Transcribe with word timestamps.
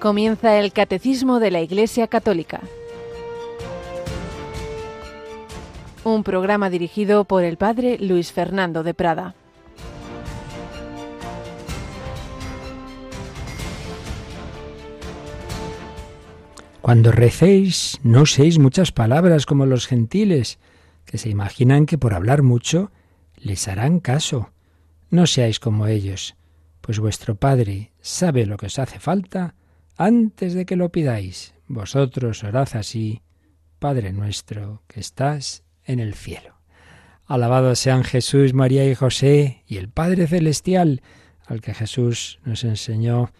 Comienza 0.00 0.58
el 0.58 0.72
Catecismo 0.72 1.40
de 1.40 1.50
la 1.50 1.62
Iglesia 1.62 2.06
Católica. 2.06 2.60
Un 6.04 6.22
programa 6.22 6.68
dirigido 6.68 7.24
por 7.24 7.44
el 7.44 7.56
Padre 7.56 7.96
Luis 7.98 8.30
Fernando 8.30 8.82
de 8.82 8.92
Prada. 8.92 9.34
Cuando 16.82 17.10
recéis, 17.10 17.98
no 18.02 18.22
uséis 18.22 18.58
muchas 18.58 18.92
palabras 18.92 19.46
como 19.46 19.64
los 19.64 19.86
gentiles, 19.86 20.58
que 21.06 21.16
se 21.16 21.30
imaginan 21.30 21.86
que 21.86 21.96
por 21.96 22.12
hablar 22.12 22.42
mucho 22.42 22.92
les 23.36 23.66
harán 23.66 23.98
caso. 23.98 24.50
No 25.08 25.26
seáis 25.26 25.58
como 25.58 25.86
ellos, 25.86 26.36
pues 26.82 27.00
vuestro 27.00 27.34
Padre 27.34 27.92
sabe 28.02 28.44
lo 28.44 28.58
que 28.58 28.66
os 28.66 28.78
hace 28.78 29.00
falta 29.00 29.54
antes 29.96 30.54
de 30.54 30.66
que 30.66 30.76
lo 30.76 30.90
pidáis. 30.90 31.54
Vosotros 31.68 32.44
orad 32.44 32.68
así, 32.74 33.22
Padre 33.78 34.12
nuestro, 34.12 34.82
que 34.86 35.00
estás 35.00 35.64
en 35.84 36.00
el 36.00 36.14
cielo. 36.14 36.54
Alabados 37.26 37.80
sean 37.80 38.04
Jesús, 38.04 38.54
María 38.54 38.88
y 38.88 38.94
José 38.94 39.64
y 39.66 39.78
el 39.78 39.88
Padre 39.88 40.26
Celestial, 40.28 41.02
al 41.46 41.60
que 41.60 41.74
Jesús 41.74 42.38
nos 42.44 42.62
enseñó 42.64 43.32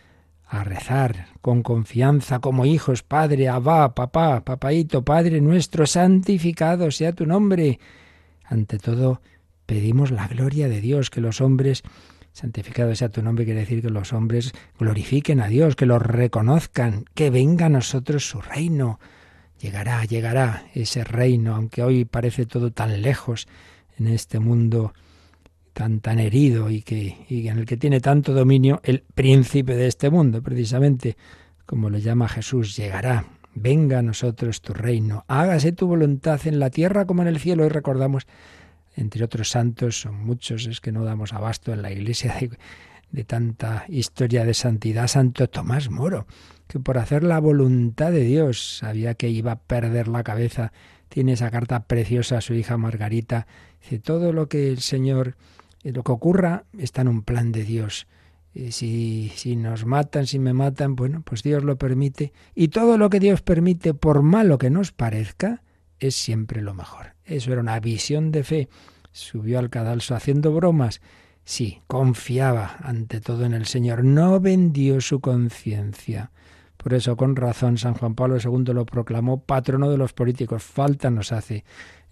a 0.49 0.65
rezar 0.65 1.29
con 1.41 1.63
confianza 1.63 2.39
como 2.39 2.67
hijos, 2.67 3.03
Padre, 3.03 3.49
Abba, 3.49 3.95
papá, 3.95 4.45
papaito, 4.45 5.05
Padre 5.05 5.41
nuestro, 5.41 5.87
santificado 5.87 6.91
sea 6.91 7.13
tu 7.13 7.27
nombre. 7.27 7.81
Ante 8.45 8.79
todo, 8.79 9.21
pedimos 9.67 10.11
la 10.13 10.29
gloria 10.29 10.69
de 10.69 10.81
Dios, 10.81 11.11
que 11.11 11.21
los 11.21 11.41
hombres, 11.41 11.83
santificado 12.37 12.95
sea 12.95 13.09
tu 13.09 13.23
nombre, 13.23 13.47
quiere 13.47 13.61
decir 13.61 13.81
que 13.81 13.89
los 13.89 14.13
hombres 14.13 14.53
glorifiquen 14.79 15.41
a 15.41 15.49
Dios, 15.49 15.75
que 15.75 15.87
lo 15.87 15.99
reconozcan, 15.99 17.07
que 17.15 17.31
venga 17.31 17.67
a 17.67 17.71
nosotros 17.71 18.29
su 18.29 18.43
reino. 18.43 19.01
Llegará, 19.59 20.05
llegará 20.05 20.67
ese 20.75 21.03
reino, 21.03 21.55
aunque 21.55 21.83
hoy 21.83 22.05
parece 22.05 22.45
todo 22.45 22.71
tan 22.73 23.01
lejos 23.01 23.49
en 23.99 24.09
este 24.09 24.39
mundo 24.39 24.93
tan, 25.73 26.01
tan 26.01 26.19
herido 26.19 26.69
y, 26.69 26.83
que, 26.83 27.25
y 27.27 27.49
en 27.49 27.57
el 27.57 27.65
que 27.65 27.79
tiene 27.79 28.01
tanto 28.01 28.35
dominio 28.35 28.83
el 28.85 29.03
príncipe 29.15 29.75
de 29.75 29.87
este 29.87 30.11
mundo, 30.11 30.43
precisamente 30.43 31.17
como 31.65 31.89
le 31.89 32.03
llama 32.03 32.29
Jesús, 32.29 32.77
llegará. 32.77 33.25
Venga 33.55 34.01
a 34.01 34.03
nosotros 34.03 34.61
tu 34.61 34.75
reino, 34.75 35.25
hágase 35.27 35.73
tu 35.73 35.87
voluntad 35.87 36.47
en 36.47 36.59
la 36.59 36.69
tierra 36.69 37.07
como 37.07 37.23
en 37.23 37.29
el 37.29 37.39
cielo. 37.39 37.65
Y 37.65 37.71
recordamos, 37.71 38.27
entre 38.97 39.25
otros 39.25 39.51
santos, 39.51 40.01
son 40.01 40.25
muchos, 40.25 40.67
es 40.67 40.81
que 40.81 40.91
no 40.91 41.05
damos 41.05 41.33
abasto 41.33 41.73
en 41.73 41.83
la 41.83 41.93
iglesia 41.93 42.35
de, 43.11 43.25
tanta 43.25 43.85
historia 43.89 44.45
de 44.45 44.55
santidad, 44.55 45.07
Santo 45.07 45.49
Tomás 45.49 45.91
Moro, 45.91 46.27
que 46.67 46.81
por 46.81 46.99
hacer 46.99 47.23
la 47.23 47.39
voluntad 47.39 48.11
de 48.11 48.25
Dios 48.25 48.79
sabía 48.79 49.15
que 49.15 49.29
iba 49.29 49.53
a 49.53 49.61
perder 49.61 50.09
la 50.09 50.25
cabeza. 50.25 50.73
Tiene 51.09 51.33
esa 51.33 51.51
carta 51.51 51.85
preciosa 51.85 52.39
a 52.39 52.41
su 52.41 52.55
hija 52.55 52.77
Margarita. 52.77 53.47
Dice, 53.81 54.01
todo 54.01 54.33
lo 54.33 54.49
que 54.49 54.69
el 54.69 54.81
Señor 54.81 55.37
lo 55.93 56.03
que 56.03 56.13
ocurra 56.13 56.65
está 56.79 57.03
en 57.03 57.09
un 57.09 57.23
plan 57.23 57.53
de 57.53 57.63
Dios. 57.63 58.07
Si, 58.71 59.31
si 59.37 59.55
nos 59.55 59.85
matan, 59.85 60.27
si 60.27 60.39
me 60.39 60.55
matan, 60.55 60.97
bueno, 60.97 61.23
pues 61.23 61.43
Dios 61.43 61.63
lo 61.63 61.77
permite. 61.77 62.33
Y 62.55 62.69
todo 62.69 62.97
lo 62.97 63.11
que 63.11 63.21
Dios 63.21 63.43
permite, 63.43 63.93
por 63.93 64.23
malo 64.23 64.57
que 64.59 64.71
nos 64.71 64.93
parezca, 64.93 65.63
es 66.01 66.15
siempre 66.15 66.63
lo 66.63 66.75
mejor. 66.75 67.15
Eso 67.25 67.53
era 67.53 67.61
una 67.61 67.81
visión 67.81 68.31
de 68.33 68.45
fe. 68.45 68.69
Subió 69.13 69.59
al 69.59 69.71
cadalso 69.71 70.15
haciendo 70.15 70.53
bromas. 70.53 71.01
Sí, 71.45 71.81
confiaba 71.87 72.77
ante 72.83 73.21
todo 73.21 73.45
en 73.45 73.55
el 73.55 73.67
Señor. 73.67 74.05
No 74.05 74.41
vendió 74.41 75.01
su 75.01 75.21
conciencia. 75.21 76.31
Por 76.77 76.95
eso, 76.95 77.17
con 77.17 77.35
razón, 77.35 77.79
San 77.79 77.95
Juan 77.95 78.15
Pablo 78.15 78.37
II 78.37 78.73
lo 78.73 78.87
proclamó 78.87 79.41
patrono 79.41 79.91
de 79.91 79.97
los 79.97 80.13
políticos. 80.13 80.63
Falta 80.63 81.11
nos 81.11 81.33
hace 81.33 81.65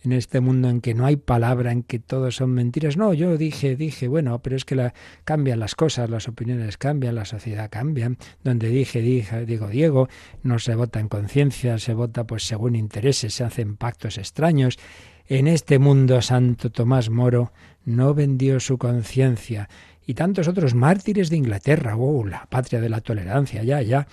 en 0.05 0.13
este 0.13 0.41
mundo 0.41 0.69
en 0.69 0.81
que 0.81 0.95
no 0.95 1.07
hay 1.07 1.17
palabra, 1.17 1.73
en 1.73 1.83
que 1.83 1.99
todo 1.99 2.31
son 2.31 2.51
mentiras. 2.51 2.97
No, 2.97 3.15
yo 3.15 3.37
dije, 3.37 3.77
dije, 3.77 4.09
bueno, 4.09 4.41
pero 4.41 4.57
es 4.57 4.65
que 4.65 4.75
la, 4.75 4.95
cambian 5.25 5.61
las 5.61 5.75
cosas, 5.75 6.11
las 6.11 6.29
opiniones 6.29 6.77
cambian, 6.77 7.15
la 7.15 7.25
sociedad 7.25 7.71
cambia. 7.71 8.13
Donde 8.43 8.69
dije, 8.69 9.01
dije, 9.01 9.47
digo 9.47 9.69
Diego, 9.69 10.09
no 10.43 10.59
se 10.59 10.75
vota 10.75 11.01
en 11.01 11.09
conciencia, 11.09 11.79
se 11.79 11.95
vota 11.95 12.25
pues 12.25 12.47
según 12.47 12.77
intereses, 12.77 13.35
se 13.35 13.45
hacen 13.45 13.77
pactos 13.77 14.19
extraños. 14.19 14.79
En 15.27 15.49
este 15.49 15.79
mundo 15.79 16.21
Santo 16.21 16.71
Tomás 16.71 17.09
Moro 17.09 17.53
no 17.85 18.13
vendió 18.13 18.61
su 18.61 18.77
conciencia 18.77 19.69
y 20.07 20.15
tantos 20.15 20.49
otros 20.49 20.75
mártires 20.75 21.31
de 21.31 21.37
Inglaterra, 21.37 21.97
oh, 21.97 22.27
la 22.27 22.47
patria 22.47 22.81
de 22.81 22.91
la 22.91 23.01
tolerancia, 23.01 23.63
ya, 23.63 23.81
ya, 23.81 24.07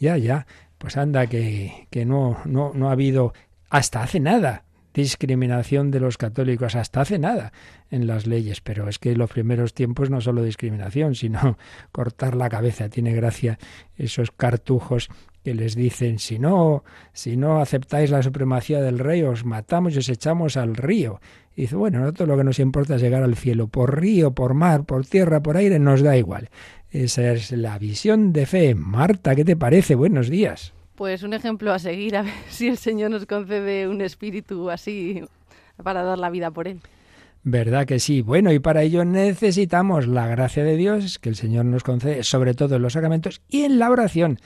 ya, 0.00 0.16
ya. 0.16 0.46
Pues 0.78 0.96
anda 0.96 1.26
que, 1.26 1.86
que 1.90 2.04
no, 2.04 2.38
no, 2.44 2.72
no 2.74 2.88
ha 2.88 2.92
habido 2.92 3.32
hasta 3.70 4.02
hace 4.02 4.20
nada 4.20 4.65
discriminación 5.02 5.90
de 5.90 6.00
los 6.00 6.16
católicos 6.16 6.74
hasta 6.74 7.02
hace 7.02 7.18
nada 7.18 7.52
en 7.90 8.06
las 8.06 8.26
leyes, 8.26 8.62
pero 8.62 8.88
es 8.88 8.98
que 8.98 9.14
los 9.14 9.30
primeros 9.30 9.74
tiempos 9.74 10.08
no 10.08 10.22
solo 10.22 10.42
discriminación, 10.42 11.14
sino 11.14 11.58
cortar 11.92 12.34
la 12.34 12.48
cabeza. 12.48 12.88
Tiene 12.88 13.12
gracia 13.12 13.58
esos 13.96 14.30
cartujos 14.30 15.10
que 15.44 15.54
les 15.54 15.76
dicen 15.76 16.18
si 16.18 16.38
no, 16.38 16.82
si 17.12 17.36
no 17.36 17.60
aceptáis 17.60 18.10
la 18.10 18.22
supremacía 18.22 18.80
del 18.80 18.98
rey, 18.98 19.22
os 19.22 19.44
matamos 19.44 19.94
y 19.94 19.98
os 19.98 20.08
echamos 20.08 20.56
al 20.56 20.74
río. 20.74 21.20
Y 21.54 21.62
dice, 21.62 21.76
bueno, 21.76 22.00
nosotros 22.00 22.28
lo 22.28 22.36
que 22.36 22.44
nos 22.44 22.58
importa 22.58 22.96
es 22.96 23.02
llegar 23.02 23.22
al 23.22 23.36
cielo, 23.36 23.68
por 23.68 24.00
río, 24.00 24.32
por 24.32 24.54
mar, 24.54 24.84
por 24.84 25.06
tierra, 25.06 25.42
por 25.42 25.56
aire, 25.56 25.78
nos 25.78 26.02
da 26.02 26.16
igual. 26.16 26.48
Esa 26.90 27.32
es 27.32 27.52
la 27.52 27.78
visión 27.78 28.32
de 28.32 28.46
fe. 28.46 28.74
Marta, 28.74 29.34
¿qué 29.34 29.44
te 29.44 29.56
parece? 29.56 29.94
Buenos 29.94 30.28
días. 30.28 30.75
Pues 30.96 31.22
un 31.22 31.34
ejemplo 31.34 31.72
a 31.72 31.78
seguir, 31.78 32.16
a 32.16 32.22
ver 32.22 32.32
si 32.48 32.68
el 32.68 32.78
Señor 32.78 33.10
nos 33.10 33.26
concede 33.26 33.86
un 33.86 34.00
espíritu 34.00 34.70
así 34.70 35.22
para 35.82 36.02
dar 36.02 36.18
la 36.18 36.30
vida 36.30 36.50
por 36.50 36.68
él. 36.68 36.80
¿Verdad 37.42 37.86
que 37.86 38.00
sí? 38.00 38.22
Bueno, 38.22 38.52
y 38.52 38.58
para 38.58 38.82
ello 38.82 39.04
necesitamos 39.04 40.08
la 40.08 40.26
gracia 40.26 40.64
de 40.64 40.76
Dios 40.76 41.20
que 41.20 41.28
el 41.28 41.36
Señor 41.36 41.64
nos 41.66 41.84
concede, 41.84 42.24
sobre 42.24 42.54
todo 42.54 42.76
en 42.76 42.82
los 42.82 42.94
sacramentos 42.94 43.40
y 43.48 43.62
en 43.62 43.78
la 43.78 43.90
oración. 43.90 44.40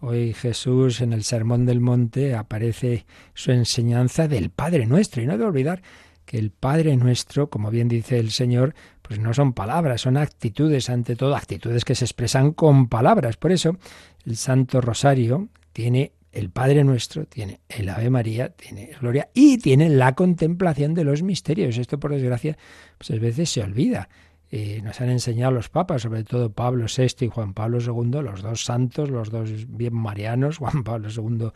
Hoy 0.00 0.34
Jesús 0.34 1.00
en 1.00 1.12
el 1.12 1.24
Sermón 1.24 1.64
del 1.64 1.80
Monte 1.80 2.34
aparece 2.34 3.06
su 3.32 3.50
enseñanza 3.50 4.28
del 4.28 4.50
Padre 4.50 4.86
Nuestro. 4.86 5.22
Y 5.22 5.26
no 5.26 5.32
hay 5.32 5.38
que 5.38 5.44
olvidar 5.44 5.82
que 6.26 6.38
el 6.38 6.50
Padre 6.50 6.96
Nuestro, 6.96 7.48
como 7.48 7.70
bien 7.70 7.88
dice 7.88 8.18
el 8.18 8.30
Señor, 8.30 8.74
pues 9.02 9.18
no 9.18 9.34
son 9.34 9.52
palabras, 9.52 10.02
son 10.02 10.16
actitudes, 10.16 10.90
ante 10.90 11.16
todo 11.16 11.34
actitudes 11.34 11.84
que 11.84 11.94
se 11.94 12.04
expresan 12.04 12.52
con 12.52 12.88
palabras. 12.88 13.36
Por 13.36 13.50
eso 13.50 13.78
el 14.26 14.36
Santo 14.36 14.80
Rosario, 14.80 15.48
tiene 15.74 16.12
el 16.32 16.50
Padre 16.50 16.84
Nuestro, 16.84 17.26
tiene 17.26 17.60
el 17.68 17.88
Ave 17.88 18.08
María, 18.08 18.48
tiene 18.50 18.90
Gloria 19.00 19.28
y 19.34 19.58
tiene 19.58 19.88
la 19.88 20.14
contemplación 20.14 20.94
de 20.94 21.04
los 21.04 21.22
misterios. 21.22 21.76
Esto, 21.76 22.00
por 22.00 22.12
desgracia, 22.12 22.56
pues 22.96 23.10
a 23.10 23.16
veces 23.16 23.50
se 23.50 23.60
olvida. 23.60 24.08
Eh, 24.50 24.80
nos 24.84 25.00
han 25.00 25.10
enseñado 25.10 25.50
los 25.50 25.68
papas, 25.68 26.02
sobre 26.02 26.22
todo 26.22 26.52
Pablo 26.52 26.86
VI 26.86 27.26
y 27.26 27.28
Juan 27.28 27.54
Pablo 27.54 27.78
II, 27.80 28.22
los 28.22 28.40
dos 28.40 28.64
santos, 28.64 29.10
los 29.10 29.30
dos 29.30 29.50
bien 29.68 29.94
marianos, 29.94 30.58
Juan 30.58 30.84
Pablo 30.84 31.08
II 31.10 31.48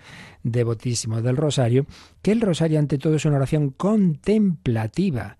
devotísimo 0.42 1.22
del 1.22 1.36
rosario, 1.36 1.86
que 2.22 2.32
el 2.32 2.40
rosario 2.40 2.78
ante 2.80 2.98
todo 2.98 3.14
es 3.14 3.24
una 3.24 3.36
oración 3.36 3.70
contemplativa 3.70 5.38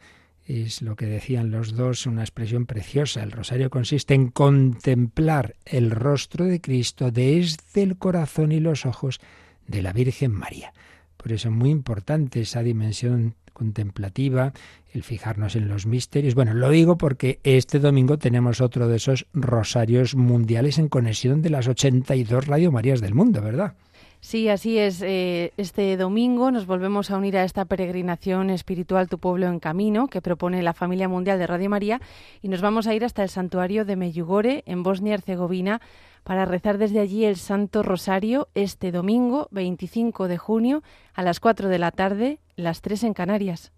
es 0.48 0.80
lo 0.80 0.96
que 0.96 1.06
decían 1.06 1.50
los 1.50 1.76
dos, 1.76 2.06
una 2.06 2.22
expresión 2.22 2.64
preciosa. 2.64 3.22
El 3.22 3.32
rosario 3.32 3.68
consiste 3.68 4.14
en 4.14 4.28
contemplar 4.28 5.56
el 5.66 5.90
rostro 5.90 6.46
de 6.46 6.60
Cristo 6.60 7.10
desde 7.10 7.82
el 7.82 7.98
corazón 7.98 8.52
y 8.52 8.58
los 8.58 8.86
ojos 8.86 9.20
de 9.66 9.82
la 9.82 9.92
Virgen 9.92 10.32
María. 10.32 10.72
Por 11.18 11.32
eso 11.32 11.48
es 11.48 11.54
muy 11.54 11.68
importante 11.68 12.40
esa 12.40 12.62
dimensión 12.62 13.34
contemplativa, 13.52 14.54
el 14.94 15.02
fijarnos 15.02 15.54
en 15.54 15.68
los 15.68 15.84
misterios. 15.84 16.34
Bueno, 16.34 16.54
lo 16.54 16.70
digo 16.70 16.96
porque 16.96 17.40
este 17.42 17.78
domingo 17.78 18.16
tenemos 18.16 18.62
otro 18.62 18.88
de 18.88 18.96
esos 18.96 19.26
rosarios 19.34 20.14
mundiales 20.14 20.78
en 20.78 20.88
conexión 20.88 21.42
de 21.42 21.50
las 21.50 21.68
82 21.68 22.46
Radio 22.46 22.72
Marías 22.72 23.00
del 23.00 23.14
mundo, 23.14 23.42
¿verdad? 23.42 23.74
Sí, 24.20 24.48
así 24.48 24.78
es. 24.78 25.00
Eh, 25.02 25.52
este 25.56 25.96
domingo 25.96 26.50
nos 26.50 26.66
volvemos 26.66 27.10
a 27.10 27.16
unir 27.16 27.36
a 27.36 27.44
esta 27.44 27.64
peregrinación 27.64 28.50
espiritual 28.50 29.08
Tu 29.08 29.18
pueblo 29.18 29.46
en 29.46 29.60
camino 29.60 30.08
que 30.08 30.20
propone 30.20 30.62
la 30.62 30.74
familia 30.74 31.08
mundial 31.08 31.38
de 31.38 31.46
Radio 31.46 31.70
María 31.70 32.00
y 32.42 32.48
nos 32.48 32.60
vamos 32.60 32.86
a 32.86 32.94
ir 32.94 33.04
hasta 33.04 33.22
el 33.22 33.28
santuario 33.28 33.84
de 33.84 33.96
Meyugore 33.96 34.64
en 34.66 34.82
Bosnia 34.82 35.14
Herzegovina 35.14 35.80
para 36.24 36.44
rezar 36.44 36.78
desde 36.78 37.00
allí 37.00 37.24
el 37.24 37.36
Santo 37.36 37.82
Rosario 37.82 38.48
este 38.54 38.90
domingo 38.90 39.48
25 39.52 40.28
de 40.28 40.36
junio 40.36 40.82
a 41.14 41.22
las 41.22 41.40
4 41.40 41.68
de 41.68 41.78
la 41.78 41.92
tarde, 41.92 42.40
las 42.56 42.82
3 42.82 43.04
en 43.04 43.14
Canarias. 43.14 43.72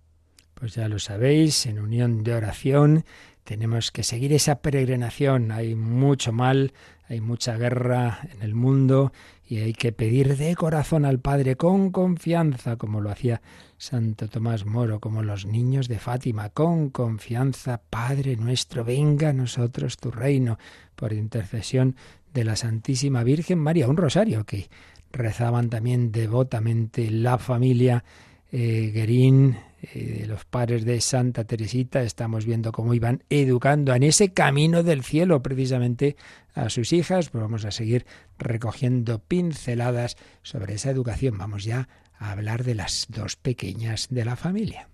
Pues 0.55 0.75
ya 0.75 0.89
lo 0.89 0.99
sabéis, 0.99 1.65
en 1.67 1.79
unión 1.79 2.23
de 2.23 2.35
oración 2.35 3.05
tenemos 3.45 3.91
que 3.91 4.03
seguir 4.03 4.33
esa 4.33 4.61
peregrinación. 4.61 5.53
Hay 5.53 5.75
mucho 5.75 6.33
mal, 6.33 6.73
hay 7.09 7.21
mucha 7.21 7.57
guerra 7.57 8.21
en 8.33 8.43
el 8.43 8.55
mundo 8.55 9.13
y 9.47 9.59
hay 9.59 9.73
que 9.73 9.91
pedir 9.91 10.37
de 10.37 10.55
corazón 10.55 11.05
al 11.05 11.19
Padre 11.19 11.57
con 11.57 11.91
confianza, 11.91 12.77
como 12.77 13.01
lo 13.01 13.11
hacía 13.11 13.43
Santo 13.79 14.29
Tomás 14.29 14.65
Moro, 14.65 15.01
como 15.01 15.23
los 15.23 15.45
niños 15.45 15.89
de 15.89 15.99
Fátima, 15.99 16.51
con 16.51 16.91
confianza, 16.91 17.81
Padre 17.91 18.37
nuestro, 18.37 18.85
venga 18.85 19.31
a 19.31 19.33
nosotros 19.33 19.97
tu 19.97 20.11
reino, 20.11 20.59
por 20.95 21.13
intercesión 21.13 21.97
de 22.33 22.45
la 22.45 22.55
Santísima 22.55 23.25
Virgen 23.25 23.59
María, 23.59 23.89
un 23.89 23.97
rosario 23.97 24.45
que 24.45 24.69
rezaban 25.11 25.71
también 25.71 26.13
devotamente 26.13 27.11
la 27.11 27.39
familia 27.39 28.05
eh, 28.53 28.91
Guerín, 28.95 29.57
eh, 29.83 30.25
los 30.29 30.45
padres 30.45 30.85
de 30.85 31.01
Santa 31.01 31.45
Teresita, 31.45 32.03
estamos 32.03 32.45
viendo 32.45 32.71
cómo 32.71 32.93
iban 32.93 33.25
educando 33.31 33.95
en 33.95 34.03
ese 34.03 34.33
camino 34.33 34.83
del 34.83 35.03
cielo 35.03 35.43
precisamente 35.43 36.17
a 36.55 36.69
sus 36.69 36.93
hijas, 36.93 37.31
pues 37.31 37.41
vamos 37.41 37.65
a 37.65 37.71
seguir 37.71 38.05
recogiendo 38.39 39.21
pinceladas 39.21 40.17
sobre 40.43 40.75
esa 40.75 40.91
educación. 40.91 41.39
Vamos 41.39 41.65
ya 41.65 41.89
a 42.19 42.33
hablar 42.33 42.65
de 42.65 42.75
las 42.75 43.07
dos 43.09 43.37
pequeñas 43.37 44.09
de 44.11 44.25
la 44.27 44.37
familia. 44.37 44.90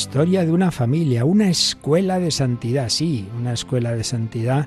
Historia 0.00 0.46
de 0.46 0.50
una 0.50 0.70
familia, 0.70 1.26
una 1.26 1.50
escuela 1.50 2.18
de 2.18 2.30
santidad, 2.30 2.88
sí, 2.88 3.28
una 3.38 3.52
escuela 3.52 3.94
de 3.94 4.02
santidad. 4.02 4.66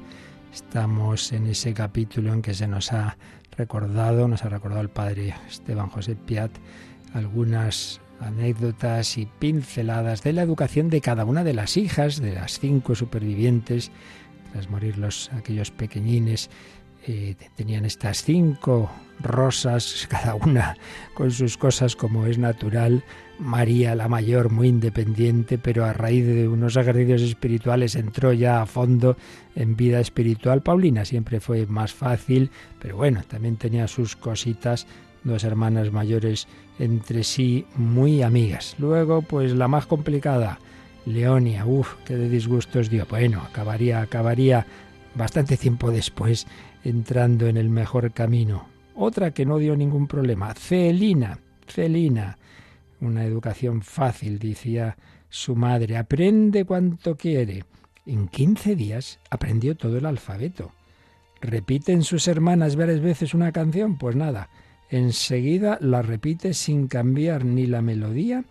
Estamos 0.53 1.33
en 1.33 1.47
ese 1.47 1.73
capítulo 1.73 2.31
en 2.31 2.43
que 2.43 2.53
se 2.53 2.67
nos 2.67 2.93
ha 2.93 3.17
recordado, 3.57 4.27
nos 4.27 4.45
ha 4.45 4.49
recordado 4.49 4.81
el 4.81 4.91
padre 4.91 5.33
Esteban 5.49 5.89
José 5.89 6.15
Piat, 6.15 6.51
algunas 7.15 7.99
anécdotas 8.19 9.17
y 9.17 9.25
pinceladas 9.25 10.21
de 10.21 10.33
la 10.33 10.43
educación 10.43 10.91
de 10.91 11.01
cada 11.01 11.25
una 11.25 11.43
de 11.43 11.55
las 11.55 11.77
hijas, 11.77 12.21
de 12.21 12.35
las 12.35 12.59
cinco 12.59 12.93
supervivientes, 12.93 13.91
tras 14.51 14.69
morir 14.69 14.99
los, 14.99 15.33
aquellos 15.33 15.71
pequeñines, 15.71 16.51
eh, 17.05 17.35
tenían 17.55 17.85
estas 17.85 18.23
cinco 18.23 18.89
rosas, 19.19 20.07
cada 20.09 20.35
una 20.35 20.77
con 21.13 21.31
sus 21.31 21.57
cosas 21.57 21.95
como 21.95 22.25
es 22.25 22.37
natural, 22.37 23.03
María 23.39 23.95
la 23.95 24.07
mayor, 24.07 24.51
muy 24.51 24.67
independiente, 24.67 25.57
pero 25.57 25.85
a 25.85 25.93
raíz 25.93 26.25
de 26.25 26.47
unos 26.47 26.75
ejercicios 26.77 27.21
espirituales 27.21 27.95
entró 27.95 28.31
ya 28.31 28.61
a 28.61 28.65
fondo 28.65 29.17
en 29.55 29.75
vida 29.75 29.99
espiritual. 29.99 30.61
Paulina 30.61 31.03
siempre 31.03 31.39
fue 31.39 31.65
más 31.65 31.93
fácil, 31.93 32.51
pero 32.79 32.95
bueno, 32.95 33.23
también 33.27 33.57
tenía 33.57 33.87
sus 33.87 34.15
cositas, 34.15 34.87
dos 35.23 35.43
hermanas 35.43 35.91
mayores 35.91 36.47
entre 36.79 37.23
sí 37.23 37.65
muy 37.75 38.21
amigas. 38.21 38.75
Luego, 38.77 39.21
pues 39.21 39.53
la 39.53 39.67
más 39.67 39.87
complicada, 39.87 40.59
Leonia, 41.05 41.65
uff, 41.65 41.95
qué 42.05 42.15
de 42.15 42.29
disgustos 42.29 42.89
dio. 42.89 43.05
Bueno, 43.09 43.41
acabaría, 43.41 44.01
acabaría 44.01 44.65
bastante 45.15 45.57
tiempo 45.57 45.91
después 45.91 46.47
entrando 46.83 47.47
en 47.47 47.57
el 47.57 47.69
mejor 47.69 48.11
camino. 48.13 48.67
Otra 48.95 49.31
que 49.31 49.45
no 49.45 49.57
dio 49.57 49.75
ningún 49.75 50.07
problema, 50.07 50.53
Celina, 50.53 51.39
Celina 51.67 52.37
una 53.03 53.25
educación 53.25 53.81
fácil, 53.81 54.39
decía 54.39 54.97
su 55.29 55.55
madre. 55.55 55.97
Aprende 55.97 56.65
cuanto 56.65 57.15
quiere. 57.15 57.65
En 58.05 58.27
quince 58.27 58.75
días 58.75 59.19
aprendió 59.29 59.75
todo 59.75 59.97
el 59.97 60.05
alfabeto. 60.05 60.71
¿Repiten 61.41 62.03
sus 62.03 62.27
hermanas 62.27 62.75
varias 62.75 63.01
veces 63.01 63.33
una 63.33 63.51
canción? 63.51 63.97
Pues 63.97 64.15
nada, 64.15 64.49
enseguida 64.89 65.77
la 65.81 66.01
repite 66.01 66.53
sin 66.53 66.87
cambiar 66.87 67.45
ni 67.45 67.65
la 67.65 67.81
melodía 67.81 68.45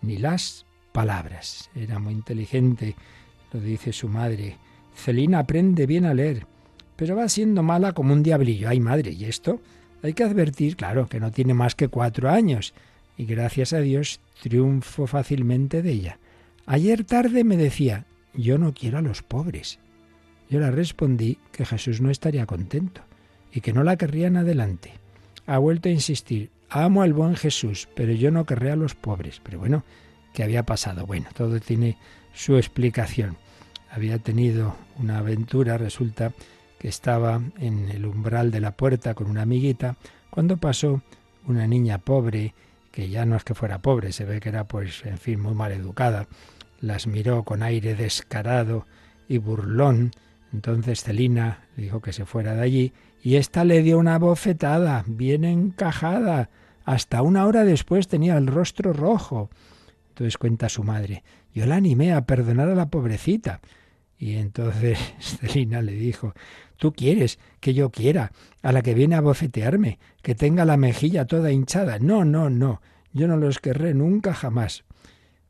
ni 0.00 0.16
las 0.16 0.64
palabras. 0.92 1.70
Era 1.74 1.98
muy 1.98 2.14
inteligente, 2.14 2.96
lo 3.52 3.60
dice 3.60 3.92
su 3.92 4.08
madre. 4.08 4.56
Celina 4.94 5.40
aprende 5.40 5.86
bien 5.86 6.06
a 6.06 6.14
leer, 6.14 6.46
pero 6.98 7.14
va 7.14 7.28
siendo 7.28 7.62
mala 7.62 7.92
como 7.92 8.12
un 8.12 8.24
diablillo. 8.24 8.68
Ay, 8.68 8.80
madre, 8.80 9.12
¿y 9.12 9.26
esto? 9.26 9.60
Hay 10.02 10.14
que 10.14 10.24
advertir, 10.24 10.74
claro, 10.74 11.08
que 11.08 11.20
no 11.20 11.30
tiene 11.30 11.54
más 11.54 11.76
que 11.76 11.86
cuatro 11.86 12.28
años 12.28 12.74
y 13.16 13.24
gracias 13.24 13.72
a 13.72 13.78
Dios 13.78 14.20
triunfo 14.42 15.06
fácilmente 15.06 15.80
de 15.80 15.92
ella. 15.92 16.18
Ayer 16.66 17.04
tarde 17.04 17.44
me 17.44 17.56
decía, 17.56 18.04
yo 18.34 18.58
no 18.58 18.74
quiero 18.74 18.98
a 18.98 19.02
los 19.02 19.22
pobres. 19.22 19.78
Yo 20.50 20.58
le 20.58 20.72
respondí 20.72 21.38
que 21.52 21.64
Jesús 21.64 22.00
no 22.00 22.10
estaría 22.10 22.46
contento 22.46 23.02
y 23.52 23.60
que 23.60 23.72
no 23.72 23.84
la 23.84 23.96
querrían 23.96 24.36
adelante. 24.36 24.94
Ha 25.46 25.58
vuelto 25.58 25.88
a 25.88 25.92
insistir, 25.92 26.50
amo 26.68 27.02
al 27.02 27.12
buen 27.12 27.36
Jesús, 27.36 27.88
pero 27.94 28.12
yo 28.12 28.32
no 28.32 28.44
querré 28.44 28.72
a 28.72 28.76
los 28.76 28.96
pobres. 28.96 29.40
Pero 29.44 29.60
bueno, 29.60 29.84
¿qué 30.34 30.42
había 30.42 30.64
pasado? 30.64 31.06
Bueno, 31.06 31.28
todo 31.32 31.60
tiene 31.60 31.96
su 32.34 32.56
explicación. 32.56 33.36
Había 33.88 34.18
tenido 34.18 34.74
una 34.98 35.18
aventura, 35.18 35.78
resulta 35.78 36.32
que 36.78 36.88
estaba 36.88 37.40
en 37.58 37.88
el 37.88 38.06
umbral 38.06 38.50
de 38.50 38.60
la 38.60 38.72
puerta 38.72 39.14
con 39.14 39.28
una 39.28 39.42
amiguita, 39.42 39.96
cuando 40.30 40.56
pasó 40.56 41.02
una 41.46 41.66
niña 41.66 41.98
pobre 41.98 42.54
que 42.92 43.08
ya 43.08 43.24
no 43.24 43.36
es 43.36 43.44
que 43.44 43.54
fuera 43.54 43.80
pobre, 43.80 44.12
se 44.12 44.24
ve 44.24 44.40
que 44.40 44.48
era 44.48 44.64
pues, 44.64 45.04
en 45.04 45.18
fin, 45.18 45.40
muy 45.40 45.54
mal 45.54 45.72
educada, 45.72 46.26
las 46.80 47.06
miró 47.06 47.42
con 47.44 47.62
aire 47.62 47.94
descarado 47.94 48.86
y 49.28 49.38
burlón. 49.38 50.12
Entonces 50.52 51.02
Celina 51.02 51.64
dijo 51.76 52.00
que 52.00 52.12
se 52.12 52.24
fuera 52.24 52.54
de 52.54 52.62
allí 52.62 52.92
y 53.22 53.36
ésta 53.36 53.64
le 53.64 53.82
dio 53.82 53.98
una 53.98 54.18
bofetada 54.18 55.04
bien 55.06 55.44
encajada. 55.44 56.50
Hasta 56.84 57.22
una 57.22 57.46
hora 57.46 57.64
después 57.64 58.08
tenía 58.08 58.36
el 58.38 58.46
rostro 58.46 58.92
rojo. 58.92 59.50
Entonces 60.10 60.38
cuenta 60.38 60.68
su 60.68 60.82
madre, 60.82 61.22
yo 61.54 61.66
la 61.66 61.76
animé 61.76 62.12
a 62.12 62.22
perdonar 62.22 62.68
a 62.68 62.74
la 62.74 62.88
pobrecita. 62.88 63.60
Y 64.18 64.34
entonces 64.36 64.98
Celina 65.20 65.82
le 65.82 65.92
dijo, 65.92 66.34
Tú 66.78 66.92
quieres 66.92 67.38
que 67.60 67.74
yo 67.74 67.90
quiera 67.90 68.32
a 68.62 68.72
la 68.72 68.82
que 68.82 68.94
viene 68.94 69.16
a 69.16 69.20
bofetearme, 69.20 69.98
que 70.22 70.36
tenga 70.36 70.64
la 70.64 70.76
mejilla 70.76 71.26
toda 71.26 71.50
hinchada. 71.50 71.98
No, 71.98 72.24
no, 72.24 72.48
no. 72.50 72.80
Yo 73.12 73.26
no 73.26 73.36
los 73.36 73.58
querré 73.58 73.94
nunca 73.94 74.32
jamás. 74.32 74.84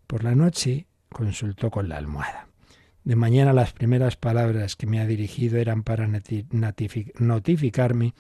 Por 0.06 0.24
la 0.24 0.34
noche 0.34 0.86
consultó 1.10 1.70
con 1.70 1.88
la 1.88 1.98
almohada. 1.98 2.48
De 3.04 3.14
mañana 3.14 3.52
las 3.52 3.74
primeras 3.74 4.16
palabras 4.16 4.74
que 4.74 4.86
me 4.86 5.00
ha 5.00 5.06
dirigido 5.06 5.58
eran 5.58 5.82
para 5.82 6.08
notificarme 7.18 8.14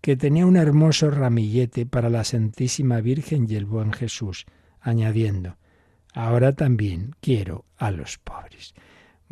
que 0.00 0.16
tenía 0.16 0.46
un 0.46 0.56
hermoso 0.56 1.10
ramillete 1.10 1.86
para 1.86 2.10
la 2.10 2.24
Santísima 2.24 3.00
Virgen 3.00 3.46
y 3.48 3.54
el 3.54 3.66
buen 3.66 3.92
Jesús, 3.92 4.46
añadiendo, 4.80 5.56
ahora 6.14 6.52
también 6.52 7.14
quiero 7.20 7.64
a 7.76 7.90
los 7.90 8.18
pobres. 8.18 8.74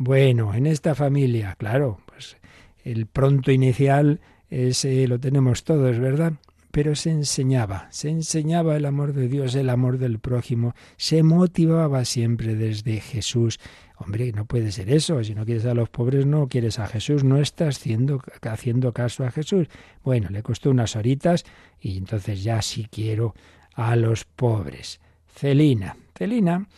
Bueno, 0.01 0.53
en 0.53 0.65
esta 0.65 0.95
familia, 0.95 1.55
claro, 1.57 1.99
pues 2.05 2.37
el 2.85 3.05
pronto 3.05 3.51
inicial 3.51 4.21
ese 4.49 5.05
lo 5.09 5.19
tenemos 5.19 5.65
todos, 5.65 5.99
¿verdad? 5.99 6.35
Pero 6.71 6.95
se 6.95 7.09
enseñaba, 7.11 7.89
se 7.91 8.07
enseñaba 8.09 8.77
el 8.77 8.85
amor 8.85 9.11
de 9.11 9.27
Dios, 9.27 9.55
el 9.55 9.69
amor 9.69 9.97
del 9.97 10.19
prójimo, 10.19 10.73
se 10.95 11.21
motivaba 11.21 12.05
siempre 12.05 12.55
desde 12.55 13.01
Jesús. 13.01 13.59
Hombre, 13.97 14.31
no 14.31 14.45
puede 14.45 14.71
ser 14.71 14.89
eso, 14.89 15.21
si 15.21 15.35
no 15.35 15.43
quieres 15.43 15.65
a 15.65 15.73
los 15.73 15.89
pobres 15.89 16.25
no 16.25 16.47
quieres 16.47 16.79
a 16.79 16.87
Jesús, 16.87 17.25
no 17.25 17.37
estás 17.37 17.75
haciendo, 17.75 18.23
haciendo 18.43 18.93
caso 18.93 19.25
a 19.25 19.31
Jesús. 19.31 19.67
Bueno, 20.01 20.29
le 20.29 20.43
costó 20.43 20.69
unas 20.69 20.95
horitas 20.95 21.43
y 21.81 21.97
entonces 21.97 22.41
ya 22.41 22.61
sí 22.61 22.87
quiero 22.89 23.35
a 23.73 23.97
los 23.97 24.23
pobres. 24.23 25.01
Celina, 25.27 25.97
Celina, 26.17 26.69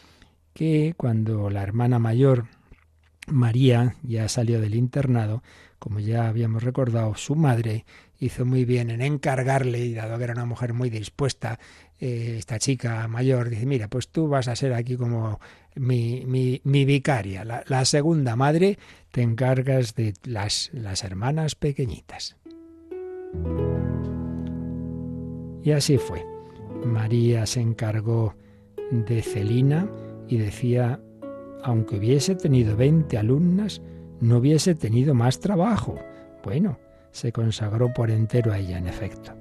que 0.56 0.96
cuando 0.98 1.52
la 1.52 1.62
hermana 1.62 2.00
mayor, 2.00 2.48
María, 3.28 3.96
ya 4.04 4.28
salió 4.28 4.60
del 4.60 4.76
internado, 4.76 5.44
como 5.80 6.00
ya 6.00 6.28
habíamos 6.28 6.64
recordado, 6.64 7.16
su 7.16 7.36
madre 7.36 7.86
hizo 8.20 8.46
muy 8.46 8.66
bien 8.66 8.92
en 8.92 9.02
encargarle, 9.02 9.80
y 9.80 9.94
dado 9.94 10.18
que 10.18 10.24
era 10.26 10.34
una 10.34 10.46
mujer 10.46 10.74
muy 10.74 10.90
dispuesta, 10.90 11.60
eh, 12.00 12.36
esta 12.38 12.60
chica 12.60 13.08
mayor, 13.08 13.50
dice, 13.50 13.66
mira, 13.66 13.88
pues 13.88 14.10
tú 14.10 14.28
vas 14.28 14.48
a 14.48 14.56
ser 14.56 14.74
aquí 14.74 14.96
como 14.96 15.40
mi, 15.76 16.24
mi, 16.26 16.62
mi 16.64 16.86
vicaria, 16.86 17.44
la, 17.44 17.64
la, 17.68 17.86
segunda 17.86 18.36
madre, 18.36 18.78
te 19.12 19.22
encargas 19.22 19.96
de 19.96 20.14
las, 20.24 20.70
las 20.74 21.04
hermanas 21.04 21.56
pequeñitas. 21.56 22.38
Y 25.64 25.72
así 25.72 25.98
fue. 25.98 26.26
María 26.86 27.46
se 27.46 27.62
encargó 27.62 28.36
de 28.92 29.22
Celina 29.22 29.90
y 30.28 30.38
decía, 30.38 31.00
aunque 31.64 31.98
hubiese 31.98 32.36
tenido 32.36 32.76
20 32.76 33.18
alumnas, 33.18 33.82
no 34.20 34.38
hubiese 34.38 34.76
tenido 34.76 35.14
más 35.14 35.40
trabajo. 35.40 36.00
Bueno, 36.44 36.80
se 37.12 37.32
consagró 37.32 37.94
por 37.94 38.12
entero 38.12 38.52
a 38.52 38.60
ella, 38.60 38.78
en 38.78 38.88
efecto. 38.88 39.34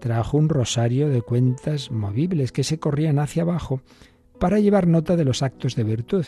Trajo 0.00 0.36
un 0.36 0.48
rosario 0.48 1.08
de 1.08 1.22
cuentas 1.22 1.90
movibles 1.90 2.50
que 2.50 2.64
se 2.64 2.78
corrían 2.78 3.18
hacia 3.18 3.42
abajo 3.42 3.82
para 4.38 4.58
llevar 4.58 4.88
nota 4.88 5.16
de 5.16 5.24
los 5.24 5.42
actos 5.42 5.76
de 5.76 5.84
virtud. 5.84 6.26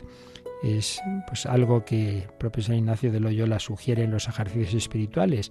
Es 0.62 1.00
pues 1.26 1.46
algo 1.46 1.84
que 1.84 2.22
el 2.22 2.28
propio 2.38 2.62
San 2.62 2.76
Ignacio 2.76 3.10
de 3.10 3.20
Loyola 3.20 3.58
sugiere 3.58 4.04
en 4.04 4.12
los 4.12 4.28
ejercicios 4.28 4.74
espirituales. 4.74 5.50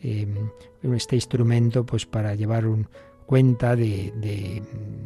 Em, 0.00 0.50
este 0.82 1.16
instrumento 1.16 1.86
pues 1.86 2.04
para 2.04 2.34
llevar 2.34 2.66
un, 2.66 2.88
cuenta 3.24 3.74
de, 3.74 4.12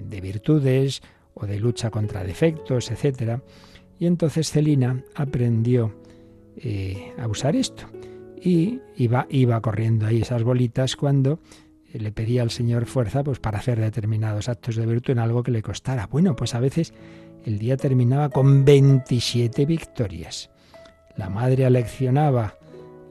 de 0.08 0.20
virtudes 0.20 1.02
o 1.34 1.46
de 1.46 1.60
lucha 1.60 1.90
contra 1.90 2.24
defectos, 2.24 2.90
etc. 2.90 3.40
Y 3.98 4.06
entonces 4.06 4.50
Celina 4.50 5.02
aprendió 5.14 5.94
eh, 6.56 7.12
a 7.18 7.26
usar 7.26 7.56
esto. 7.56 7.84
y 8.40 8.80
iba, 8.96 9.26
iba 9.30 9.60
corriendo 9.60 10.06
ahí 10.06 10.22
esas 10.22 10.44
bolitas 10.44 10.94
cuando 10.94 11.40
le 11.92 12.12
pedía 12.12 12.42
al 12.42 12.50
Señor 12.50 12.86
fuerza 12.86 13.24
pues 13.24 13.40
para 13.40 13.58
hacer 13.58 13.80
determinados 13.80 14.48
actos 14.48 14.76
de 14.76 14.86
virtud 14.86 15.12
en 15.12 15.18
algo 15.18 15.42
que 15.42 15.50
le 15.50 15.62
costara. 15.62 16.06
Bueno, 16.06 16.36
pues 16.36 16.54
a 16.54 16.60
veces 16.60 16.92
el 17.44 17.58
día 17.58 17.76
terminaba 17.76 18.28
con 18.28 18.64
27 18.64 19.66
victorias. 19.66 20.50
La 21.16 21.30
madre 21.30 21.64
aleccionaba 21.64 22.54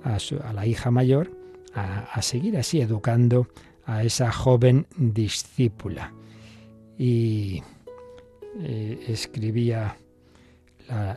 a, 0.03 0.17
a 0.17 0.53
la 0.53 0.65
hija 0.65 0.91
mayor 0.91 1.31
a, 1.73 2.21
seguir 2.21 2.57
así 2.57 2.81
educando 2.81 3.47
a 3.85 4.03
esa 4.03 4.31
joven 4.31 4.87
discípula. 4.97 6.13
Y 6.97 7.61
eh, 8.59 9.05
escribía 9.07 9.97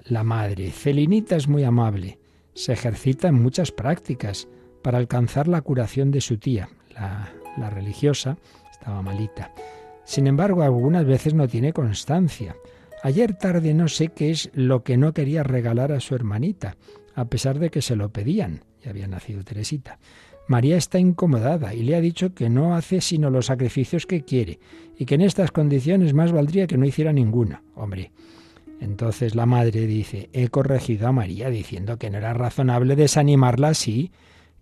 la, 0.05 0.25
madre, 0.25 0.71
Celinita 0.71 1.37
es 1.37 1.49
muy 1.49 1.65
amable, 1.65 2.19
se 2.55 2.73
ejercita 2.73 3.29
en 3.29 3.43
muchas 3.43 3.73
prácticas 3.73 4.49
para 4.83 4.99
alcanzar 4.99 5.49
la 5.49 5.61
curación 5.61 6.11
de 6.11 6.21
su 6.21 6.39
tía, 6.39 6.69
la, 6.95 7.33
la 7.57 7.71
religiosa, 7.71 8.37
estaba 8.71 9.03
malita. 9.03 9.53
Sin 10.05 10.27
embargo, 10.27 10.63
algunas 10.63 11.05
veces 11.05 11.35
no 11.35 11.47
tiene 11.47 11.73
constancia. 11.73 12.57
Ayer 13.03 13.35
tarde 13.35 13.75
no 13.75 13.89
sé 13.89 14.09
qué 14.09 14.31
es 14.31 14.51
lo 14.55 14.83
que 14.83 14.97
no 14.97 15.13
quería 15.15 15.43
regalar 15.43 15.93
a 15.93 16.01
su 16.01 16.15
hermanita, 16.15 16.77
a 17.15 17.27
pesar 17.27 17.59
de 17.59 17.71
que 17.71 17.83
se 17.83 17.97
lo 17.97 18.11
pedían. 18.11 18.65
Ya 18.83 18.91
había 18.91 19.07
nacido 19.07 19.45
Teresita. 19.45 19.99
María 20.49 20.77
está 20.77 20.99
incomodada 20.99 21.75
y 21.75 21.85
le 21.85 21.95
ha 21.95 22.01
dicho 22.01 22.35
que 22.35 22.51
no 22.51 22.75
hace 22.75 23.01
sino 23.01 23.31
los 23.31 23.47
sacrificios 23.47 24.05
que 24.05 24.25
quiere 24.25 24.59
y 24.99 25.05
que 25.05 25.15
en 25.15 25.21
estas 25.21 25.53
condiciones 25.53 26.13
más 26.13 26.33
valdría 26.33 26.67
que 26.67 26.77
no 26.77 26.87
hiciera 26.87 27.13
ninguna. 27.13 27.63
Hombre, 27.77 28.11
entonces 28.81 29.35
la 29.35 29.47
madre 29.47 29.87
dice, 29.87 30.31
he 30.33 30.49
corregido 30.49 31.09
a 31.09 31.13
María 31.13 31.51
diciendo 31.51 31.99
que 31.99 32.11
no 32.11 32.19
era 32.19 32.33
razonable 32.33 32.97
desanimarla 32.97 33.69
así, 33.69 34.11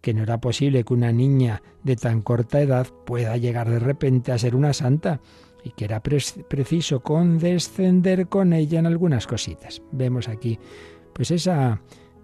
que 0.00 0.12
no 0.12 0.22
era 0.22 0.40
posible 0.40 0.84
que 0.84 0.94
una 0.94 1.12
niña 1.12 1.62
de 1.84 1.96
tan 1.96 2.22
corta 2.22 2.60
edad 2.60 2.88
pueda 3.06 3.36
llegar 3.36 3.70
de 3.70 3.78
repente 3.78 4.32
a 4.32 4.38
ser 4.38 4.54
una 4.54 4.72
santa 4.72 5.20
y 5.64 5.70
que 5.70 5.84
era 5.84 6.02
preciso 6.02 7.00
condescender 7.00 8.28
con 8.28 8.52
ella 8.52 8.78
en 8.78 8.86
algunas 8.86 9.26
cositas. 9.26 9.82
Vemos 9.92 10.28
aquí 10.28 10.58
pues 11.12 11.30
esa 11.30 11.80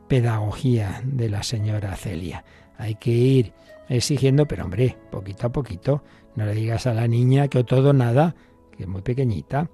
pedagogía 0.09 1.03
de 1.05 1.29
la 1.29 1.43
señora 1.43 1.97
Celia. 1.97 2.45
Hay 2.77 2.97
que 2.97 3.11
ir 3.11 3.53
exigiendo, 3.89 4.47
pero 4.47 4.65
hombre, 4.65 4.97
poquito 5.11 5.47
a 5.47 5.53
poquito, 5.53 6.03
no 6.37 6.45
le 6.45 6.55
digas 6.55 6.87
a 6.87 6.95
la 6.95 7.07
niña 7.07 7.49
que 7.49 7.59
o 7.59 7.65
todo 7.65 7.93
nada, 7.93 8.35
que 8.77 8.85
es 8.85 8.89
muy 8.89 9.03
pequeñita. 9.03 9.71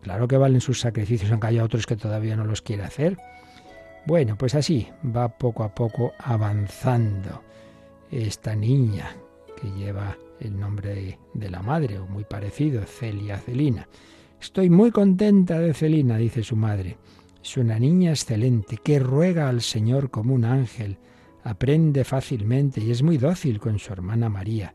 Claro 0.00 0.28
que 0.28 0.36
valen 0.36 0.60
sus 0.60 0.80
sacrificios, 0.80 1.30
aunque 1.30 1.48
haya 1.48 1.64
otros 1.64 1.86
que 1.86 1.96
todavía 1.96 2.36
no 2.36 2.44
los 2.44 2.62
quiere 2.62 2.84
hacer. 2.84 3.18
Bueno, 4.06 4.36
pues 4.36 4.54
así 4.54 4.88
va 5.04 5.28
poco 5.28 5.64
a 5.64 5.74
poco 5.74 6.12
avanzando 6.18 7.42
esta 8.10 8.54
niña 8.56 9.14
que 9.60 9.68
lleva 9.72 10.16
el 10.40 10.58
nombre 10.58 11.18
de 11.34 11.50
la 11.50 11.62
madre, 11.62 11.98
o 11.98 12.06
muy 12.06 12.24
parecido, 12.24 12.82
Celia 12.84 13.38
Celina. 13.38 13.88
Estoy 14.40 14.70
muy 14.70 14.90
contenta 14.90 15.58
de 15.58 15.74
Celina, 15.74 16.16
dice 16.16 16.42
su 16.42 16.56
madre. 16.56 16.96
Es 17.42 17.56
una 17.56 17.78
niña 17.78 18.10
excelente, 18.10 18.78
que 18.82 18.98
ruega 18.98 19.48
al 19.48 19.62
Señor 19.62 20.10
como 20.10 20.34
un 20.34 20.44
ángel, 20.44 20.98
aprende 21.42 22.04
fácilmente 22.04 22.80
y 22.80 22.90
es 22.90 23.02
muy 23.02 23.18
dócil 23.18 23.58
con 23.58 23.78
su 23.78 23.92
hermana 23.92 24.28
María. 24.28 24.74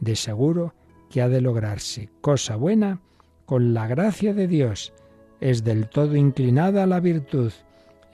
De 0.00 0.16
seguro 0.16 0.74
que 1.10 1.22
ha 1.22 1.28
de 1.28 1.40
lograrse 1.40 2.10
cosa 2.20 2.56
buena 2.56 3.00
con 3.46 3.74
la 3.74 3.86
gracia 3.86 4.34
de 4.34 4.46
Dios. 4.48 4.92
Es 5.40 5.64
del 5.64 5.88
todo 5.88 6.16
inclinada 6.16 6.84
a 6.84 6.86
la 6.86 7.00
virtud 7.00 7.52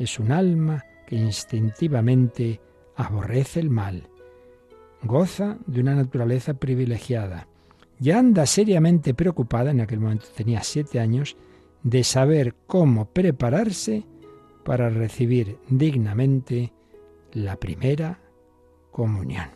es 0.01 0.19
un 0.19 0.33
alma 0.33 0.87
que 1.07 1.17
instintivamente 1.17 2.59
aborrece 2.97 3.61
el 3.61 3.69
mal. 3.69 4.09
Goza 5.03 5.59
de 5.67 5.81
una 5.83 5.95
naturaleza 5.95 6.55
privilegiada. 6.55 7.47
Ya 7.99 8.19
anda 8.19 8.47
seriamente 8.47 9.13
preocupada, 9.13 9.73
en 9.73 9.83
aquel 9.83 10.01
momento 10.01 10.25
tenía 10.35 10.63
siete 10.63 11.01
años, 11.01 11.37
de 11.83 12.03
saber 12.03 12.55
cómo 12.67 13.11
prepararse 13.11 14.07
para 14.65 14.89
recibir 14.89 15.59
dignamente 15.69 16.73
la 17.33 17.57
primera 17.57 18.21
comunión. 18.91 19.51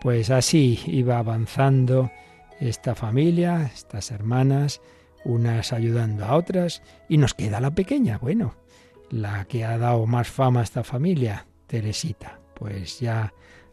Pues 0.00 0.30
así 0.30 0.78
iba 0.86 1.18
avanzando 1.18 2.12
esta 2.68 2.94
familia, 2.94 3.70
estas 3.74 4.10
hermanas, 4.10 4.80
unas 5.24 5.72
ayudando 5.72 6.24
a 6.24 6.36
otras, 6.36 6.82
y 7.08 7.18
nos 7.18 7.34
queda 7.34 7.60
la 7.60 7.72
pequeña. 7.72 8.18
Bueno, 8.18 8.54
la 9.10 9.44
que 9.46 9.64
ha 9.64 9.78
dado 9.78 10.06
más 10.06 10.28
fama 10.28 10.60
a 10.60 10.64
esta 10.64 10.84
familia, 10.84 11.46
Teresita. 11.66 12.40
Pues 12.54 13.00
ya 13.00 13.32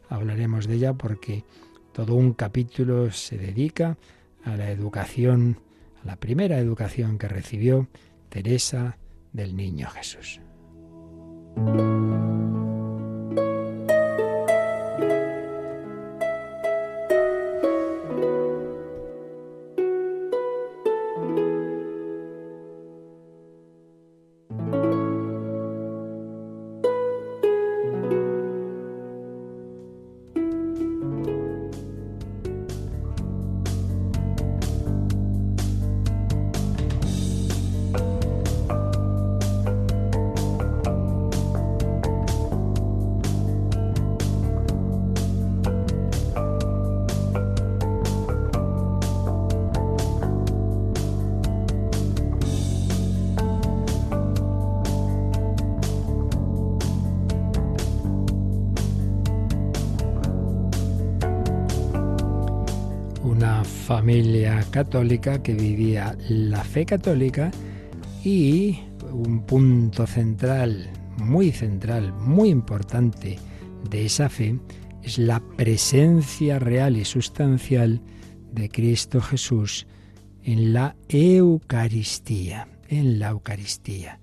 hablaremos 0.10 0.68
de 0.68 0.76
ella 0.76 0.94
porque 0.94 1.44
todo 1.94 2.16
un 2.16 2.34
capítulo 2.34 3.12
se 3.12 3.38
dedica 3.38 3.98
a 4.44 4.56
la 4.56 4.72
educación, 4.72 5.60
a 6.02 6.08
la 6.08 6.16
primera 6.16 6.58
educación 6.58 7.18
que 7.18 7.28
recibió 7.28 7.88
Teresa 8.30 8.98
del 9.34 9.56
Niño 9.56 9.90
Jesús. 9.90 10.42
Católica 64.84 65.44
que 65.44 65.54
vivía 65.56 66.18
la 66.30 66.64
fe 66.64 66.86
católica 66.86 67.52
y 68.24 68.80
un 69.12 69.46
punto 69.46 70.08
central, 70.08 70.90
muy 71.18 71.52
central, 71.52 72.14
muy 72.14 72.48
importante 72.48 73.38
de 73.90 74.06
esa 74.06 74.30
fe 74.30 74.58
es 75.04 75.18
la 75.18 75.42
presencia 75.58 76.60
real 76.60 76.96
y 76.96 77.04
sustancial 77.04 78.02
de 78.54 78.70
Cristo 78.70 79.20
Jesús 79.20 79.86
en 80.44 80.72
la 80.72 80.96
Eucaristía, 81.10 82.70
en 82.88 83.20
la 83.20 83.32
Eucaristía. 83.32 84.22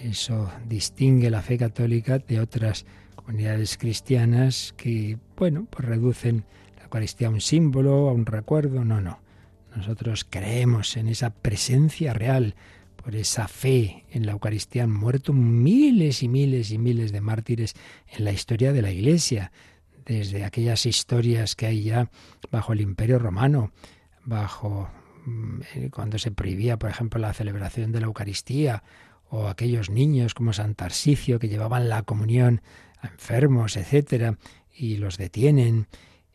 Eso 0.00 0.48
distingue 0.68 1.28
la 1.28 1.42
fe 1.42 1.58
católica 1.58 2.20
de 2.20 2.38
otras 2.38 2.86
comunidades 3.16 3.76
cristianas 3.76 4.74
que, 4.76 5.18
bueno, 5.36 5.66
pues 5.68 5.88
reducen 5.88 6.44
Eucaristía 6.84 7.26
a 7.26 7.30
un 7.30 7.40
símbolo, 7.40 8.08
a 8.08 8.12
un 8.12 8.26
recuerdo, 8.26 8.84
no, 8.84 9.00
no. 9.00 9.26
Nosotros 9.78 10.26
creemos 10.28 10.96
en 10.96 11.06
esa 11.06 11.30
presencia 11.30 12.12
real, 12.12 12.56
por 12.96 13.14
esa 13.14 13.46
fe 13.46 14.04
en 14.10 14.26
la 14.26 14.32
Eucaristía. 14.32 14.82
Han 14.82 14.92
muerto 14.92 15.32
miles 15.32 16.24
y 16.24 16.28
miles 16.28 16.72
y 16.72 16.78
miles 16.78 17.12
de 17.12 17.20
mártires 17.20 17.74
en 18.08 18.24
la 18.24 18.32
historia 18.32 18.72
de 18.72 18.82
la 18.82 18.90
Iglesia, 18.90 19.52
desde 20.04 20.44
aquellas 20.44 20.84
historias 20.84 21.54
que 21.54 21.66
hay 21.66 21.84
ya 21.84 22.10
bajo 22.50 22.72
el 22.72 22.80
Imperio 22.80 23.20
Romano, 23.20 23.70
bajo 24.24 24.90
mm, 25.26 25.60
eh, 25.76 25.90
cuando 25.92 26.18
se 26.18 26.32
prohibía, 26.32 26.76
por 26.76 26.90
ejemplo, 26.90 27.20
la 27.20 27.32
celebración 27.32 27.92
de 27.92 28.00
la 28.00 28.06
Eucaristía, 28.06 28.82
o 29.30 29.46
aquellos 29.46 29.90
niños 29.90 30.34
como 30.34 30.52
San 30.52 30.74
Tarsicio 30.74 31.38
que 31.38 31.48
llevaban 31.48 31.88
la 31.88 32.02
comunión 32.02 32.62
a 33.00 33.06
enfermos, 33.06 33.76
etcétera, 33.76 34.38
y 34.74 34.96
los 34.96 35.18
detienen 35.18 35.86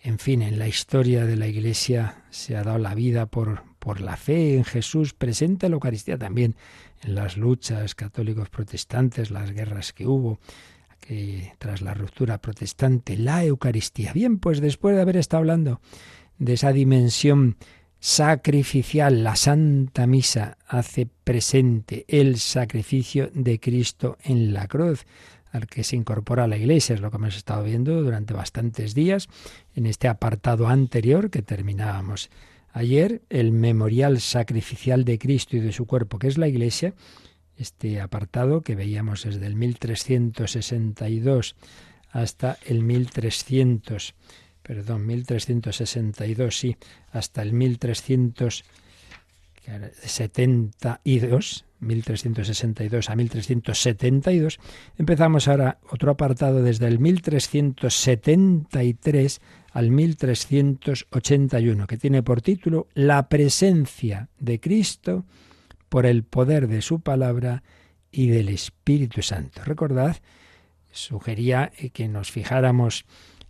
en 0.04 0.20
fin, 0.20 0.42
en 0.42 0.60
la 0.60 0.68
historia 0.68 1.26
de 1.26 1.38
la 1.38 1.48
Iglesia 1.48 2.26
se 2.30 2.58
ha 2.58 2.64
dado 2.64 2.78
la 2.78 2.94
vida 2.94 3.26
por, 3.26 3.64
por 3.80 4.02
la 4.02 4.18
fe 4.18 4.56
en 4.56 4.66
Jesús, 4.66 5.14
presente 5.14 5.70
la 5.70 5.76
Eucaristía 5.76 6.18
también 6.18 6.56
en 7.04 7.16
las 7.16 7.38
luchas 7.38 7.96
católicos 7.96 8.50
protestantes, 8.50 9.32
las 9.32 9.52
guerras 9.52 9.94
que 9.94 10.06
hubo, 10.06 10.40
que 11.00 11.54
tras 11.58 11.82
la 11.82 11.94
ruptura 11.94 12.40
protestante, 12.40 13.16
la 13.16 13.46
Eucaristía. 13.46 14.12
Bien, 14.12 14.40
pues 14.40 14.60
después 14.60 14.94
de 14.94 15.02
haber 15.02 15.16
estado 15.16 15.40
hablando 15.40 15.80
de 16.38 16.54
esa 16.54 16.74
dimensión 16.74 17.56
sacrificial, 18.02 19.24
la 19.24 19.38
Santa 19.38 20.06
Misa 20.06 20.58
hace 20.68 21.08
presente 21.24 22.04
el 22.10 22.40
sacrificio 22.40 23.32
de 23.34 23.58
Cristo 23.58 24.18
en 24.22 24.54
la 24.54 24.68
cruz 24.68 25.06
al 25.54 25.68
que 25.68 25.86
se 25.86 25.96
incorpora 25.96 26.48
la 26.48 26.58
Iglesia. 26.58 26.96
Es 26.96 27.02
lo 27.02 27.12
que 27.12 27.18
hemos 27.18 27.38
estado 27.38 27.64
viendo 27.64 28.02
durante 28.02 28.34
bastantes 28.34 28.94
días 28.94 29.30
en 29.76 29.86
este 29.86 30.10
apartado 30.10 30.68
anterior 30.68 31.30
que 31.30 31.42
terminábamos 31.42 32.30
ayer, 32.74 33.22
el 33.30 33.52
memorial 33.52 34.20
sacrificial 34.20 35.06
de 35.06 35.20
Cristo 35.20 35.56
y 35.56 35.62
de 35.62 35.72
su 35.72 35.86
cuerpo, 35.86 36.20
que 36.20 36.28
es 36.28 36.40
la 36.40 36.48
Iglesia. 36.48 36.96
Este 37.56 38.02
apartado 38.02 38.62
que 38.62 38.76
veíamos 38.76 39.24
desde 39.24 39.46
el 39.46 39.56
1362 39.56 41.56
hasta 42.10 42.58
el 42.66 42.84
1300, 42.84 44.16
perdón, 44.64 45.06
1362, 45.06 46.58
sí, 46.58 46.78
hasta 47.12 47.44
el 47.44 47.54
1372, 49.68 51.66
1362 51.80 53.10
a 53.10 53.16
1372. 53.16 54.60
Empezamos 54.98 55.48
ahora 55.48 55.80
otro 55.90 56.12
apartado 56.12 56.62
desde 56.62 56.88
el 56.88 57.00
1373 57.00 59.42
al 59.72 59.92
1381, 59.92 61.88
que 61.88 61.98
tiene 61.98 62.22
por 62.24 62.42
título 62.42 62.88
La 62.94 63.30
presencia 63.30 64.28
de 64.40 64.60
Cristo 64.60 65.24
por 65.90 66.06
el 66.06 66.24
poder 66.24 66.68
de 66.68 66.82
su 66.82 67.00
palabra 67.02 67.64
y 68.12 68.28
del 68.28 68.50
Espíritu 68.50 69.22
Santo. 69.22 69.64
Recordad, 69.64 70.18
sugería 70.92 71.72
que 71.94 72.08
nos 72.08 72.32
fijáramos 72.32 73.06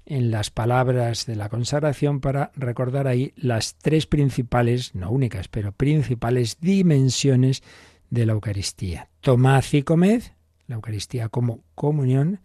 en 0.06 0.32
las 0.32 0.50
palabras 0.50 1.26
de 1.26 1.36
la 1.36 1.50
consagración 1.50 2.20
para 2.20 2.52
recordar 2.56 3.08
ahí 3.08 3.34
las 3.36 3.76
tres 3.76 4.06
principales, 4.06 4.96
no 4.96 5.12
únicas, 5.12 5.48
pero 5.48 5.72
principales 5.72 6.58
dimensiones 6.60 7.64
de 8.10 8.26
la 8.26 8.34
Eucaristía. 8.34 9.10
Tomad 9.22 9.64
y 9.72 9.84
comed, 9.84 10.24
la 10.68 10.76
Eucaristía 10.76 11.30
como 11.30 11.62
comunión, 11.76 12.40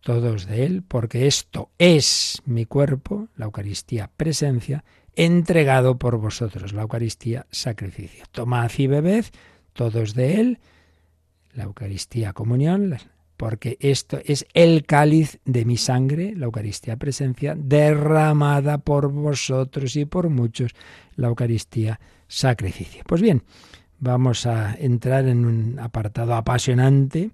todos 0.00 0.46
de 0.46 0.64
Él, 0.64 0.82
porque 0.86 1.26
esto 1.26 1.70
es 1.78 2.42
mi 2.44 2.64
cuerpo, 2.64 3.28
la 3.36 3.46
Eucaristía 3.46 4.10
presencia, 4.16 4.84
entregado 5.14 5.98
por 5.98 6.18
vosotros, 6.18 6.72
la 6.72 6.82
Eucaristía 6.82 7.46
sacrificio. 7.50 8.24
Tomad 8.30 8.70
y 8.76 8.86
bebed, 8.86 9.24
todos 9.72 10.14
de 10.14 10.40
Él, 10.40 10.58
la 11.54 11.64
Eucaristía 11.64 12.32
comunión, 12.32 12.98
porque 13.36 13.76
esto 13.80 14.18
es 14.24 14.46
el 14.54 14.84
cáliz 14.86 15.38
de 15.44 15.64
mi 15.64 15.76
sangre, 15.76 16.34
la 16.36 16.46
Eucaristía 16.46 16.96
presencia, 16.96 17.54
derramada 17.56 18.78
por 18.78 19.10
vosotros 19.10 19.96
y 19.96 20.04
por 20.04 20.30
muchos, 20.30 20.72
la 21.16 21.28
Eucaristía 21.28 22.00
sacrificio. 22.28 23.02
Pues 23.06 23.20
bien, 23.20 23.42
vamos 23.98 24.46
a 24.46 24.74
entrar 24.74 25.26
en 25.26 25.44
un 25.44 25.78
apartado 25.78 26.34
apasionante 26.34 27.30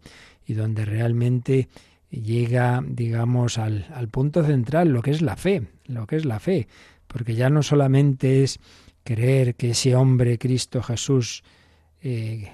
y 0.46 0.54
donde 0.54 0.84
realmente 0.84 1.68
llega, 2.10 2.82
digamos, 2.86 3.58
al, 3.58 4.08
punto 4.10 4.44
central, 4.44 4.88
lo 4.88 5.02
que 5.02 5.12
es 5.12 5.22
la 5.22 5.36
fe, 5.36 5.68
lo 5.86 6.06
que 6.06 6.16
es 6.16 6.24
la 6.24 6.40
fe, 6.40 6.68
porque 7.06 7.34
ya 7.34 7.48
no 7.48 7.62
solamente 7.62 8.42
es 8.42 8.58
creer 9.04 9.54
que 9.54 9.70
ese 9.70 9.96
hombre, 9.96 10.38
Cristo 10.38 10.82
Jesús, 10.82 11.42
eh, 12.02 12.50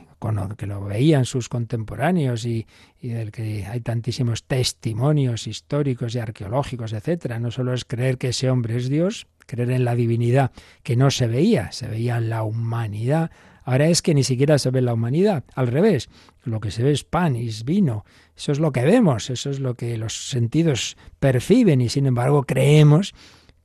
que 0.56 0.66
lo 0.66 0.84
veían 0.84 1.25
sus 1.25 1.48
contemporáneos 1.48 2.44
y, 2.44 2.66
del 3.00 3.30
que 3.30 3.66
hay 3.66 3.80
tantísimos 3.80 4.44
testimonios 4.44 5.46
históricos 5.46 6.14
y 6.14 6.18
arqueológicos, 6.18 6.92
etcétera. 6.92 7.38
No 7.38 7.50
solo 7.50 7.72
es 7.72 7.84
creer 7.84 8.18
que 8.18 8.28
ese 8.28 8.50
hombre 8.50 8.76
es 8.76 8.88
Dios, 8.88 9.26
creer 9.46 9.70
en 9.70 9.84
la 9.84 9.94
divinidad 9.94 10.52
que 10.82 10.96
no 10.96 11.10
se 11.10 11.26
veía, 11.26 11.72
se 11.72 11.87
veía 11.87 12.20
la 12.20 12.42
humanidad 12.42 13.31
Ahora 13.68 13.88
es 13.88 14.00
que 14.00 14.14
ni 14.14 14.24
siquiera 14.24 14.57
se 14.57 14.70
ve 14.70 14.81
la 14.81 14.94
humanidad. 14.94 15.44
Al 15.54 15.66
revés, 15.66 16.09
lo 16.42 16.59
que 16.59 16.70
se 16.70 16.83
ve 16.83 16.90
es 16.90 17.04
pan 17.04 17.37
y 17.37 17.48
es 17.48 17.66
vino. 17.66 18.07
Eso 18.35 18.50
es 18.50 18.61
lo 18.61 18.72
que 18.72 18.81
vemos, 18.81 19.28
eso 19.28 19.50
es 19.50 19.61
lo 19.61 19.74
que 19.74 19.98
los 19.98 20.31
sentidos 20.31 20.96
perciben 21.20 21.83
y 21.83 21.90
sin 21.90 22.07
embargo 22.07 22.44
creemos 22.44 23.12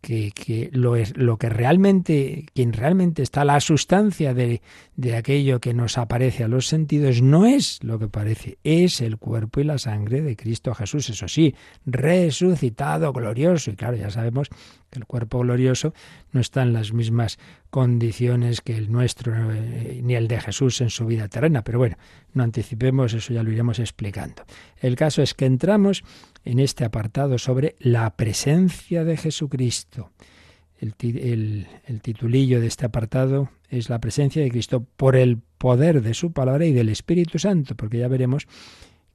que, 0.03 0.69
lo, 0.73 0.97
es, 0.97 1.15
lo 1.15 1.37
que 1.37 1.47
realmente, 1.47 2.45
quien 2.53 2.73
realmente 2.73 3.23
está 3.23 3.45
la 3.45 3.61
sustancia 3.61 4.33
de, 4.33 4.61
de 4.97 5.15
aquello 5.15 5.61
que 5.61 5.73
nos 5.73 5.97
aparece 5.97 6.43
a 6.43 6.49
los 6.49 6.67
sentidos, 6.67 7.21
no 7.21 7.45
es 7.45 7.81
lo 7.83 7.99
que 7.99 8.09
parece, 8.09 8.57
es 8.65 8.99
el 8.99 9.17
cuerpo 9.17 9.61
y 9.61 9.63
la 9.63 9.77
sangre 9.77 10.21
de 10.21 10.35
Cristo 10.35 10.75
Jesús, 10.75 11.09
eso 11.09 11.29
sí, 11.29 11.55
resucitado, 11.85 13.13
glorioso. 13.13 13.71
Y 13.71 13.75
claro, 13.75 13.95
ya 13.95 14.09
sabemos 14.09 14.49
que 14.93 14.99
el 14.99 15.05
cuerpo 15.05 15.39
glorioso 15.39 15.93
no 16.31 16.39
está 16.39 16.61
en 16.61 16.71
las 16.71 16.93
mismas 16.93 17.39
condiciones 17.69 18.61
que 18.61 18.77
el 18.77 18.91
nuestro 18.91 19.33
eh, 19.51 19.99
ni 20.03 20.15
el 20.15 20.27
de 20.27 20.39
Jesús 20.39 20.79
en 20.81 20.91
su 20.91 21.05
vida 21.05 21.27
terrena, 21.27 21.63
pero 21.63 21.79
bueno, 21.79 21.97
no 22.33 22.43
anticipemos, 22.43 23.13
eso 23.13 23.33
ya 23.33 23.43
lo 23.43 23.51
iremos 23.51 23.79
explicando. 23.79 24.43
El 24.79 24.95
caso 24.95 25.21
es 25.21 25.33
que 25.33 25.45
entramos 25.45 26.03
en 26.45 26.59
este 26.59 26.85
apartado 26.85 27.37
sobre 27.39 27.75
la 27.79 28.15
presencia 28.15 29.03
de 29.03 29.17
Jesucristo. 29.17 30.11
El, 30.79 31.67
el, 31.87 32.01
titulillo 32.01 32.59
de 32.59 32.67
este 32.67 32.85
apartado 32.85 33.49
es 33.69 33.89
la 33.89 33.99
presencia 33.99 34.43
de 34.43 34.51
Cristo 34.51 34.85
por 34.97 35.15
el 35.15 35.37
poder 35.57 36.01
de 36.01 36.13
su 36.13 36.33
palabra 36.33 36.65
y 36.65 36.73
del 36.73 36.89
Espíritu 36.89 37.39
Santo, 37.39 37.75
porque 37.75 37.99
ya 37.99 38.09
veremos 38.09 38.47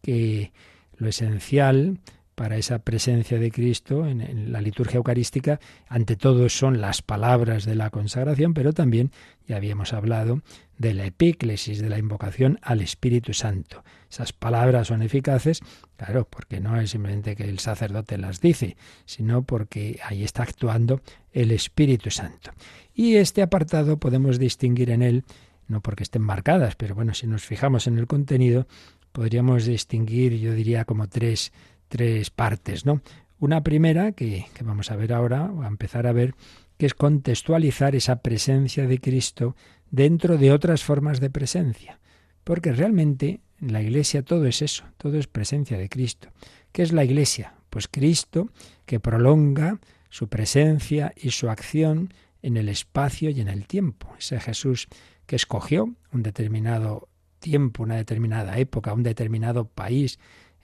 que 0.01 0.51
lo 0.97 1.09
esencial 1.09 1.99
para 2.39 2.57
esa 2.57 2.79
presencia 2.79 3.41
de 3.41 3.51
Cristo 3.51 4.07
en, 4.07 4.53
la 4.53 4.61
liturgia 4.61 4.99
eucarística, 4.99 5.59
ante 5.89 6.15
todo 6.15 6.49
son 6.49 6.81
las 6.81 7.03
palabras 7.03 7.65
de 7.65 7.75
la 7.75 7.91
consagración, 7.91 8.55
pero 8.55 8.73
también 8.73 9.11
ya 9.49 9.57
habíamos 9.57 9.93
hablado 9.93 10.43
de 10.79 10.95
la 10.95 11.05
epíclesis, 11.05 11.81
de 11.83 11.89
la 11.89 11.99
invocación 11.99 12.61
al 12.63 12.81
Espíritu 12.81 13.35
Santo. 13.35 13.83
Esas 14.09 14.33
palabras 14.33 14.87
son 14.87 15.03
eficaces, 15.03 15.63
claro, 15.97 16.29
porque 16.31 16.61
no 16.61 16.81
es 16.81 16.91
simplemente 16.91 17.35
que 17.35 17.43
el 17.43 17.59
sacerdote 17.59 18.17
las 18.19 18.41
dice, 18.41 18.77
sino 19.05 19.43
porque 19.43 19.99
ahí 20.05 20.23
está 20.23 20.45
actuando 20.45 21.01
el 21.33 21.51
Espíritu 21.51 22.13
Santo. 22.13 22.53
Y 22.95 23.17
este 23.17 23.43
apartado 23.43 23.97
podemos 23.97 24.39
distinguir 24.39 24.91
en 24.91 25.03
él, 25.03 25.25
no 25.67 25.81
porque 25.81 26.05
estén 26.05 26.23
marcadas, 26.23 26.77
pero 26.77 26.95
bueno, 26.95 27.15
si 27.15 27.27
nos 27.27 27.45
fijamos 27.45 27.89
en 27.89 27.99
el 27.99 28.07
contenido, 28.07 28.69
podríamos 29.11 29.65
distinguir, 29.65 30.39
yo 30.39 30.53
diría, 30.53 30.85
como 30.85 31.09
tres 31.09 31.51
tres 31.89 32.31
partes, 32.31 32.87
¿no? 32.87 33.03
Una 33.39 33.63
primera, 33.63 34.13
que, 34.13 34.47
que 34.55 34.65
vamos 34.65 34.91
a 34.91 34.97
ver 34.97 35.13
ahora, 35.13 35.51
o 35.51 35.63
a 35.63 35.67
empezar 35.69 36.07
a 36.07 36.13
ver, 36.13 36.35
que 36.77 36.87
es 36.87 36.95
contextualizar 36.95 37.95
esa 37.95 38.23
presencia 38.23 38.87
de 38.87 39.01
Cristo 39.01 39.57
dentro 39.91 40.39
de 40.39 40.53
otras 40.53 40.85
formas 40.85 41.21
de 41.21 41.31
presencia. 41.31 42.01
Porque 42.45 42.73
realmente 42.73 43.41
en 43.61 43.73
la 43.73 43.83
Iglesia 43.83 44.23
todo 44.23 44.47
es 44.47 44.63
eso, 44.63 44.85
todo 44.97 45.19
es 45.19 45.27
presencia 45.27 45.77
de 45.77 45.89
Cristo. 45.89 46.29
¿Qué 46.73 46.83
es 46.83 46.93
la 46.93 47.05
Iglesia? 47.05 47.55
Pues 47.71 47.89
Cristo 47.89 48.51
que 48.87 49.01
prolonga 49.01 49.81
su 50.11 50.29
presencia 50.29 51.13
y 51.17 51.31
su 51.31 51.51
acción 51.51 52.15
en 52.43 52.57
el 52.57 52.69
espacio 52.69 53.31
y 53.31 53.41
en 53.41 53.49
el 53.49 53.67
tiempo. 53.67 54.15
Ese 54.19 54.41
Jesús 54.41 54.89
que 55.27 55.37
escogió 55.37 55.95
un 56.13 56.23
determinado 56.23 57.09
tiempo, 57.41 57.83
una 57.83 57.97
determinada 57.97 58.59
época, 58.59 58.93
un 58.95 59.03
determinado 59.03 59.67
país, 59.67 60.19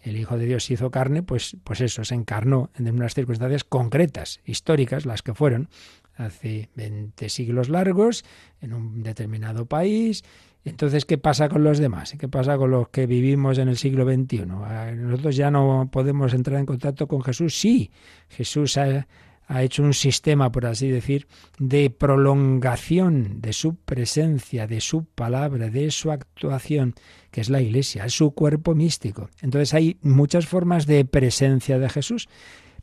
el 0.04 0.18
Hijo 0.18 0.36
de 0.36 0.44
Dios 0.44 0.64
se 0.64 0.74
hizo 0.74 0.90
carne, 0.90 1.22
pues, 1.22 1.56
pues 1.64 1.80
eso, 1.80 2.04
se 2.04 2.14
encarnó 2.14 2.70
en 2.76 2.88
unas 2.90 3.14
circunstancias 3.14 3.64
concretas, 3.64 4.40
históricas, 4.44 5.06
las 5.06 5.22
que 5.22 5.34
fueron 5.34 5.68
hace 6.16 6.68
20 6.76 7.28
siglos 7.28 7.68
largos, 7.68 8.24
en 8.60 8.74
un 8.74 9.02
determinado 9.02 9.66
país. 9.66 10.22
Entonces, 10.64 11.06
¿qué 11.06 11.18
pasa 11.18 11.48
con 11.48 11.64
los 11.64 11.78
demás? 11.78 12.14
¿Qué 12.18 12.28
pasa 12.28 12.56
con 12.56 12.70
los 12.70 12.88
que 12.88 13.06
vivimos 13.06 13.58
en 13.58 13.68
el 13.68 13.76
siglo 13.76 14.04
XXI? 14.04 14.46
¿Nosotros 14.46 15.36
ya 15.36 15.50
no 15.50 15.88
podemos 15.90 16.34
entrar 16.34 16.60
en 16.60 16.66
contacto 16.66 17.08
con 17.08 17.22
Jesús? 17.22 17.58
Sí, 17.58 17.90
Jesús 18.28 18.76
ha, 18.76 19.06
ha 19.46 19.62
hecho 19.62 19.82
un 19.82 19.94
sistema, 19.94 20.50
por 20.50 20.66
así 20.66 20.90
decir, 20.90 21.26
de 21.58 21.90
prolongación 21.90 23.40
de 23.40 23.52
su 23.52 23.76
presencia, 23.76 24.66
de 24.66 24.80
su 24.80 25.04
palabra, 25.04 25.68
de 25.70 25.90
su 25.90 26.10
actuación, 26.10 26.94
que 27.30 27.40
es 27.40 27.50
la 27.50 27.60
Iglesia, 27.60 28.04
es 28.04 28.14
su 28.14 28.32
cuerpo 28.32 28.74
místico. 28.74 29.28
Entonces 29.42 29.74
hay 29.74 29.98
muchas 30.02 30.46
formas 30.46 30.86
de 30.86 31.04
presencia 31.04 31.78
de 31.78 31.88
Jesús. 31.88 32.28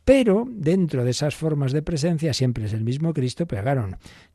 Pero 0.03 0.47
dentro 0.49 1.03
de 1.03 1.11
esas 1.11 1.35
formas 1.35 1.73
de 1.73 1.83
presencia 1.83 2.33
siempre 2.33 2.65
es 2.65 2.73
el 2.73 2.83
mismo 2.83 3.13
Cristo, 3.13 3.45
pero 3.45 3.61
claro, 3.61 3.87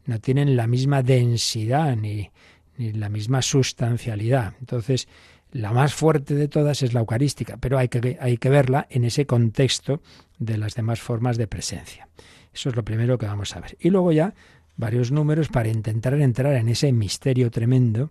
no 0.05 0.21
tienen 0.21 0.57
la 0.57 0.69
misma 0.69 1.03
densidad 1.03 1.97
ni, 1.97 2.31
ni 2.79 2.93
la 2.93 3.09
misma 3.09 3.43
sustancialidad. 3.43 4.55
Entonces, 4.61 5.09
la 5.53 5.73
más 5.73 5.95
fuerte 5.95 6.35
de 6.35 6.49
todas 6.49 6.83
es 6.83 6.93
la 6.93 7.01
eucarística, 7.01 7.57
pero 7.57 7.79
hay 7.79 7.89
que, 7.89 8.19
hay 8.21 8.37
que 8.37 8.51
verla 8.51 8.87
en 8.91 9.05
ese 9.05 9.27
contexto 9.27 10.03
de 10.39 10.59
las 10.59 10.75
demás 10.75 11.01
formas 11.01 11.37
de 11.37 11.47
presencia. 11.47 12.09
Eso 12.53 12.69
es 12.71 12.77
lo 12.77 12.85
primero 12.85 13.19
que 13.19 13.27
vamos 13.27 13.55
a 13.57 13.61
ver. 13.61 13.77
Y 13.81 13.91
luego 13.91 14.13
ya 14.13 14.35
varios 14.77 15.11
números 15.11 15.49
para 15.49 15.69
intentar 15.69 16.15
entrar 16.15 16.55
en 16.55 16.69
ese 16.69 16.93
misterio 16.93 17.51
tremendo 17.51 18.11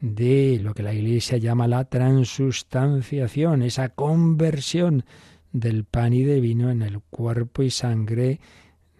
de 0.00 0.58
lo 0.62 0.74
que 0.74 0.82
la 0.82 0.92
Iglesia 0.92 1.38
llama 1.38 1.68
la 1.68 1.84
transustanciación, 1.84 3.62
esa 3.62 3.90
conversión 3.90 5.04
del 5.52 5.84
pan 5.84 6.12
y 6.12 6.24
de 6.24 6.40
vino 6.40 6.70
en 6.70 6.82
el 6.82 7.00
cuerpo 7.00 7.62
y 7.62 7.70
sangre 7.70 8.40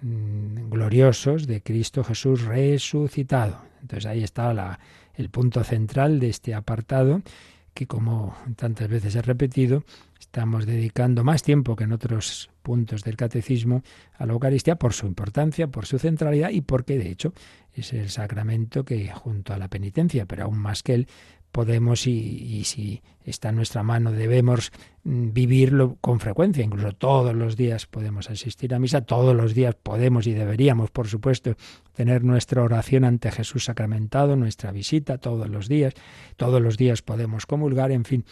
mm, 0.01 0.70
gloriosos 0.70 1.46
de 1.46 1.61
Cristo 1.61 2.05
Jesús 2.05 2.42
resucitado. 2.42 3.62
Entonces 3.81 4.07
ahí 4.07 4.22
está 4.22 4.55
la, 4.55 4.79
el 5.14 5.29
punto 5.29 5.64
central 5.64 6.20
de 6.20 6.29
este 6.29 6.55
apartado 6.55 7.22
que 7.75 7.87
como 7.87 8.37
tantas 8.57 8.88
veces 8.88 9.16
he 9.16 9.22
repetido, 9.22 9.85
estamos 10.33 10.64
dedicando 10.64 11.25
más 11.25 11.42
tiempo 11.42 11.77
que 11.77 11.85
en 11.85 11.92
otros 11.92 12.49
puntos 12.62 13.05
del 13.05 13.18
catecismo 13.18 13.83
a 14.16 14.25
la 14.25 14.33
Eucaristía 14.33 14.77
por 14.77 14.95
su 14.95 15.07
importancia, 15.07 15.66
por 15.66 15.85
su 15.85 15.99
centralidad 15.99 16.49
y 16.49 16.62
porque 16.62 16.97
de 16.97 17.11
hecho 17.11 17.35
es 17.75 17.92
el 17.92 18.09
sacramento 18.09 18.83
que 18.83 19.09
junto 19.09 19.53
a 19.53 19.59
la 19.59 19.68
penitencia, 19.68 20.25
pero 20.25 20.45
aún 20.45 20.57
más 20.57 20.83
que 20.83 20.95
él, 20.95 21.07
podemos 21.53 22.07
y, 22.07 22.64
si 22.64 23.03
está 23.27 23.51
en 23.51 23.57
nuestra 23.57 23.83
mano 23.83 24.11
debemos 24.11 24.73
mm, 25.05 25.33
vivirlo 25.35 25.99
con 26.01 26.18
frecuencia, 26.18 26.64
incluso 26.64 26.92
todos 26.92 27.35
los 27.35 27.59
días 27.59 27.85
podemos 27.87 28.31
asistir 28.31 28.75
a 28.75 28.79
misa, 28.79 29.03
todos 29.03 29.37
los 29.37 29.55
días 29.55 29.75
podemos 29.75 30.27
y 30.27 30.33
deberíamos, 30.33 30.90
por 30.90 31.09
supuesto, 31.09 31.57
tener 31.95 32.25
nuestra 32.25 32.62
oración 32.62 33.05
ante 33.05 33.31
Jesús 33.31 33.66
sacramentado, 33.66 34.35
nuestra 34.35 34.73
visita 34.73 35.18
todos 35.18 35.51
los 35.51 35.68
días, 35.68 35.92
todos 36.37 36.62
los 36.62 36.79
días 36.79 37.03
podemos 37.03 37.45
comulgar, 37.45 37.92
en 37.92 38.07
fin, 38.07 38.25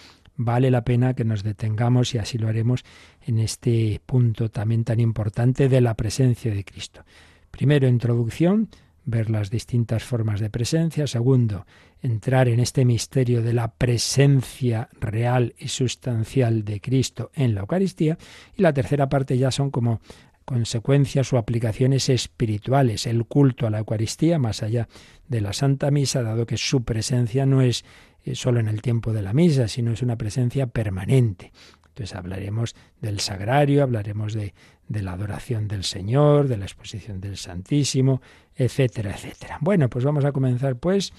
vale 0.43 0.71
la 0.71 0.85
pena 0.85 1.13
que 1.13 1.25
nos 1.25 1.43
detengamos 1.43 2.15
y 2.15 2.19
así 2.19 2.39
lo 2.39 2.49
haremos 2.49 2.83
en 3.21 3.39
este 3.39 4.01
punto 4.07 4.51
también 4.51 4.85
tan 4.85 4.99
importante 4.99 5.69
de 5.69 5.83
la 5.83 5.95
presencia 5.95 6.53
de 6.55 6.65
Cristo. 6.65 7.05
Primero, 7.51 7.87
introducción, 7.87 8.71
ver 9.05 9.29
las 9.29 9.51
distintas 9.51 10.03
formas 10.03 10.41
de 10.41 10.49
presencia. 10.49 11.07
Segundo, 11.07 11.67
entrar 12.01 12.49
en 12.49 12.59
este 12.59 12.87
misterio 12.87 13.43
de 13.43 13.53
la 13.53 13.69
presencia 13.73 14.89
real 14.99 15.55
y 15.59 15.69
sustancial 15.69 16.65
de 16.65 16.81
Cristo 16.81 17.31
en 17.35 17.55
la 17.55 17.61
Eucaristía. 17.61 18.17
Y 18.57 18.63
la 18.63 18.73
tercera 18.73 19.11
parte 19.11 19.37
ya 19.37 19.51
son 19.51 19.71
como 19.71 20.01
consecuencias 20.47 21.33
o 21.35 21.39
aplicaciones 21.39 22.09
espirituales, 22.09 23.07
el 23.07 23.25
culto 23.27 23.67
a 23.67 23.71
la 23.71 23.79
Eucaristía, 23.79 24.39
más 24.39 24.63
allá 24.63 24.89
de 25.29 25.43
la 25.43 25.53
Santa 25.53 25.91
Misa, 25.91 26.23
dado 26.23 26.47
que 26.47 26.57
su 26.57 26.83
presencia 26.83 27.45
no 27.47 27.61
es 27.61 27.85
eh, 28.25 28.35
solo 28.35 28.61
en 28.61 28.69
el 28.69 28.83
tiempo 28.83 29.13
de 29.13 29.23
la 29.23 29.33
misa, 29.33 29.69
sino 29.69 29.93
es 29.93 30.03
una 30.03 30.17
presencia 30.17 30.67
permanente. 30.67 31.53
Entonces 31.89 32.15
hablaremos 32.15 32.75
del 33.01 33.21
sagrario, 33.21 33.83
hablaremos 33.83 34.33
de, 34.33 34.55
de 34.89 35.03
la 35.03 35.13
adoración 35.13 35.69
del 35.69 35.85
Señor, 35.85 36.49
de 36.49 36.57
la 36.57 36.65
exposición 36.65 37.21
del 37.21 37.37
Santísimo, 37.37 38.21
etcétera, 38.57 39.13
etcétera. 39.13 39.59
Bueno, 39.61 39.89
pues 39.89 40.05
vamos 40.05 40.25
a 40.25 40.33
comenzar 40.33 40.77
pues 40.77 41.13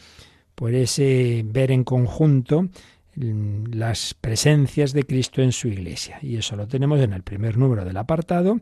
por 0.55 0.75
ese 0.75 1.43
ver 1.45 1.71
en 1.71 1.85
conjunto 1.85 2.67
mm, 3.15 3.71
las 3.71 4.13
presencias 4.13 4.91
de 4.93 5.03
Cristo 5.03 5.41
en 5.41 5.53
su 5.53 5.69
iglesia. 5.69 6.19
Y 6.21 6.35
eso 6.35 6.55
lo 6.55 6.67
tenemos 6.67 6.99
en 6.99 7.13
el 7.13 7.23
primer 7.23 7.57
número 7.57 7.83
del 7.85 7.97
apartado, 7.97 8.59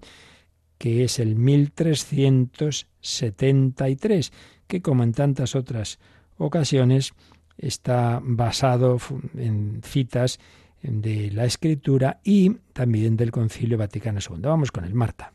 que 0.78 1.04
es 1.04 1.20
el 1.20 1.36
1373, 1.36 4.32
que 4.68 4.82
como 4.82 5.04
en 5.04 5.12
tantas 5.14 5.56
otras 5.56 6.00
ocasiones 6.38 7.14
está 7.60 8.20
basado 8.24 8.98
en 9.38 9.82
citas 9.84 10.40
de 10.82 11.30
la 11.32 11.46
Escritura 11.46 12.20
y 12.24 12.52
también 12.74 13.18
del 13.18 13.32
Concilio 13.32 13.78
Vaticano 13.78 14.20
II. 14.20 14.40
Vamos 14.42 14.72
con 14.72 14.86
el 14.86 14.94
Marta. 14.94 15.34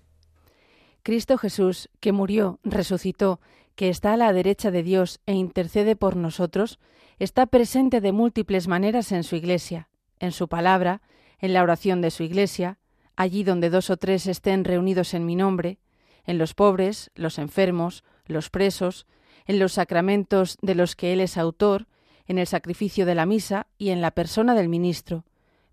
Cristo 1.03 1.37
Jesús, 1.37 1.91
que 2.01 2.13
murió, 2.13 2.59
resucitó, 2.65 3.41
que 3.77 3.91
está 3.91 4.15
a 4.15 4.17
la 4.17 4.33
derecha 4.33 4.71
de 4.71 4.83
Dios 4.83 5.21
e 5.27 5.35
intercede 5.35 5.97
por 5.97 6.17
nosotros, 6.17 6.79
está 7.19 7.47
presente 7.47 8.01
de 8.01 8.13
múltiples 8.13 8.69
maneras 8.69 9.13
en 9.13 9.23
su 9.23 9.37
Iglesia, 9.37 9.89
en 10.19 10.33
su 10.33 10.49
palabra, 10.49 11.03
en 11.39 11.53
la 11.53 11.63
oración 11.63 12.01
de 12.01 12.11
su 12.11 12.23
Iglesia, 12.23 12.79
allí 13.17 13.45
donde 13.45 13.71
dos 13.71 13.91
o 13.91 13.97
tres 13.97 14.27
estén 14.27 14.65
reunidos 14.65 15.13
en 15.13 15.27
mi 15.27 15.37
nombre, 15.37 15.79
en 16.25 16.39
los 16.39 16.55
pobres, 16.55 17.11
los 17.15 17.39
enfermos, 17.39 18.03
los 18.27 18.49
presos, 18.49 19.07
en 19.47 19.59
los 19.59 19.75
sacramentos 19.75 20.57
de 20.63 20.75
los 20.75 20.97
que 20.97 21.13
Él 21.13 21.21
es 21.21 21.37
autor, 21.37 21.87
en 22.27 22.39
el 22.39 22.47
sacrificio 22.47 23.07
de 23.07 23.15
la 23.15 23.27
misa 23.27 23.67
y 23.79 23.91
en 23.91 24.01
la 24.01 24.13
persona 24.13 24.55
del 24.55 24.69
ministro, 24.69 25.25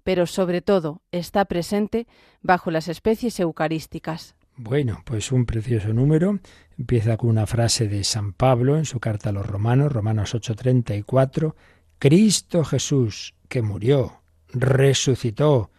pero 0.04 0.26
sobre 0.26 0.62
todo 0.62 1.02
está 1.12 1.46
presente 1.46 2.08
bajo 2.42 2.72
las 2.72 2.88
especies 2.88 3.40
eucarísticas. 3.40 4.36
Bueno, 4.58 5.02
pues 5.06 5.32
un 5.32 5.46
precioso 5.46 5.94
número. 5.94 6.40
Empieza 6.78 7.18
con 7.18 7.30
una 7.30 7.48
frase 7.48 7.88
de 7.88 8.04
San 8.04 8.34
Pablo 8.34 8.78
en 8.78 8.86
su 8.86 9.00
carta 9.00 9.30
a 9.30 9.34
los 9.34 9.46
romanos, 9.46 9.92
Romanos 9.92 10.36
8:34. 10.36 11.56
Cristo 11.98 12.64
Jesús, 12.64 13.36
que 13.48 13.62
murió, 13.62 14.22
resucitó, 14.50 15.72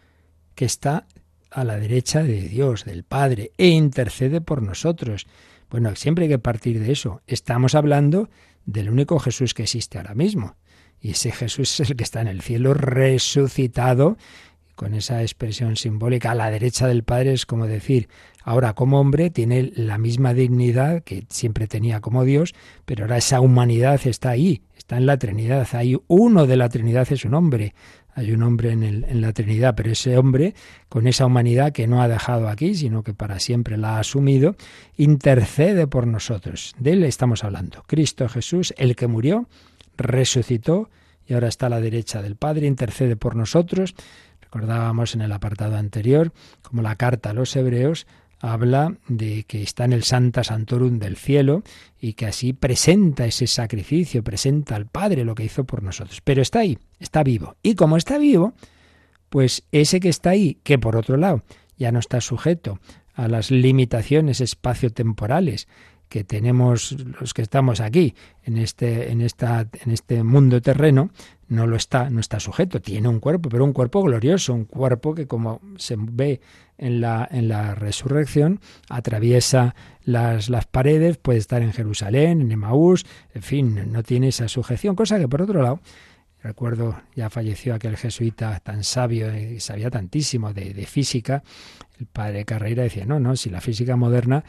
que 0.55 0.65
está 0.65 1.07
a 1.51 1.65
la 1.65 1.77
derecha 1.77 2.23
de 2.23 2.43
Dios, 2.43 2.85
del 2.85 3.05
Padre, 3.05 3.53
e 3.59 3.69
intercede 3.69 4.41
por 4.41 4.63
nosotros. 4.63 5.27
Bueno, 5.71 5.95
siempre 5.97 6.25
hay 6.25 6.31
que 6.31 6.39
partir 6.39 6.81
de 6.81 6.93
eso. 6.93 7.23
Estamos 7.27 7.75
hablando 7.75 8.31
del 8.65 8.91
único 8.91 9.19
Jesús 9.19 9.55
que 9.55 9.65
existe 9.65 9.99
ahora 9.99 10.15
mismo. 10.15 10.57
Y 11.03 11.11
ese 11.11 11.33
Jesús 11.33 11.81
es 11.81 11.91
el 11.91 11.97
que 11.97 12.05
está 12.05 12.21
en 12.21 12.29
el 12.29 12.41
cielo 12.41 12.75
resucitado 12.75 14.17
con 14.75 14.95
esa 14.95 15.23
expresión 15.23 15.77
simbólica 15.77 16.31
a 16.31 16.35
la 16.35 16.51
derecha 16.51 16.87
del 16.87 17.03
Padre 17.05 17.33
es 17.33 17.47
como 17.47 17.67
decir, 17.67 18.09
ahora 18.43 18.73
como 18.73 19.01
hombre 19.01 19.31
tiene 19.31 19.73
la 19.77 19.99
misma 19.99 20.35
dignidad 20.35 21.03
que 21.03 21.25
siempre 21.29 21.67
tenía 21.67 22.01
como 22.01 22.25
Dios, 22.25 22.55
pero 22.85 23.05
ahora 23.05 23.19
esa 23.19 23.41
humanidad 23.41 24.01
está 24.05 24.31
ahí, 24.31 24.63
está 24.77 24.97
en 24.97 25.07
la 25.07 25.19
Trinidad, 25.19 25.69
hay 25.73 25.97
uno 26.09 26.47
de 26.47 26.57
la 26.57 26.69
Trinidad 26.69 27.07
es 27.13 27.25
un 27.25 27.35
hombre, 27.35 27.75
hay 28.15 28.33
un 28.33 28.43
hombre 28.43 28.73
en, 28.73 28.83
el, 28.83 29.05
en 29.05 29.21
la 29.21 29.33
Trinidad, 29.33 29.75
pero 29.75 29.91
ese 29.91 30.19
hombre 30.19 30.55
con 30.89 31.07
esa 31.07 31.27
humanidad 31.27 31.73
que 31.73 31.87
no 31.87 32.03
ha 32.03 32.09
dejado 32.09 32.49
aquí, 32.49 32.75
sino 32.75 33.03
que 33.03 33.15
para 33.15 33.39
siempre 33.39 33.77
la 33.77 33.97
ha 33.97 34.01
asumido, 34.01 34.57
intercede 34.97 35.87
por 35.87 36.07
nosotros. 36.07 36.75
De 36.79 36.93
él 36.93 37.05
estamos 37.05 37.45
hablando. 37.45 37.85
Cristo 37.87 38.29
Jesús, 38.29 38.75
el 38.77 38.97
que 38.97 39.07
murió, 39.07 39.49
resucitó 39.97 40.91
y 41.27 41.35
ahora 41.35 41.49
está 41.49 41.67
a 41.67 41.71
la 41.71 41.81
derecha 41.81 42.21
del 42.23 42.37
Padre, 42.37 42.67
intercede 42.67 43.17
por 43.17 43.37
nosotros 43.37 43.95
Recordábamos 44.53 45.15
en 45.15 45.23
el 45.23 45.33
apartado 45.33 45.77
anterior 45.77 46.31
como 46.61 46.83
la 46.83 46.97
carta 46.97 47.31
a 47.31 47.33
los 47.33 47.57
hebreos 47.57 48.07
habla 48.39 48.99
de 49.09 49.45
que 49.45 49.63
está 49.63 49.87
en 49.87 49.95
el 49.95 50.03
Santa 50.03 50.45
Santorum 50.45 50.99
del 50.99 51.17
cielo 51.17 51.63
y 51.99 52.13
que 52.13 52.27
así 52.27 52.53
presenta 52.53 53.25
ese 53.25 53.47
sacrificio, 53.47 54.23
presenta 54.23 54.77
al 54.77 54.85
Padre 54.85 55.25
lo 55.25 55.35
que 55.35 55.45
hizo 55.45 55.65
por 55.65 55.83
nosotros. 55.83 56.21
Pero 56.23 56.43
está 56.43 56.59
ahí, 56.59 56.79
está 57.01 57.23
vivo. 57.23 57.57
Y 57.63 57.77
como 57.77 57.97
está 57.97 58.19
vivo, 58.19 58.53
pues 59.31 59.63
ese 59.73 60.01
que 60.01 60.11
está 60.11 60.31
ahí, 60.31 60.59
que 60.65 60.79
por 60.79 60.97
otro 60.97 61.17
lado 61.17 61.43
ya 61.79 61.91
no 61.91 61.99
está 61.99 62.21
sujeto 62.21 62.79
a 63.15 63.29
las 63.29 63.51
limitaciones 63.51 64.43
espaciotemporales 64.43 65.67
que 66.13 66.25
tenemos 66.25 66.95
los 67.19 67.33
que 67.33 67.41
estamos 67.41 67.81
aquí 67.81 68.15
en 68.45 68.59
este 68.59 69.11
en 69.13 69.23
esta 69.23 69.67
en 69.83 69.91
este 69.91 70.23
mundo 70.23 70.61
terreno 70.61 71.09
no 71.49 71.67
lo 71.67 71.75
está 71.75 72.11
no 72.11 72.21
está 72.21 72.39
sujeto 72.39 72.83
tiene 72.83 73.09
un 73.09 73.19
cuerpo 73.19 73.49
pero 73.49 73.65
un 73.65 73.73
cuerpo 73.73 74.03
glorioso 74.03 74.53
un 74.53 74.67
cuerpo 74.67 75.15
que 75.15 75.27
como 75.27 75.63
se 75.79 75.97
ve 75.99 76.43
en 76.77 77.01
la 77.01 77.27
en 77.33 77.49
la 77.49 77.75
resurrección 77.75 78.61
atraviesa 78.91 79.75
las 80.05 80.51
las 80.51 80.67
paredes 80.67 81.17
puede 81.17 81.39
estar 81.39 81.63
en 81.63 81.73
Jerusalén 81.73 82.43
en 82.43 82.53
Emaús 82.53 83.07
en 83.33 83.43
fin 83.43 83.91
no 83.91 84.03
tiene 84.03 84.29
esa 84.29 84.49
sujeción 84.49 84.95
cosa 84.95 85.19
que 85.19 85.29
por 85.29 85.41
otro 85.41 85.63
lado 85.63 85.81
Recuerdo, 86.43 87.01
ya 87.15 87.31
falleció 87.31 87.73
aquel 87.73 87.97
jesuita 87.97 88.59
tan 88.59 88.83
sabio 88.83 89.33
y 89.39 89.61
sabía 89.61 89.91
tantísimo 89.91 90.53
de, 90.53 90.75
de, 90.75 90.87
física. 90.87 91.45
El 92.01 92.07
padre 92.07 92.45
Carreira 92.45 92.83
decía, 92.83 93.07
no, 93.07 93.21
no, 93.21 93.37
si 93.37 93.49
la 93.49 93.61
física 93.61 93.95
moderna 93.95 94.43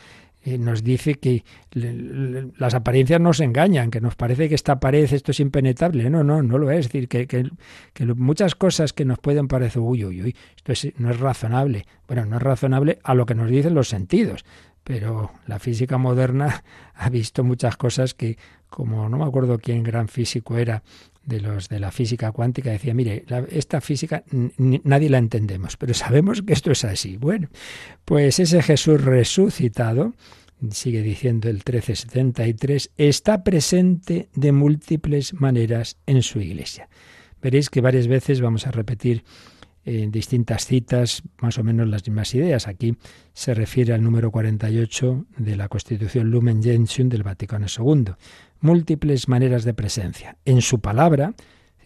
eh, 0.45 0.57
nos 0.57 0.83
dice 0.83 1.15
que 1.15 1.45
las 1.71 2.73
apariencias 2.73 3.21
nos 3.21 3.39
engañan, 3.39 3.89
que 3.89 4.01
nos 4.01 4.15
parece 4.15 4.49
que 4.49 4.55
esta 4.55 4.79
pared, 4.79 5.11
esto 5.11 5.31
es 5.31 5.39
impenetrable. 5.39 6.09
No, 6.09 6.23
no, 6.23 6.43
no 6.43 6.57
lo 6.57 6.69
es. 6.69 6.79
Es 6.79 6.91
decir, 6.91 7.07
que, 7.07 7.27
que, 7.27 8.05
muchas 8.15 8.55
cosas 8.55 8.91
que 8.91 9.05
nos 9.05 9.19
pueden 9.19 9.47
parecer, 9.47 9.81
uy, 9.81 10.03
uy, 10.03 10.21
uy, 10.21 10.35
esto 10.57 10.89
no 10.97 11.11
es 11.11 11.19
razonable. 11.19 11.85
Bueno, 12.07 12.25
no 12.25 12.37
es 12.37 12.43
razonable 12.43 12.99
a 13.03 13.13
lo 13.13 13.25
que 13.25 13.35
nos 13.35 13.49
dicen 13.49 13.73
los 13.73 13.87
sentidos. 13.87 14.43
Pero 14.83 15.31
la 15.47 15.59
física 15.59 15.97
moderna 15.97 16.63
ha 16.95 17.09
visto 17.09 17.45
muchas 17.45 17.77
cosas 17.77 18.13
que, 18.13 18.37
como 18.69 19.07
no 19.07 19.17
me 19.17 19.23
acuerdo 19.23 19.59
quién 19.59 19.81
gran 19.83 20.09
físico 20.09 20.57
era, 20.57 20.83
de 21.25 21.39
los 21.39 21.69
de 21.69 21.79
la 21.79 21.91
física 21.91 22.31
cuántica 22.31 22.71
decía, 22.71 22.93
mire, 22.93 23.25
esta 23.49 23.81
física 23.81 24.23
nadie 24.57 25.09
la 25.09 25.17
entendemos, 25.17 25.77
pero 25.77 25.93
sabemos 25.93 26.41
que 26.41 26.53
esto 26.53 26.71
es 26.71 26.83
así. 26.83 27.17
Bueno, 27.17 27.49
pues 28.05 28.39
ese 28.39 28.61
Jesús 28.61 29.01
resucitado, 29.01 30.13
sigue 30.71 31.01
diciendo 31.01 31.49
el 31.49 31.55
1373, 31.55 32.91
está 32.97 33.43
presente 33.43 34.29
de 34.33 34.51
múltiples 34.51 35.33
maneras 35.33 35.97
en 36.05 36.23
su 36.23 36.39
iglesia. 36.39 36.89
Veréis 37.41 37.69
que 37.69 37.81
varias 37.81 38.07
veces 38.07 38.41
vamos 38.41 38.67
a 38.67 38.71
repetir 38.71 39.23
en 39.85 40.11
distintas 40.11 40.65
citas 40.65 41.23
más 41.41 41.57
o 41.57 41.63
menos 41.63 41.89
las 41.89 42.07
mismas 42.07 42.33
ideas. 42.35 42.67
Aquí 42.67 42.95
se 43.33 43.53
refiere 43.53 43.93
al 43.93 44.01
número 44.01 44.31
48 44.31 45.25
de 45.37 45.55
la 45.57 45.67
Constitución 45.67 46.31
Lumen 46.31 46.63
Gentium 46.63 47.09
del 47.09 47.23
Vaticano 47.23 47.67
II 47.67 48.13
múltiples 48.63 49.27
maneras 49.27 49.63
de 49.63 49.73
presencia. 49.73 50.37
En 50.45 50.61
su 50.61 50.79
palabra, 50.79 51.33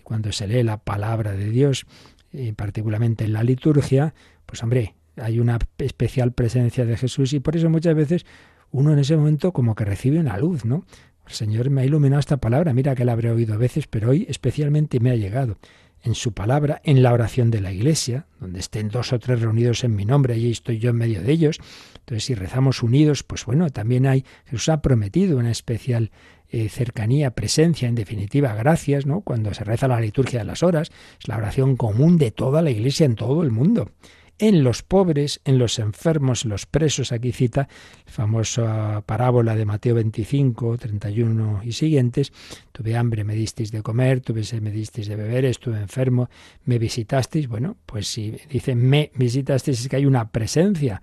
cuando 0.04 0.32
se 0.32 0.48
lee 0.48 0.64
la 0.64 0.78
palabra 0.78 1.34
de 1.34 1.50
Dios, 1.50 1.86
y 2.32 2.52
particularmente 2.54 3.26
en 3.26 3.34
la 3.34 3.44
liturgia, 3.44 4.14
pues 4.46 4.64
hombre, 4.64 4.96
hay 5.16 5.40
una 5.40 5.58
especial 5.80 6.32
presencia 6.32 6.86
de 6.86 6.96
Jesús 6.96 7.34
y 7.34 7.40
por 7.40 7.56
eso 7.56 7.70
muchas 7.70 7.96
veces 7.96 8.26
uno 8.70 8.94
en 8.94 9.00
ese 9.00 9.18
momento 9.18 9.52
como 9.52 9.76
que 9.76 9.86
recibe 9.86 10.20
una 10.20 10.38
luz, 10.38 10.66
¿no? 10.66 10.86
El 11.26 11.34
Señor 11.34 11.70
me 11.70 11.82
ha 11.82 11.86
iluminado 11.86 12.20
esta 12.20 12.38
palabra, 12.38 12.74
mira 12.74 12.96
que 12.96 13.04
la 13.04 13.14
habré 13.14 13.32
oído 13.32 13.56
a 13.56 13.58
veces, 13.58 13.88
pero 13.88 14.12
hoy 14.12 14.26
especialmente 14.30 15.00
me 15.00 15.12
ha 15.12 15.16
llegado. 15.16 15.58
en 16.04 16.16
su 16.16 16.34
palabra, 16.34 16.82
en 16.84 17.04
la 17.04 17.12
oración 17.14 17.52
de 17.52 17.62
la 17.62 17.72
iglesia, 17.72 18.28
donde 18.40 18.60
estén 18.60 18.90
dos 18.90 19.12
o 19.14 19.20
tres 19.20 19.42
reunidos 19.42 19.84
en 19.84 19.96
mi 19.96 20.06
nombre, 20.06 20.34
allí 20.34 20.52
estoy 20.52 20.80
yo 20.80 20.92
en 20.92 20.98
medio 20.98 21.22
de 21.22 21.32
ellos. 21.32 21.60
Entonces, 22.00 22.24
si 22.24 22.36
rezamos 22.36 22.84
unidos, 22.84 23.24
pues 23.24 23.46
bueno, 23.46 23.70
también 23.70 24.06
hay, 24.06 24.24
Jesús 24.46 24.70
ha 24.70 24.82
prometido 24.82 25.38
una 25.38 25.52
especial 25.52 26.12
eh, 26.50 26.70
cercanía, 26.70 27.32
presencia, 27.32 27.88
en 27.88 27.96
definitiva, 27.96 28.54
gracias, 28.56 29.06
¿no? 29.06 29.22
Cuando 29.22 29.54
se 29.54 29.64
reza 29.64 29.88
la 29.88 30.00
liturgia 30.00 30.40
de 30.40 30.46
las 30.46 30.64
horas, 30.64 30.92
es 31.20 31.28
la 31.28 31.38
oración 31.38 31.76
común 31.76 32.18
de 32.18 32.32
toda 32.32 32.62
la 32.62 32.72
iglesia 32.72 33.06
en 33.06 33.16
todo 33.16 33.44
el 33.44 33.52
mundo 33.52 33.92
en 34.40 34.64
los 34.64 34.84
pobres, 34.84 35.42
en 35.46 35.58
los 35.58 35.80
enfermos, 35.80 36.46
los 36.46 36.66
presos. 36.66 37.12
Aquí 37.12 37.32
cita 37.32 37.68
la 38.06 38.12
famosa 38.12 39.04
parábola 39.06 39.56
de 39.56 39.66
Mateo 39.66 39.96
25, 39.96 40.78
31 40.78 41.62
y 41.64 41.72
siguientes. 41.72 42.32
Tuve 42.72 42.96
hambre, 42.96 43.24
me 43.24 43.36
disteis 43.36 43.72
de 43.72 43.82
comer, 43.82 44.22
tuve 44.22 44.44
sed, 44.44 44.62
me 44.62 44.72
disteis 44.72 45.08
de 45.08 45.16
beber, 45.16 45.46
estuve 45.46 45.80
enfermo, 45.80 46.30
me 46.66 46.78
visitasteis. 46.78 47.48
Bueno, 47.48 47.78
pues 47.86 48.08
si 48.08 48.38
dice 48.50 48.76
me 48.76 49.12
visitasteis 49.16 49.82
es 49.82 49.90
que 49.90 49.96
hay 49.96 50.06
una 50.06 50.30
presencia 50.30 51.02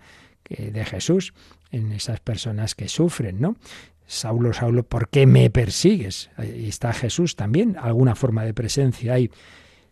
de 0.48 0.84
Jesús 0.84 1.32
en 1.70 1.90
esas 1.92 2.20
personas 2.20 2.74
que 2.74 2.88
sufren, 2.88 3.40
¿no? 3.40 3.56
Saulo, 4.06 4.52
Saulo, 4.52 4.84
¿por 4.84 5.08
qué 5.08 5.26
me 5.26 5.50
persigues? 5.50 6.30
Ahí 6.36 6.68
está 6.68 6.92
Jesús 6.92 7.36
también, 7.36 7.76
alguna 7.80 8.14
forma 8.14 8.44
de 8.44 8.54
presencia 8.54 9.14
ahí. 9.14 9.30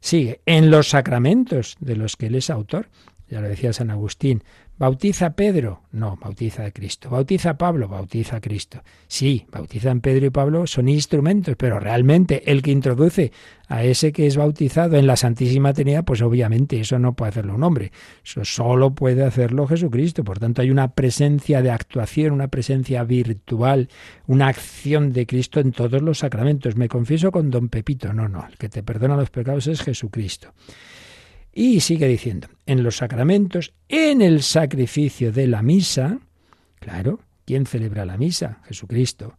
Sigue, 0.01 0.41
en 0.47 0.71
los 0.71 0.91
sacramentos 0.91 1.77
de 1.81 1.97
los 1.97 2.17
que 2.17 2.27
él 2.27 2.35
es 2.35 2.51
autor. 2.51 2.89
Ya 3.29 3.41
lo 3.41 3.49
decía 3.49 3.73
San 3.73 3.91
Agustín. 3.91 4.43
¿Bautiza 4.83 5.37
Pedro? 5.37 5.83
No, 5.93 6.19
bautiza 6.21 6.65
a 6.65 6.73
Cristo. 6.73 7.09
¿Bautiza 7.09 7.57
Pablo? 7.57 7.87
Bautiza 7.87 8.39
a 8.39 8.41
Cristo. 8.41 8.83
Sí, 9.07 9.47
bautizan 9.53 10.01
Pedro 10.01 10.27
y 10.27 10.31
Pablo, 10.31 10.67
son 10.67 10.89
instrumentos, 10.89 11.55
pero 11.57 11.79
realmente 11.79 12.51
el 12.51 12.63
que 12.63 12.73
introduce 12.73 13.31
a 13.69 13.85
ese 13.85 14.11
que 14.11 14.27
es 14.27 14.37
bautizado 14.37 14.97
en 14.97 15.07
la 15.07 15.15
Santísima 15.15 15.73
Trinidad, 15.73 16.03
pues 16.05 16.21
obviamente 16.21 16.81
eso 16.81 16.99
no 16.99 17.13
puede 17.13 17.29
hacerlo 17.29 17.55
un 17.55 17.63
hombre. 17.63 17.93
Eso 18.25 18.45
solo 18.45 18.93
puede 18.93 19.23
hacerlo 19.23 19.69
Jesucristo. 19.69 20.25
Por 20.25 20.41
tanto, 20.41 20.63
hay 20.63 20.73
una 20.73 20.89
presencia 20.95 21.63
de 21.63 21.71
actuación, 21.71 22.33
una 22.33 22.49
presencia 22.49 23.05
virtual, 23.05 23.89
una 24.27 24.49
acción 24.49 25.13
de 25.13 25.29
Cristo 25.29 25.61
en 25.61 25.71
todos 25.71 26.03
los 26.03 26.19
sacramentos. 26.19 26.75
Me 26.75 26.89
confieso 26.89 27.31
con 27.31 27.53
don 27.53 27.69
Pepito. 27.69 28.13
No, 28.13 28.29
no, 28.29 28.45
el 28.51 28.59
que 28.59 28.69
te 28.69 28.83
perdona 28.83 29.15
los 29.15 29.31
pecados 29.31 29.69
es 29.69 29.81
Jesucristo. 29.81 30.53
Y 31.53 31.81
sigue 31.81 32.09
diciendo, 32.09 32.49
en 32.67 32.83
los 32.83 32.97
sacramentos, 32.97 33.75
en 33.89 34.23
el 34.23 34.43
sacrificio 34.43 35.33
de 35.33 35.47
la 35.47 35.63
misa, 35.63 36.19
claro, 36.81 37.21
¿quién 37.45 37.67
celebra 37.67 38.07
la 38.07 38.17
misa? 38.17 38.61
Jesucristo. 38.65 39.37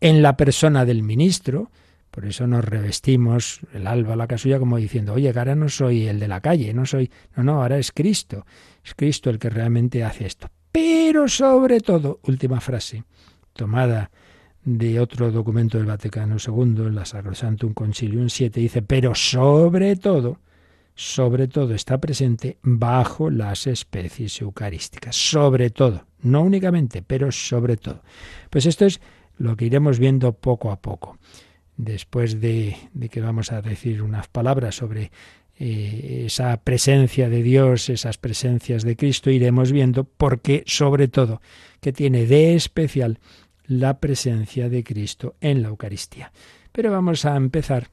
En 0.00 0.22
la 0.22 0.36
persona 0.36 0.84
del 0.84 1.02
ministro, 1.02 1.70
por 2.10 2.24
eso 2.24 2.46
nos 2.46 2.64
revestimos 2.64 3.60
el 3.72 3.86
alba, 3.86 4.16
la 4.16 4.26
casulla, 4.26 4.58
como 4.58 4.76
diciendo, 4.76 5.14
oye, 5.14 5.28
ahora 5.28 5.54
no 5.54 5.68
soy 5.68 6.06
el 6.06 6.18
de 6.20 6.28
la 6.28 6.40
calle, 6.40 6.72
no 6.72 6.86
soy, 6.86 7.10
no, 7.36 7.42
no, 7.42 7.62
ahora 7.62 7.78
es 7.78 7.92
Cristo, 7.92 8.46
es 8.84 8.94
Cristo 8.94 9.30
el 9.30 9.38
que 9.38 9.50
realmente 9.50 10.04
hace 10.04 10.26
esto. 10.26 10.48
Pero 10.72 11.28
sobre 11.28 11.80
todo, 11.80 12.20
última 12.24 12.60
frase, 12.60 13.04
tomada 13.52 14.10
de 14.64 15.00
otro 15.00 15.30
documento 15.30 15.78
del 15.78 15.86
Vaticano 15.86 16.36
II, 16.44 16.90
la 16.90 17.04
Sacrosantum 17.04 17.74
Concilium 17.74 18.28
7, 18.28 18.60
dice, 18.60 18.82
pero 18.82 19.14
sobre 19.14 19.96
todo, 19.96 20.38
sobre 21.00 21.48
todo 21.48 21.72
está 21.72 21.98
presente 21.98 22.58
bajo 22.62 23.30
las 23.30 23.66
especies 23.66 24.38
eucarísticas, 24.42 25.16
sobre 25.16 25.70
todo, 25.70 26.04
no 26.20 26.42
únicamente, 26.42 27.00
pero 27.00 27.32
sobre 27.32 27.78
todo. 27.78 28.02
Pues 28.50 28.66
esto 28.66 28.84
es 28.84 29.00
lo 29.38 29.56
que 29.56 29.64
iremos 29.64 29.98
viendo 29.98 30.34
poco 30.34 30.70
a 30.70 30.82
poco. 30.82 31.16
Después 31.78 32.38
de, 32.42 32.76
que 33.10 33.22
vamos 33.22 33.50
a 33.50 33.62
decir 33.62 34.02
unas 34.02 34.28
palabras 34.28 34.74
sobre 34.74 35.10
eh, 35.58 36.24
esa 36.26 36.54
presencia 36.58 37.30
de 37.30 37.42
Dios, 37.42 37.88
esas 37.88 38.18
presencias 38.18 38.82
de 38.82 38.94
Cristo, 38.94 39.30
iremos 39.30 39.72
viendo 39.72 40.04
por 40.04 40.42
qué, 40.42 40.64
sobre 40.66 41.08
todo, 41.08 41.40
que 41.80 41.94
tiene 41.94 42.26
de 42.26 42.54
especial 42.56 43.20
la 43.64 44.00
presencia 44.00 44.68
de 44.68 44.84
Cristo 44.84 45.34
en 45.40 45.62
la 45.62 45.68
Eucaristía. 45.68 46.30
Pero 46.72 46.90
vamos 46.92 47.24
a 47.24 47.36
empezar 47.36 47.88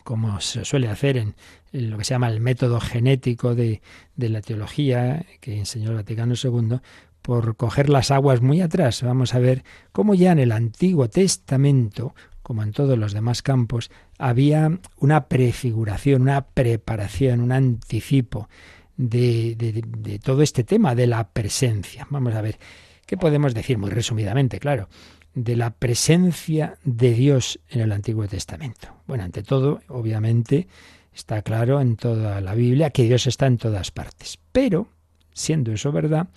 como 0.00 0.40
se 0.40 0.64
suele 0.64 0.88
hacer 0.88 1.16
en, 1.16 1.34
lo 1.72 1.98
que 1.98 2.04
se 2.04 2.14
llama 2.14 2.28
el 2.28 2.40
método 2.40 2.80
genético 2.80 3.54
de, 3.54 3.80
la 4.16 4.40
teología 4.40 5.24
que 5.40 5.58
enseñó 5.58 5.90
el 5.90 5.96
Vaticano 5.96 6.34
II, 6.42 6.78
por 7.22 7.56
coger 7.56 7.88
las 7.88 8.10
aguas 8.10 8.40
muy 8.40 8.60
atrás. 8.60 9.02
Vamos 9.02 9.34
a 9.34 9.38
ver 9.38 9.64
cómo 9.92 10.14
ya 10.14 10.32
en 10.32 10.40
el 10.40 10.52
Antiguo 10.52 11.08
Testamento, 11.08 12.14
como 12.42 12.62
en 12.62 12.72
todos 12.72 12.98
los 12.98 13.12
demás 13.12 13.42
campos, 13.42 13.90
había 14.18 14.78
una 14.98 15.28
prefiguración, 15.28 16.22
una 16.22 16.46
preparación, 16.46 17.40
un 17.40 17.52
anticipo 17.52 18.48
de, 18.96 19.54
de 19.56 20.18
todo 20.18 20.42
este 20.42 20.64
tema 20.64 20.94
de 20.94 21.06
la 21.06 21.28
presencia. 21.28 22.06
Vamos 22.10 22.34
a 22.34 22.42
ver, 22.42 22.58
¿qué 23.06 23.16
podemos 23.16 23.54
decir 23.54 23.78
muy 23.78 23.90
resumidamente? 23.90 24.58
Claro, 24.58 24.88
de 25.34 25.56
la 25.56 25.70
presencia 25.70 26.78
de 26.84 27.14
Dios 27.14 27.60
en 27.70 27.80
el 27.80 27.92
Antiguo 27.92 28.26
Testamento. 28.28 28.88
Bueno, 29.06 29.24
ante 29.24 29.42
todo, 29.42 29.80
obviamente, 29.88 30.68
está 31.14 31.42
claro 31.42 31.80
en 31.80 31.96
toda 31.96 32.40
la 32.40 32.54
Biblia 32.54 32.90
que 32.90 33.04
Dios 33.04 33.26
está 33.26 33.46
en 33.46 33.58
todas 33.58 33.90
partes. 33.90 34.38
Pero, 34.52 34.88
siendo 35.32 35.72
eso 35.72 35.92
verdad, 35.92 36.28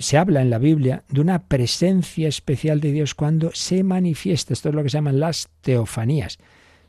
se 0.00 0.18
habla 0.18 0.42
en 0.42 0.50
la 0.50 0.58
Biblia 0.58 1.04
de 1.08 1.20
una 1.20 1.46
presencia 1.46 2.28
especial 2.28 2.80
de 2.80 2.92
Dios 2.92 3.14
cuando 3.14 3.50
se 3.54 3.82
manifiesta. 3.82 4.52
Esto 4.52 4.68
es 4.70 4.74
lo 4.74 4.82
que 4.82 4.90
se 4.90 4.98
llaman 4.98 5.20
las 5.20 5.48
teofanías. 5.60 6.38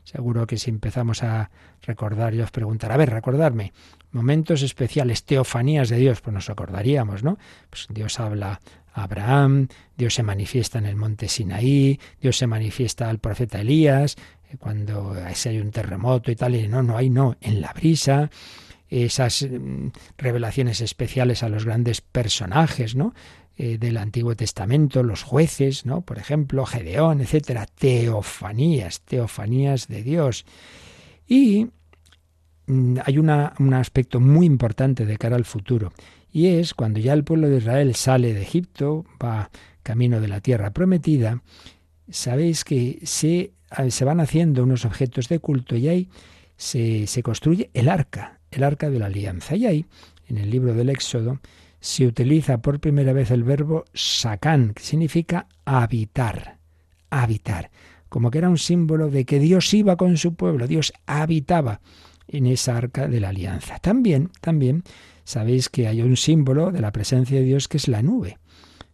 Seguro 0.03 0.45
que 0.47 0.57
si 0.57 0.69
empezamos 0.69 1.23
a 1.23 1.49
recordar, 1.81 2.33
yo 2.33 2.43
os 2.43 2.51
preguntaré, 2.51 2.93
a 2.93 2.97
ver, 2.97 3.09
recordarme, 3.09 3.71
momentos 4.11 4.61
especiales, 4.61 5.23
teofanías 5.23 5.87
de 5.87 5.97
Dios, 5.97 6.19
pues 6.19 6.33
nos 6.33 6.49
acordaríamos, 6.49 7.23
¿no? 7.23 7.37
Pues 7.69 7.87
Dios 7.89 8.19
habla 8.19 8.59
Abraham, 8.93 9.67
Dios 9.97 10.13
se 10.13 10.23
manifiesta 10.23 10.77
en 10.77 10.85
el 10.85 10.95
monte 10.95 11.27
Sinaí, 11.27 11.99
Dios 12.21 12.37
se 12.37 12.47
manifiesta 12.47 13.09
al 13.09 13.19
profeta 13.19 13.61
Elías, 13.61 14.15
eh, 14.49 14.57
cuando 14.57 15.13
hay 15.13 15.59
un 15.59 15.71
terremoto 15.71 16.31
y 16.31 16.35
tal, 16.35 16.55
y 16.55 16.67
no, 16.67 16.83
no 16.83 16.97
hay, 16.97 17.09
no, 17.09 17.35
en 17.41 17.61
la 17.61 17.73
brisa, 17.73 18.29
esas 18.89 19.47
mm, 19.49 19.87
revelaciones 20.17 20.81
especiales 20.81 21.43
a 21.43 21.49
los 21.49 21.65
grandes 21.65 22.01
personajes, 22.01 22.95
¿no? 22.95 23.13
Eh, 23.55 23.77
del 23.77 23.97
Antiguo 23.97 24.35
Testamento, 24.35 25.03
los 25.03 25.21
jueces, 25.21 25.85
¿no? 25.85 26.01
Por 26.01 26.17
ejemplo, 26.17 26.65
Gedeón, 26.65 27.21
etcétera, 27.21 27.67
teofanías, 27.67 29.01
teofanías 29.01 29.87
de 29.87 30.01
Dios. 30.01 30.45
Y 31.27 31.67
mm, 32.67 32.97
hay 33.05 33.17
un 33.19 33.73
aspecto 33.73 34.19
muy 34.19 34.45
importante 34.45 35.05
de 35.05 35.17
cara 35.17 35.35
al 35.35 35.45
futuro, 35.45 35.93
y 36.33 36.47
es 36.47 36.73
cuando 36.73 36.99
ya 36.99 37.13
el 37.13 37.23
pueblo 37.23 37.47
de 37.47 37.57
Israel 37.57 37.93
sale 37.93 38.33
de 38.33 38.41
Egipto, 38.41 39.05
va 39.23 39.51
camino 39.83 40.19
de 40.19 40.27
la 40.27 40.41
tierra 40.41 40.71
prometida, 40.71 41.43
sabéis 42.09 42.65
que 42.65 42.99
se, 43.03 43.51
se 43.89 44.03
van 44.05 44.19
haciendo 44.19 44.63
unos 44.63 44.83
objetos 44.83 45.29
de 45.29 45.37
culto 45.37 45.75
y 45.75 45.87
ahí 45.87 46.09
se, 46.57 47.05
se 47.05 47.21
construye 47.21 47.69
el 47.75 47.87
arca, 47.87 48.39
el 48.49 48.63
arca 48.63 48.89
de 48.89 48.97
la 48.97 49.05
alianza. 49.05 49.55
Y 49.55 49.67
ahí, 49.67 49.85
en 50.27 50.39
el 50.39 50.49
libro 50.49 50.73
del 50.73 50.89
Éxodo, 50.89 51.39
se 51.79 52.07
utiliza 52.07 52.63
por 52.63 52.79
primera 52.79 53.13
vez 53.13 53.29
el 53.29 53.43
verbo 53.43 53.85
sacán, 53.93 54.73
que 54.73 54.81
significa 54.81 55.47
habitar, 55.65 56.57
habitar, 57.11 57.69
como 58.09 58.31
que 58.31 58.39
era 58.39 58.49
un 58.49 58.57
símbolo 58.57 59.09
de 59.11 59.25
que 59.25 59.37
Dios 59.37 59.71
iba 59.73 59.97
con 59.97 60.17
su 60.17 60.33
pueblo, 60.33 60.65
Dios 60.65 60.93
habitaba 61.05 61.81
en 62.27 62.47
esa 62.47 62.75
arca 62.75 63.07
de 63.07 63.19
la 63.19 63.29
alianza. 63.29 63.77
También, 63.77 64.31
también 64.41 64.83
sabéis 65.23 65.69
que 65.69 65.87
hay 65.87 66.01
un 66.01 66.17
símbolo 66.17 66.71
de 66.71 66.81
la 66.81 66.91
presencia 66.91 67.39
de 67.39 67.45
Dios 67.45 67.67
que 67.67 67.77
es 67.77 67.87
la 67.87 68.01
nube. 68.01 68.37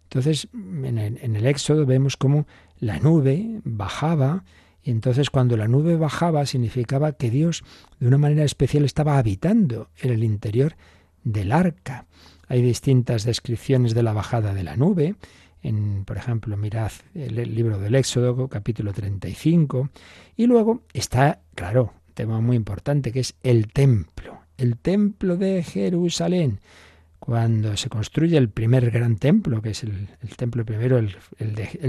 Entonces, 0.04 0.48
en 0.54 0.98
el, 0.98 1.46
Éxodo 1.46 1.86
vemos 1.86 2.18
cómo 2.18 2.48
la 2.80 3.00
nube 3.00 3.62
bajaba, 3.64 4.44
y 4.82 4.90
entonces 4.90 5.30
cuando 5.30 5.56
la 5.56 5.68
nube 5.68 5.98
bajaba 5.98 6.48
significaba 6.48 7.12
que 7.12 7.30
Dios 7.30 7.64
de 8.00 8.08
una 8.08 8.18
manera 8.18 8.44
especial 8.44 8.86
estaba 8.86 9.20
habitando 9.20 9.90
en 10.02 10.12
el 10.12 10.24
interior 10.24 10.76
del 11.24 11.52
arca. 11.52 12.08
Hay 12.48 12.64
distintas 12.64 13.24
descripciones 13.24 13.94
de 13.94 14.02
la 14.02 14.14
bajada 14.14 14.56
de 14.56 14.64
la 14.64 14.76
nube. 14.76 15.16
En, 15.62 16.06
por 16.06 16.18
ejemplo, 16.18 16.58
mirad 16.58 16.92
el 17.14 17.54
libro 17.54 17.78
del 17.78 17.94
Éxodo, 17.94 18.48
capítulo 18.48 18.94
35. 18.94 19.90
Y 20.38 20.48
luego 20.48 20.82
está, 20.92 21.42
claro, 21.54 21.94
un 22.08 22.14
tema 22.16 22.42
muy 22.42 22.56
importante 22.56 23.12
que 23.12 23.20
es 23.20 23.36
el 23.44 23.68
templo 23.68 24.39
el 24.60 24.78
templo 24.78 25.38
de 25.38 25.64
Jerusalén. 25.64 26.60
Cuando 27.20 27.78
se 27.78 27.90
construye 27.90 28.38
el 28.38 28.50
primer 28.50 28.92
gran 28.92 29.18
templo, 29.18 29.62
que 29.62 29.72
es 29.72 29.84
el, 29.84 30.08
templo 30.36 30.66
primero, 30.66 30.98
el, 30.98 31.16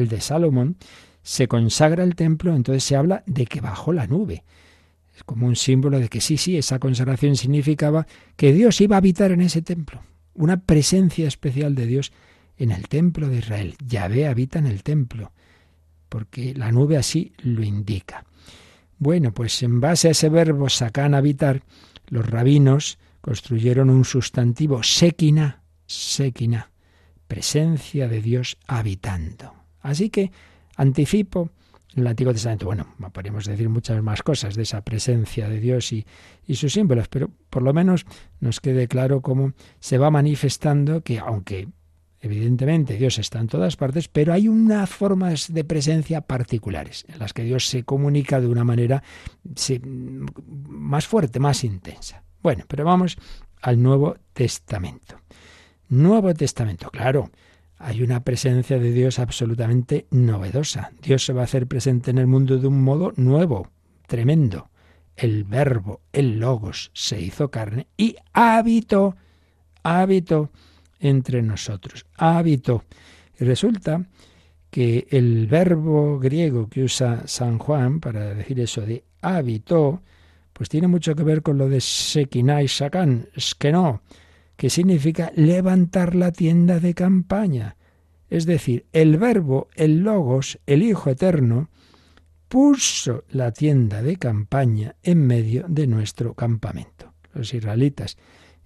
de, 0.09 0.21
Salomón, 0.21 0.77
se 1.23 1.49
consagra 1.49 2.03
el 2.05 2.15
templo, 2.15 2.55
entonces 2.55 2.85
se 2.85 2.97
habla 2.97 3.23
de 3.27 3.47
que 3.47 3.61
bajó 3.61 3.93
la 3.93 4.07
nube. 4.07 4.45
Es 5.17 5.25
como 5.25 5.47
un 5.47 5.57
símbolo 5.57 5.99
de 5.99 6.09
que 6.09 6.21
sí, 6.21 6.37
sí, 6.37 6.57
esa 6.57 6.79
consagración 6.79 7.37
significaba 7.37 8.07
que 8.37 8.53
Dios 8.53 8.81
iba 8.81 8.97
a 8.97 8.99
habitar 8.99 9.33
en 9.33 9.41
ese 9.41 9.63
templo. 9.63 10.03
Una 10.35 10.61
presencia 10.61 11.29
especial 11.29 11.75
de 11.75 11.87
Dios 11.87 12.13
en 12.57 12.71
el 12.71 12.89
templo 12.89 13.29
de 13.29 13.39
Israel. 13.39 13.77
Yahvé 13.87 14.27
habita 14.27 14.59
en 14.59 14.67
el 14.67 14.83
templo, 14.83 15.33
porque 16.09 16.55
la 16.55 16.73
nube 16.73 16.97
así 16.97 17.33
lo 17.39 17.63
indica. 17.63 18.25
Bueno, 18.99 19.33
pues 19.33 19.63
en 19.63 19.81
base 19.81 20.09
a 20.09 20.11
ese 20.11 20.29
verbo 20.29 20.69
sacan 20.69 21.15
habitar, 21.15 21.63
los 22.11 22.29
rabinos 22.29 22.99
construyeron 23.21 23.89
un 23.89 24.05
sustantivo 24.05 24.83
sekina, 24.83 25.63
sekina, 25.87 26.71
presencia 27.27 28.09
de 28.09 28.21
Dios 28.21 28.59
habitando. 28.67 29.55
Así 29.81 30.11
que 30.11 30.31
anticipo 30.77 31.51
el 31.95 32.07
Antiguo 32.07 32.33
Testamento, 32.33 32.67
bueno, 32.67 32.87
podríamos 33.13 33.47
decir 33.47 33.69
muchas 33.69 34.03
más 34.03 34.23
cosas 34.23 34.55
de 34.55 34.63
esa 34.63 34.83
presencia 34.83 35.49
de 35.49 35.61
Dios 35.61 35.93
y, 35.93 36.07
sus 36.55 36.73
símbolos, 36.73 37.09
pero 37.09 37.31
por 37.49 37.63
lo 37.63 37.73
menos 37.73 38.07
nos 38.41 38.61
quede 38.61 38.89
claro 38.89 39.23
cómo 39.23 39.53
se 39.81 39.99
va 39.99 40.11
manifestando 40.11 41.03
que 41.03 41.19
aunque 41.19 41.69
evidentemente 42.21 42.97
Dios 42.97 43.19
está 43.19 43.41
en 43.41 43.47
todas 43.49 43.77
partes, 43.77 44.09
pero 44.09 44.33
hay 44.33 44.49
unas 44.49 44.91
formas 44.91 45.53
de 45.53 45.65
presencia 45.65 46.21
particulares 46.21 47.05
en 47.09 47.19
las 47.19 47.33
que 47.33 47.45
Dios 47.45 47.67
se 47.67 47.85
comunica 47.85 48.41
de 48.41 48.47
una 48.47 48.65
manera 48.65 49.03
más 50.69 51.07
fuerte, 51.07 51.41
más 51.41 51.65
intensa. 51.65 52.23
Bueno, 52.43 52.65
pero 52.69 52.85
vamos 52.85 53.17
al 53.61 53.83
Nuevo 53.83 54.17
Testamento. 54.33 55.21
Nuevo 55.89 56.33
Testamento, 56.35 56.91
claro, 56.91 57.31
hay 57.79 58.03
una 58.03 58.23
presencia 58.23 58.79
de 58.79 58.93
Dios 58.93 59.19
absolutamente 59.19 60.07
novedosa. 60.11 60.93
Dios 61.03 61.25
se 61.25 61.33
va 61.33 61.41
a 61.43 61.45
hacer 61.45 61.67
presente 61.67 62.11
en 62.11 62.19
el 62.19 62.27
mundo 62.27 62.59
de 62.59 62.67
un 62.67 62.83
modo 62.83 63.13
nuevo, 63.17 63.69
tremendo. 64.07 64.71
El 65.17 65.45
verbo, 65.45 66.03
el 66.13 66.39
logos, 66.39 66.91
se 66.95 67.21
hizo 67.21 67.51
carne 67.51 67.89
y 67.97 68.17
habitó, 68.33 69.17
habitó 69.83 70.51
entre 71.01 71.43
nosotros, 71.43 72.07
habitó. 72.17 72.85
Y 73.39 73.45
resulta 73.45 74.07
que 74.71 75.09
el 75.11 75.47
verbo 75.49 76.19
griego 76.19 76.69
que 76.69 76.85
usa 76.85 77.27
San 77.27 77.59
Juan 77.59 78.01
para 78.01 78.35
decir 78.35 78.61
eso 78.61 78.83
de 78.83 79.05
habitó, 79.21 80.03
pues 80.53 80.69
tiene 80.69 80.87
mucho 80.87 81.15
que 81.15 81.25
ver 81.25 81.43
con 81.43 81.59
lo 81.59 81.69
de 81.69 81.81
Sekinai 81.81 82.69
Sakan, 82.69 83.29
no 83.73 84.03
que 84.61 84.69
significa 84.69 85.33
levantar 85.37 86.15
la 86.15 86.33
tienda 86.33 86.81
de 86.81 86.93
campaña. 86.93 87.77
Es 88.29 88.45
decir, 88.45 88.85
el 88.93 89.17
verbo, 89.17 89.69
el 89.75 90.01
logos, 90.01 90.59
el 90.67 90.83
Hijo 90.83 91.09
Eterno, 91.09 91.71
puso 92.47 93.25
la 93.31 93.53
tienda 93.53 94.03
de 94.03 94.17
campaña 94.17 94.97
en 95.03 95.27
medio 95.27 95.65
de 95.67 95.87
nuestro 95.87 96.35
campamento. 96.35 97.15
Los 97.33 97.55
israelitas 97.55 98.19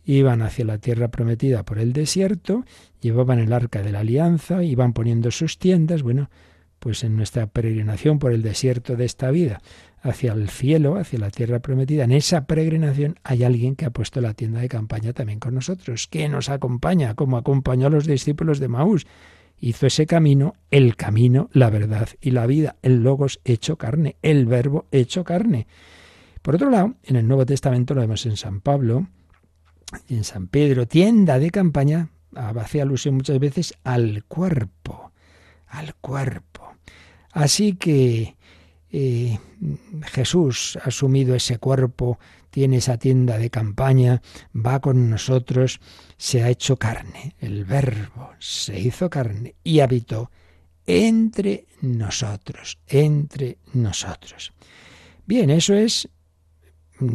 iban 0.05 0.43
hacia 0.43 0.65
la 0.65 0.79
tierra 0.79 1.09
prometida 1.09 1.65
por 1.65 1.79
el 1.79 1.93
desierto, 1.93 2.65
llevaban 3.01 3.39
el 3.39 3.53
arca 3.53 3.83
de 3.83 3.93
la 3.93 4.01
alianza, 4.01 4.63
iban 4.63 4.93
poniendo 4.93 5.31
sus 5.31 5.59
tiendas, 5.59 6.03
bueno, 6.03 6.31
pues 6.79 7.03
en 7.03 7.17
nuestra 7.17 7.47
peregrinación 7.47 8.19
por 8.19 8.33
el 8.33 8.43
desierto 8.43 8.97
de 8.97 9.07
esta 9.07 9.31
vida, 9.31 9.63
hacia 10.03 10.33
el 10.33 10.51
cielo, 10.51 10.97
hacia 10.97 11.19
la 11.19 11.31
tierra 11.31 11.61
prometida. 11.61 12.05
En 12.05 12.13
esa 12.13 12.47
peregrinación 12.47 13.19
hay 13.25 13.43
alguien 13.43 13.75
que 13.75 13.87
ha 13.87 13.91
puesto 13.91 14.21
la 14.21 14.35
tienda 14.35 14.61
de 14.61 14.69
campaña 14.69 15.15
también 15.15 15.41
con 15.41 15.55
nosotros, 15.55 16.07
que 16.09 16.29
nos 16.29 16.51
acompaña, 16.51 17.15
como 17.15 17.39
acompañó 17.39 17.87
a 17.87 17.91
los 17.91 18.07
discípulos 18.07 18.61
de 18.61 18.69
Maús. 18.69 19.07
Hizo 19.59 19.87
ese 19.87 20.05
camino, 20.05 20.57
el 20.71 20.95
camino, 20.97 21.49
la 21.53 21.71
verdad 21.71 22.09
y 22.21 22.33
la 22.33 22.47
vida, 22.47 22.77
el 22.83 23.03
logos 23.03 23.41
hecho 23.45 23.79
carne, 23.79 24.17
el 24.21 24.45
verbo 24.45 24.87
hecho 24.93 25.25
carne. 25.25 25.67
Por 26.43 26.57
otro 26.57 26.69
lado, 26.69 26.97
en 27.05 27.17
el 27.17 27.27
Nuevo 27.27 27.47
Testamento 27.47 27.95
lo 27.95 28.03
vemos 28.03 28.27
en 28.27 28.37
San 28.37 28.61
Pablo 28.61 29.07
en 30.09 30.25
San 30.25 30.49
Pedro, 30.49 30.87
tienda 30.87 31.39
de 31.39 31.51
campaña, 31.51 32.11
hace 32.35 32.81
alusión 32.81 33.17
muchas 33.17 33.39
veces 33.39 33.75
al 33.85 34.25
cuerpo, 34.25 35.13
al 35.67 35.95
cuerpo. 35.97 36.75
Así 37.33 37.75
que 37.75 38.37
eh, 38.91 39.39
Jesús 40.05 40.79
ha 40.83 40.89
asumido 40.89 41.35
ese 41.35 41.59
cuerpo, 41.59 42.19
tiene 42.51 42.77
esa 42.77 42.99
tienda 42.99 43.39
de 43.39 43.51
campaña, 43.51 44.23
va 44.55 44.81
con 44.81 45.11
nosotros, 45.11 45.81
se 46.17 46.45
ha 46.45 46.49
hecho 46.49 46.77
carne, 46.77 47.35
el 47.41 47.65
verbo 47.65 48.31
se 48.39 48.79
hizo 48.79 49.11
carne 49.11 49.57
y 49.65 49.81
habitó 49.81 50.31
entre 50.87 51.67
nosotros, 51.81 52.79
entre 52.87 53.59
nosotros. 53.73 54.53
Bien, 55.27 55.51
eso 55.51 55.75
es 55.75 56.09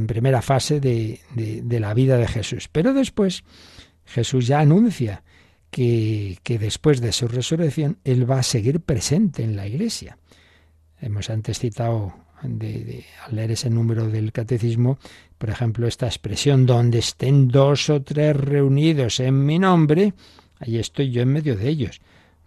primera 0.07 0.41
fase 0.41 0.79
de, 0.79 1.19
de, 1.35 1.79
la 1.79 1.93
vida 1.93 2.17
de 2.17 2.27
Jesús. 2.27 2.67
Pero 2.71 2.93
después 2.93 3.43
Jesús 4.05 4.47
ya 4.47 4.59
anuncia 4.59 5.23
que, 5.71 6.37
que 6.43 6.59
después 6.59 7.01
de 7.01 7.11
su 7.11 7.27
resurrección 7.27 7.97
Él 8.03 8.29
va 8.29 8.39
a 8.39 8.43
seguir 8.43 8.81
presente 8.81 9.43
en 9.43 9.55
la 9.55 9.67
iglesia. 9.67 10.17
Hemos 11.01 11.29
antes 11.29 11.59
citado 11.59 12.13
al 12.41 12.59
leer 13.31 13.51
ese 13.51 13.69
número 13.69 14.07
del 14.07 14.31
catecismo, 14.31 14.97
por 15.37 15.49
ejemplo, 15.49 15.87
esta 15.87 16.07
expresión, 16.07 16.65
donde 16.65 16.99
estén 16.99 17.47
dos 17.47 17.89
o 17.89 18.01
tres 18.01 18.35
reunidos 18.35 19.19
en 19.19 19.45
mi 19.45 19.59
nombre, 19.59 20.13
ahí 20.59 20.77
estoy 20.77 21.11
yo 21.11 21.21
en 21.21 21.29
medio 21.29 21.55
de 21.55 21.69
ellos. 21.69 22.01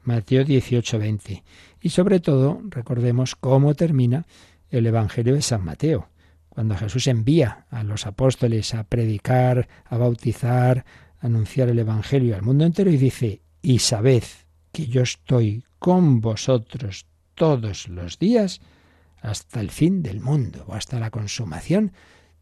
Mateo 0.04 0.44
18, 0.44 0.98
20. 0.98 1.42
Y 1.80 1.88
sobre 1.90 2.20
todo, 2.20 2.60
recordemos 2.68 3.36
cómo 3.36 3.74
termina 3.74 4.26
el 4.70 4.86
Evangelio 4.86 5.34
de 5.34 5.42
San 5.42 5.64
Mateo, 5.64 6.08
cuando 6.54 6.76
Jesús 6.76 7.06
envía 7.06 7.66
a 7.70 7.82
los 7.82 8.06
apóstoles 8.06 8.74
a 8.74 8.84
predicar, 8.84 9.68
a 9.86 9.96
bautizar, 9.96 10.84
a 11.18 11.26
anunciar 11.26 11.70
el 11.70 11.78
Evangelio 11.78 12.34
al 12.34 12.42
mundo 12.42 12.66
entero 12.66 12.90
y 12.90 12.98
dice, 12.98 13.40
y 13.62 13.78
sabed 13.78 14.22
que 14.70 14.86
yo 14.86 15.00
estoy 15.00 15.64
con 15.78 16.20
vosotros 16.20 17.06
todos 17.34 17.88
los 17.88 18.18
días 18.18 18.60
hasta 19.22 19.60
el 19.60 19.70
fin 19.70 20.02
del 20.02 20.20
mundo 20.20 20.64
o 20.68 20.74
hasta 20.74 21.00
la 21.00 21.10
consumación 21.10 21.92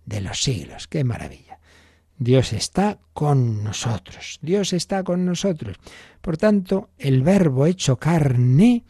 de 0.07 0.23
los 0.23 0.43
siglos. 0.43 0.89
¡Qué 0.89 1.05
maravilla! 1.05 1.61
Dios 2.19 2.53
está 2.53 2.99
con 3.13 3.63
nosotros, 3.63 4.41
Dios 4.43 4.73
está 4.73 5.05
con 5.05 5.25
nosotros. 5.25 5.77
Por 6.21 6.37
tanto, 6.37 6.91
el 6.99 7.23
verbo 7.23 7.65
hecho 7.67 7.97
carne 7.97 8.83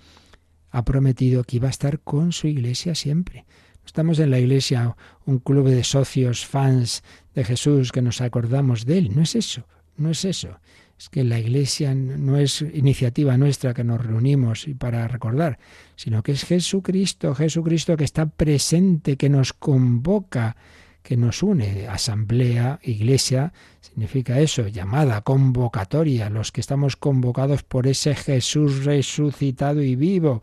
ha 0.70 0.84
prometido 0.84 1.44
que 1.44 1.56
iba 1.56 1.68
a 1.68 1.72
estar 1.72 2.00
con 2.00 2.32
su 2.32 2.46
iglesia 2.46 2.94
siempre. 2.94 3.44
Estamos 3.90 4.20
en 4.20 4.30
la 4.30 4.38
iglesia, 4.38 4.94
un 5.26 5.40
club 5.40 5.68
de 5.68 5.82
socios, 5.82 6.46
fans 6.46 7.02
de 7.34 7.42
Jesús, 7.42 7.90
que 7.90 8.00
nos 8.00 8.20
acordamos 8.20 8.86
de 8.86 8.98
Él. 8.98 9.16
No 9.16 9.22
es 9.22 9.34
eso, 9.34 9.66
no 9.96 10.10
es 10.10 10.24
eso 10.24 10.60
es 10.96 11.08
que 11.08 11.24
la 11.24 11.40
Iglesia 11.40 11.92
no 11.92 12.36
es 12.36 12.60
iniciativa 12.60 13.36
nuestra 13.36 13.74
que 13.74 13.82
nos 13.82 14.00
reunimos 14.04 14.68
para 14.78 15.08
recordar, 15.08 15.58
sino 15.96 16.22
que 16.22 16.30
es 16.32 16.44
Jesucristo, 16.44 17.34
Jesucristo 17.34 17.96
que 17.96 18.04
está 18.04 18.26
presente, 18.26 19.16
que 19.16 19.28
nos 19.28 19.52
convoca, 19.52 20.56
que 21.02 21.16
nos 21.16 21.42
une. 21.42 21.88
Asamblea, 21.88 22.78
iglesia, 22.84 23.52
significa 23.80 24.38
eso, 24.38 24.68
llamada, 24.68 25.22
convocatoria, 25.22 26.30
los 26.30 26.52
que 26.52 26.60
estamos 26.60 26.94
convocados 26.94 27.64
por 27.64 27.88
ese 27.88 28.14
Jesús 28.14 28.84
resucitado 28.84 29.82
y 29.82 29.96
vivo, 29.96 30.42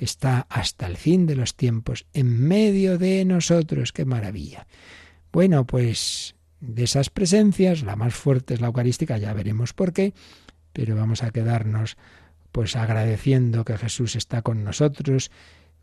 que 0.00 0.06
está 0.06 0.46
hasta 0.48 0.86
el 0.86 0.96
fin 0.96 1.26
de 1.26 1.36
los 1.36 1.56
tiempos, 1.56 2.06
en 2.14 2.48
medio 2.48 2.96
de 2.96 3.22
nosotros. 3.26 3.92
¡Qué 3.92 4.06
maravilla! 4.06 4.66
Bueno, 5.30 5.66
pues 5.66 6.36
de 6.58 6.84
esas 6.84 7.10
presencias, 7.10 7.82
la 7.82 7.96
más 7.96 8.14
fuerte 8.14 8.54
es 8.54 8.62
la 8.62 8.68
eucarística, 8.68 9.18
ya 9.18 9.34
veremos 9.34 9.74
por 9.74 9.92
qué, 9.92 10.14
pero 10.72 10.96
vamos 10.96 11.22
a 11.22 11.32
quedarnos 11.32 11.98
pues 12.50 12.76
agradeciendo 12.76 13.62
que 13.66 13.76
Jesús 13.76 14.16
está 14.16 14.40
con 14.40 14.64
nosotros, 14.64 15.30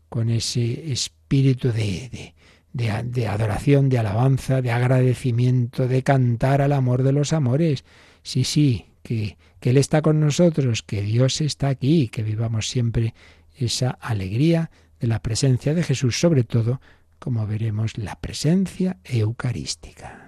con 0.08 0.30
ese 0.30 0.90
espíritu 0.90 1.70
de, 1.70 2.34
de, 2.72 3.02
de, 3.04 3.28
adoración, 3.28 3.88
de 3.88 4.00
alabanza, 4.00 4.62
de 4.62 4.72
agradecimiento, 4.72 5.86
de 5.86 6.02
cantar 6.02 6.60
al 6.60 6.72
amor 6.72 7.04
de 7.04 7.12
los 7.12 7.32
amores. 7.32 7.84
Sí, 8.24 8.42
sí, 8.42 8.86
que, 9.04 9.38
que 9.60 9.70
Él 9.70 9.76
está 9.76 10.02
con 10.02 10.18
nosotros, 10.18 10.82
que 10.82 11.02
Dios 11.02 11.40
está 11.40 11.68
aquí, 11.68 12.08
que 12.08 12.24
vivamos 12.24 12.68
siempre 12.68 13.14
esa 13.58 13.90
alegría 13.90 14.70
de 15.00 15.06
la 15.06 15.22
presencia 15.22 15.74
de 15.74 15.82
Jesús, 15.82 16.18
sobre 16.20 16.44
todo, 16.44 16.80
como 17.18 17.46
veremos, 17.46 17.98
la 17.98 18.20
presencia 18.20 18.98
eucarística. 19.04 20.27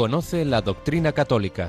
Conoce 0.00 0.46
la 0.46 0.62
doctrina 0.62 1.12
católica. 1.12 1.68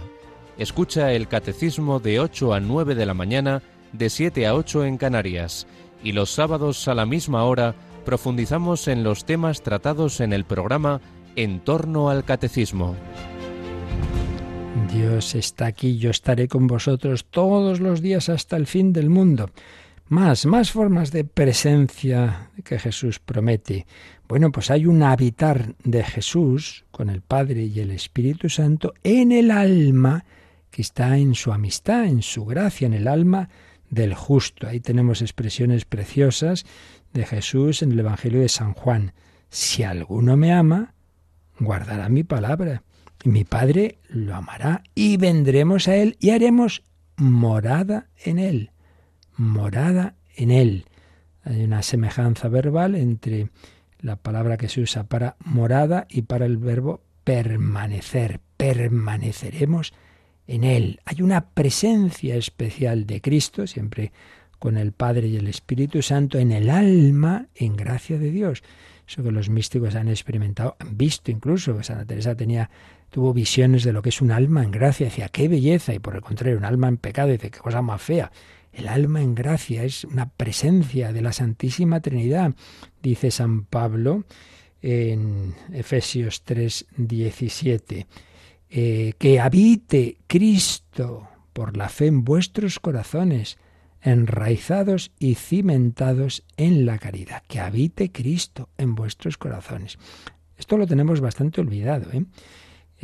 Escucha 0.57 1.11
el 1.11 1.27
catecismo 1.27 1.99
de 1.99 2.21
8 2.21 2.53
a 2.53 2.61
9 2.61 2.95
de 2.95 3.05
la 3.05 3.13
mañana, 3.13 3.61
de 3.91 4.09
7 4.09 4.47
a 4.47 4.55
8 4.55 4.85
en 4.85 4.97
Canarias. 4.97 5.67
Y 6.01 6.13
los 6.13 6.29
sábados 6.29 6.87
a 6.87 6.95
la 6.95 7.05
misma 7.05 7.43
hora 7.43 7.75
profundizamos 8.05 8.87
en 8.87 9.03
los 9.03 9.25
temas 9.25 9.63
tratados 9.63 10.21
en 10.21 10.31
el 10.31 10.45
programa 10.45 11.01
En 11.35 11.59
torno 11.59 12.09
al 12.09 12.23
catecismo. 12.23 12.95
Dios 14.93 15.35
está 15.35 15.65
aquí, 15.65 15.97
yo 15.97 16.09
estaré 16.09 16.47
con 16.47 16.67
vosotros 16.67 17.25
todos 17.29 17.81
los 17.81 17.99
días 17.99 18.29
hasta 18.29 18.55
el 18.55 18.65
fin 18.65 18.93
del 18.93 19.09
mundo. 19.09 19.49
Más, 20.11 20.45
más 20.45 20.73
formas 20.73 21.13
de 21.13 21.23
presencia 21.23 22.51
que 22.65 22.77
Jesús 22.77 23.19
promete. 23.19 23.87
Bueno, 24.27 24.51
pues 24.51 24.69
hay 24.69 24.85
un 24.85 25.03
habitar 25.03 25.73
de 25.85 26.03
Jesús 26.03 26.83
con 26.91 27.09
el 27.09 27.21
Padre 27.21 27.63
y 27.63 27.79
el 27.79 27.91
Espíritu 27.91 28.49
Santo 28.49 28.93
en 29.05 29.31
el 29.31 29.51
alma 29.51 30.25
que 30.69 30.81
está 30.81 31.17
en 31.17 31.33
su 31.33 31.53
amistad, 31.53 32.07
en 32.07 32.23
su 32.23 32.43
gracia, 32.43 32.87
en 32.87 32.93
el 32.93 33.07
alma 33.07 33.47
del 33.89 34.13
justo. 34.13 34.67
Ahí 34.67 34.81
tenemos 34.81 35.21
expresiones 35.21 35.85
preciosas 35.85 36.65
de 37.13 37.25
Jesús 37.25 37.81
en 37.81 37.93
el 37.93 37.99
Evangelio 37.99 38.41
de 38.41 38.49
San 38.49 38.73
Juan. 38.73 39.13
Si 39.47 39.83
alguno 39.83 40.35
me 40.35 40.51
ama, 40.51 40.93
guardará 41.57 42.09
mi 42.09 42.25
palabra 42.25 42.83
y 43.23 43.29
mi 43.29 43.45
Padre 43.45 43.99
lo 44.09 44.35
amará 44.35 44.83
y 44.93 45.15
vendremos 45.15 45.87
a 45.87 45.95
Él 45.95 46.17
y 46.19 46.31
haremos 46.31 46.83
morada 47.15 48.09
en 48.25 48.39
Él. 48.39 48.70
Morada 49.41 50.13
en 50.35 50.51
Él. 50.51 50.85
Hay 51.43 51.63
una 51.63 51.81
semejanza 51.81 52.47
verbal 52.47 52.95
entre 52.95 53.49
la 53.99 54.15
palabra 54.15 54.57
que 54.57 54.69
se 54.69 54.81
usa 54.81 55.03
para 55.03 55.35
morada 55.43 56.05
y 56.09 56.21
para 56.23 56.45
el 56.45 56.57
verbo 56.57 57.01
permanecer. 57.23 58.39
Permaneceremos 58.57 59.93
en 60.45 60.63
Él. 60.63 60.99
Hay 61.05 61.23
una 61.23 61.49
presencia 61.49 62.35
especial 62.35 63.07
de 63.07 63.19
Cristo, 63.21 63.65
siempre 63.65 64.11
con 64.59 64.77
el 64.77 64.91
Padre 64.91 65.27
y 65.27 65.37
el 65.37 65.47
Espíritu 65.47 66.03
Santo, 66.03 66.37
en 66.37 66.51
el 66.51 66.69
alma, 66.69 67.47
en 67.55 67.75
gracia 67.75 68.19
de 68.19 68.29
Dios. 68.29 68.61
Eso 69.07 69.23
que 69.23 69.31
los 69.31 69.49
místicos 69.49 69.95
han 69.95 70.07
experimentado, 70.07 70.75
han 70.77 70.97
visto 70.97 71.31
incluso, 71.31 71.75
que 71.75 71.83
Santa 71.83 72.05
Teresa 72.05 72.35
tenía 72.35 72.69
tuvo 73.09 73.33
visiones 73.33 73.83
de 73.83 73.91
lo 73.91 74.01
que 74.01 74.09
es 74.09 74.21
un 74.21 74.31
alma 74.31 74.63
en 74.63 74.71
gracia, 74.71 75.07
decía, 75.07 75.29
qué 75.29 75.47
belleza, 75.47 75.93
y 75.93 75.99
por 75.99 76.15
el 76.15 76.21
contrario, 76.21 76.57
un 76.57 76.63
alma 76.63 76.87
en 76.87 76.97
pecado, 76.97 77.29
dice, 77.29 77.51
qué 77.51 77.59
cosa 77.59 77.81
más 77.81 78.01
fea. 78.01 78.31
El 78.71 78.87
alma 78.87 79.21
en 79.21 79.35
gracia 79.35 79.83
es 79.83 80.05
una 80.05 80.29
presencia 80.29 81.11
de 81.11 81.21
la 81.21 81.33
Santísima 81.33 81.99
Trinidad, 81.99 82.53
dice 83.01 83.31
San 83.31 83.65
Pablo 83.65 84.25
en 84.81 85.53
Efesios 85.71 86.43
3, 86.43 86.87
17. 86.97 88.07
Eh, 88.73 89.13
que 89.17 89.39
habite 89.39 90.17
Cristo 90.27 91.27
por 91.51 91.75
la 91.75 91.89
fe 91.89 92.07
en 92.07 92.23
vuestros 92.23 92.79
corazones, 92.79 93.57
enraizados 94.01 95.11
y 95.19 95.35
cimentados 95.35 96.43
en 96.55 96.85
la 96.85 96.97
caridad. 96.97 97.43
Que 97.47 97.59
habite 97.59 98.11
Cristo 98.11 98.69
en 98.77 98.95
vuestros 98.95 99.37
corazones. 99.37 99.99
Esto 100.57 100.77
lo 100.77 100.87
tenemos 100.87 101.19
bastante 101.19 101.59
olvidado. 101.59 102.11
¿eh? 102.13 102.23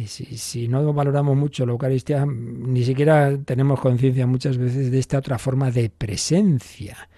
Si, 0.05 0.67
no 0.67 0.93
valoramos 0.93 1.35
mucho 1.35 1.65
la 1.65 1.71
Eucaristía, 1.71 2.25
ni 2.25 2.83
siquiera 2.83 3.35
tenemos 3.43 3.79
conciencia 3.79 4.27
muchas 4.27 4.57
veces 4.57 4.91
de 4.91 4.99
esta 4.99 5.17
otra 5.17 5.39
forma 5.39 5.71
de 5.71 5.89
presencia. 5.89 7.09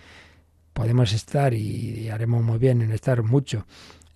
Podemos 0.71 1.11
estar, 1.11 1.53
y 1.53 2.07
haremos 2.07 2.41
muy 2.41 2.57
bien 2.57 2.81
en 2.81 2.91
estar 2.91 3.21
mucho, 3.23 3.65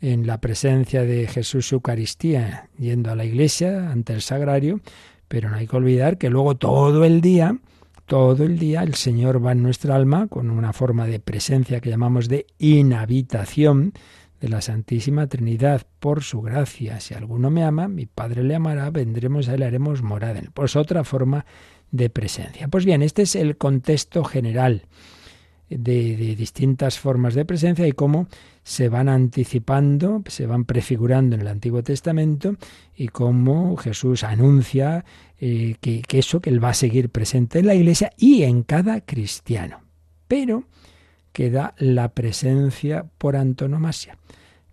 en 0.04 0.28
la 0.28 0.40
presencia 0.40 1.04
de 1.04 1.28
Jesús 1.28 1.72
Eucaristía, 1.72 2.70
yendo 2.78 3.10
a 3.10 3.16
la 3.16 3.24
iglesia 3.24 3.90
ante 3.90 4.14
el 4.14 4.22
sagrario, 4.22 4.82
pero 5.30 5.50
no 5.50 5.56
hay 5.56 5.66
que 5.66 5.78
olvidar 5.78 6.18
que 6.18 6.30
luego 6.30 6.56
todo 6.56 7.06
el 7.06 7.22
día, 7.22 7.58
todo 8.06 8.44
el 8.44 8.60
día 8.60 8.84
el 8.84 8.96
Señor 8.96 9.44
va 9.44 9.54
en 9.54 9.64
nuestra 9.64 9.96
alma 9.96 10.28
con 10.28 10.52
una 10.52 10.74
forma 10.74 11.08
de 11.08 11.20
presencia 11.20 11.80
que 11.80 11.90
llamamos 11.90 12.28
de 12.28 12.46
inhabitación, 12.60 13.94
de 14.44 14.50
la 14.50 14.60
Santísima 14.60 15.28
Trinidad, 15.28 15.84
por 16.02 16.22
su 16.22 16.42
gracia. 16.42 17.00
Si 17.00 17.14
alguno 17.14 17.50
me 17.50 17.64
ama, 17.64 17.88
mi 17.88 18.08
Padre 18.08 18.44
le 18.44 18.56
amará, 18.56 18.90
vendremos 18.90 19.48
a 19.48 19.54
él, 19.54 19.64
haremos 19.64 20.02
morada 20.02 20.40
en 20.40 20.52
Pues 20.54 20.76
otra 20.76 21.06
forma 21.06 21.46
de 21.92 22.10
presencia. 22.10 22.68
Pues 22.68 22.84
bien, 22.84 23.02
este 23.04 23.22
es 23.22 23.38
el 23.38 23.56
contexto 23.56 24.26
general 24.26 24.82
de, 25.70 26.18
de, 26.18 26.36
distintas 26.36 27.00
formas 27.00 27.36
de 27.36 27.46
presencia 27.46 27.88
y 27.88 27.94
cómo 27.94 28.28
se 28.64 28.90
van 28.90 29.08
anticipando, 29.08 30.22
se 30.28 30.46
van 30.46 30.66
prefigurando 30.66 31.36
en 31.38 31.44
el 31.44 31.48
Antiguo 31.48 31.82
Testamento 31.82 32.58
y 32.98 33.08
cómo 33.08 33.78
Jesús 33.78 34.26
anuncia 34.26 35.06
eh, 35.40 35.78
que, 35.80 36.02
que 36.02 36.20
eso, 36.20 36.42
que 36.42 36.50
Él 36.50 36.62
va 36.62 36.72
a 36.72 36.74
seguir 36.74 37.08
presente 37.12 37.60
en 37.60 37.68
la 37.68 37.76
Iglesia 37.76 38.12
y 38.18 38.44
en 38.44 38.64
cada 38.64 39.00
cristiano. 39.00 39.84
Pero 40.28 40.66
queda 41.34 41.74
la 41.78 42.14
presencia 42.14 43.06
por 43.18 43.36
antonomasia 43.36 44.18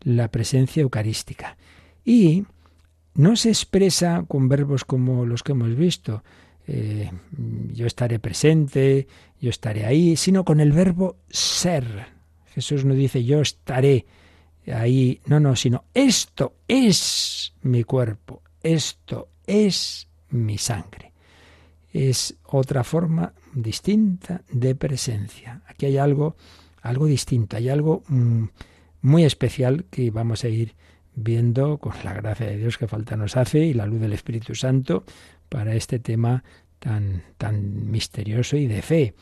la 0.03 0.31
presencia 0.31 0.83
eucarística. 0.83 1.57
Y 2.05 2.45
no 3.15 3.37
se 3.37 3.51
expresa 3.51 4.25
con 4.27 4.49
verbos 4.49 4.85
como 4.85 5.27
los 5.27 5.43
que 5.43 5.53
hemos 5.53 5.75
visto, 5.77 6.23
eh, 6.67 7.11
yo 7.73 7.87
estaré 7.87 8.19
presente, 8.19 9.07
yo 9.41 9.51
estaré 9.51 9.85
ahí, 9.87 10.17
sino 10.17 10.45
con 10.45 10.61
el 10.61 10.73
verbo 10.73 11.17
ser. 11.29 12.09
Jesús 12.55 12.85
no 12.85 12.95
dice 12.95 13.25
yo 13.25 13.41
estaré 13.41 14.07
ahí, 14.73 15.21
no, 15.27 15.41
no, 15.41 15.57
sino 15.57 15.85
esto 15.95 16.55
es 16.69 17.55
mi 17.63 17.85
cuerpo, 17.85 18.43
esto 18.63 19.29
es 19.47 20.09
mi 20.31 20.59
sangre. 20.59 21.13
Es 21.93 22.37
otra 22.45 22.85
forma 22.85 23.33
distinta 23.55 24.43
de 24.51 24.75
presencia. 24.75 25.63
Aquí 25.67 25.87
hay 25.87 25.99
algo, 25.99 26.37
algo 26.83 27.07
distinto, 27.07 27.57
hay 27.57 27.69
algo 27.69 28.03
mm, 28.09 28.45
muy 29.03 29.25
especial 29.25 29.85
que 29.91 30.11
vamos 30.11 30.45
a 30.45 30.49
ir 30.49 30.75
viendo 31.15 31.79
con 31.79 31.93
la 32.05 32.15
gracia 32.15 32.47
de 32.47 32.57
Dios 32.57 32.79
que 32.79 32.87
falta 32.87 33.17
nos 33.17 33.37
hace 33.37 33.59
y 33.61 33.75
la 33.75 33.87
luz 33.87 34.01
del 34.01 34.13
Espíritu 34.13 34.55
Santo 34.55 35.05
para 35.49 35.75
este 35.75 35.99
tema 35.99 36.43
tan, 36.79 37.23
tan 37.37 37.91
misterioso 37.91 38.57
y 38.57 38.67
de 38.67 38.83
fe. 38.83 39.15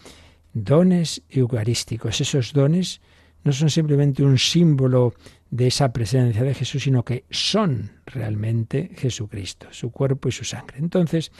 Dones 0.52 1.22
eucarísticos. 1.30 2.20
Esos 2.20 2.52
dones 2.52 3.00
no 3.44 3.52
son 3.52 3.70
simplemente 3.70 4.22
un 4.22 4.38
símbolo 4.38 5.14
de 5.50 5.68
esa 5.68 5.92
presencia 5.92 6.42
de 6.42 6.54
Jesús, 6.54 6.82
sino 6.82 7.04
que 7.04 7.24
son 7.30 7.90
realmente 8.06 8.90
Jesucristo, 8.96 9.68
su 9.70 9.90
cuerpo 9.90 10.28
y 10.28 10.32
su 10.32 10.44
sangre. 10.44 10.78
Entonces, 10.78 11.32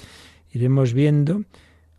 iremos 0.52 0.94
viendo 0.94 1.44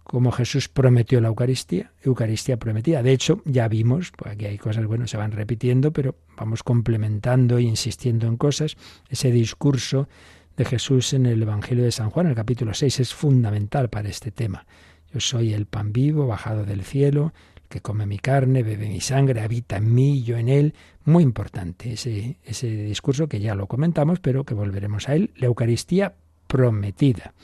como 0.10 0.32
Jesús 0.32 0.70
prometió 0.70 1.22
la 1.22 1.28
Eucaristía, 1.28 1.92
Eucaristía 2.02 2.58
prometida. 2.58 3.04
De 3.04 3.12
hecho, 3.12 3.44
ya 3.46 3.68
vimos, 3.68 4.12
pues 4.18 4.34
aquí 4.34 4.48
hay 4.48 4.58
cosas, 4.58 4.88
bueno, 4.88 5.06
se 5.06 5.18
van 5.18 5.32
repitiendo, 5.32 5.94
pero 5.94 6.16
vamos 6.36 6.64
complementando 6.64 7.60
e 7.60 7.62
insistiendo 7.62 8.26
en 8.26 8.36
cosas. 8.36 8.76
Ese 9.08 9.30
discurso 9.30 10.10
de 10.58 10.66
Jesús 10.66 11.14
en 11.14 11.28
el 11.28 11.44
Evangelio 11.44 11.84
de 11.84 11.92
San 11.92 12.10
Juan, 12.10 12.26
el 12.26 12.34
capítulo 12.34 12.74
6, 12.74 13.02
es 13.02 13.14
fundamental 13.14 13.90
para 13.90 14.10
este 14.10 14.32
tema. 14.32 14.66
Yo 15.14 15.20
soy 15.20 15.54
el 15.54 15.68
pan 15.68 15.94
vivo, 15.94 16.26
bajado 16.26 16.66
del 16.66 16.84
cielo, 16.84 17.32
que 17.70 17.82
come 17.82 18.08
mi 18.08 18.18
carne, 18.18 18.64
bebe 18.64 18.90
mi 18.90 19.02
sangre, 19.02 19.42
habita 19.42 19.78
en 19.78 19.94
mí, 19.94 20.24
yo 20.24 20.38
en 20.38 20.50
él. 20.50 20.74
Muy 21.06 21.22
importante 21.22 21.94
ese, 21.94 22.40
ese 22.44 22.66
discurso 22.66 23.28
que 23.28 23.42
ya 23.42 23.54
lo 23.54 23.68
comentamos, 23.68 24.20
pero 24.20 24.44
que 24.44 24.56
volveremos 24.56 25.08
a 25.08 25.14
él. 25.14 25.30
La 25.36 25.46
Eucaristía 25.46 26.16
prometida. 26.48 27.36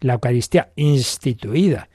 La 0.00 0.14
Eucaristía 0.14 0.72
instituida 0.74 1.88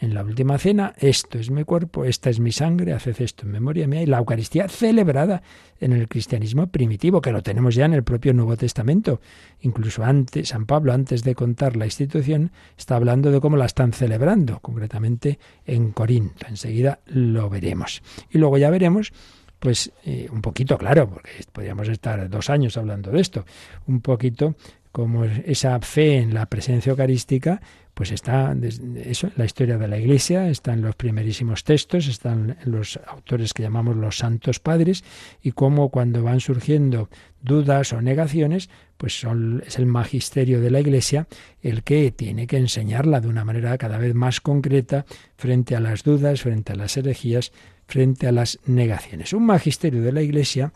en 0.00 0.14
la 0.14 0.24
última 0.24 0.56
cena, 0.58 0.94
esto 0.98 1.38
es 1.38 1.50
mi 1.50 1.64
cuerpo, 1.64 2.06
esta 2.06 2.30
es 2.30 2.40
mi 2.40 2.52
sangre, 2.52 2.94
haced 2.94 3.20
esto 3.20 3.44
en 3.44 3.52
memoria 3.52 3.86
mía, 3.86 4.02
y 4.02 4.06
la 4.06 4.18
Eucaristía 4.18 4.66
celebrada 4.66 5.42
en 5.78 5.92
el 5.92 6.08
cristianismo 6.08 6.68
primitivo, 6.68 7.20
que 7.20 7.32
lo 7.32 7.42
tenemos 7.42 7.74
ya 7.74 7.84
en 7.84 7.92
el 7.92 8.02
propio 8.02 8.32
Nuevo 8.32 8.56
Testamento. 8.56 9.20
Incluso 9.60 10.02
antes, 10.02 10.48
San 10.48 10.64
Pablo, 10.64 10.94
antes 10.94 11.22
de 11.22 11.34
contar 11.34 11.76
la 11.76 11.84
institución, 11.84 12.50
está 12.78 12.96
hablando 12.96 13.30
de 13.30 13.40
cómo 13.40 13.58
la 13.58 13.66
están 13.66 13.92
celebrando, 13.92 14.60
concretamente 14.60 15.38
en 15.66 15.92
Corinto. 15.92 16.46
Enseguida 16.48 17.00
lo 17.06 17.50
veremos. 17.50 18.02
Y 18.30 18.38
luego 18.38 18.56
ya 18.56 18.70
veremos 18.70 19.12
pues 19.58 19.92
eh, 20.06 20.26
un 20.32 20.40
poquito, 20.40 20.78
claro, 20.78 21.10
porque 21.10 21.32
podríamos 21.52 21.86
estar 21.88 22.30
dos 22.30 22.48
años 22.48 22.78
hablando 22.78 23.10
de 23.10 23.20
esto, 23.20 23.44
un 23.86 24.00
poquito 24.00 24.56
como 24.90 25.24
esa 25.24 25.78
fe 25.80 26.16
en 26.16 26.34
la 26.34 26.46
presencia 26.46 26.90
eucarística 26.90 27.60
pues 28.00 28.12
está 28.12 28.56
eso, 29.04 29.30
la 29.36 29.44
historia 29.44 29.76
de 29.76 29.86
la 29.86 29.98
Iglesia, 29.98 30.48
está 30.48 30.72
en 30.72 30.80
los 30.80 30.96
primerísimos 30.96 31.64
textos, 31.64 32.08
están 32.08 32.56
los 32.64 32.98
autores 33.06 33.52
que 33.52 33.62
llamamos 33.62 33.94
los 33.94 34.16
santos 34.16 34.58
padres, 34.58 35.04
y 35.42 35.52
cómo 35.52 35.90
cuando 35.90 36.22
van 36.22 36.40
surgiendo 36.40 37.10
dudas 37.42 37.92
o 37.92 38.00
negaciones, 38.00 38.70
pues 38.96 39.22
es 39.66 39.78
el 39.78 39.84
magisterio 39.84 40.62
de 40.62 40.70
la 40.70 40.80
Iglesia 40.80 41.28
el 41.60 41.82
que 41.82 42.10
tiene 42.10 42.46
que 42.46 42.56
enseñarla 42.56 43.20
de 43.20 43.28
una 43.28 43.44
manera 43.44 43.76
cada 43.76 43.98
vez 43.98 44.14
más 44.14 44.40
concreta 44.40 45.04
frente 45.36 45.76
a 45.76 45.80
las 45.80 46.02
dudas, 46.02 46.40
frente 46.40 46.72
a 46.72 46.76
las 46.76 46.96
herejías, 46.96 47.52
frente 47.86 48.26
a 48.26 48.32
las 48.32 48.60
negaciones. 48.64 49.34
Un 49.34 49.44
magisterio 49.44 50.00
de 50.00 50.12
la 50.12 50.22
Iglesia 50.22 50.72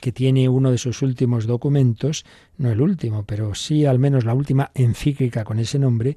que 0.00 0.12
tiene 0.12 0.48
uno 0.48 0.70
de 0.70 0.78
sus 0.78 1.02
últimos 1.02 1.46
documentos, 1.46 2.24
no 2.58 2.70
el 2.70 2.80
último, 2.80 3.24
pero 3.24 3.54
sí 3.54 3.86
al 3.86 3.98
menos 3.98 4.24
la 4.24 4.34
última 4.34 4.70
encíclica 4.74 5.44
con 5.44 5.58
ese 5.58 5.78
nombre, 5.78 6.16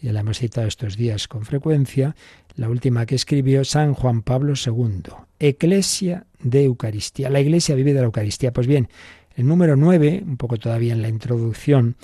ya 0.00 0.12
la 0.12 0.20
hemos 0.20 0.38
citado 0.38 0.66
estos 0.66 0.96
días 0.96 1.28
con 1.28 1.44
frecuencia, 1.44 2.16
la 2.56 2.68
última 2.68 3.06
que 3.06 3.14
escribió 3.14 3.64
San 3.64 3.94
Juan 3.94 4.22
Pablo 4.22 4.54
II, 4.54 5.12
Eclesia 5.38 6.26
de 6.40 6.64
Eucaristía. 6.64 7.30
La 7.30 7.40
Iglesia 7.40 7.76
vive 7.76 7.94
de 7.94 8.00
la 8.00 8.06
Eucaristía. 8.06 8.52
Pues 8.52 8.66
bien, 8.66 8.88
el 9.36 9.46
número 9.46 9.76
9, 9.76 10.24
un 10.26 10.36
poco 10.36 10.56
todavía 10.56 10.92
en 10.92 11.02
la 11.02 11.08
introducción, 11.08 11.96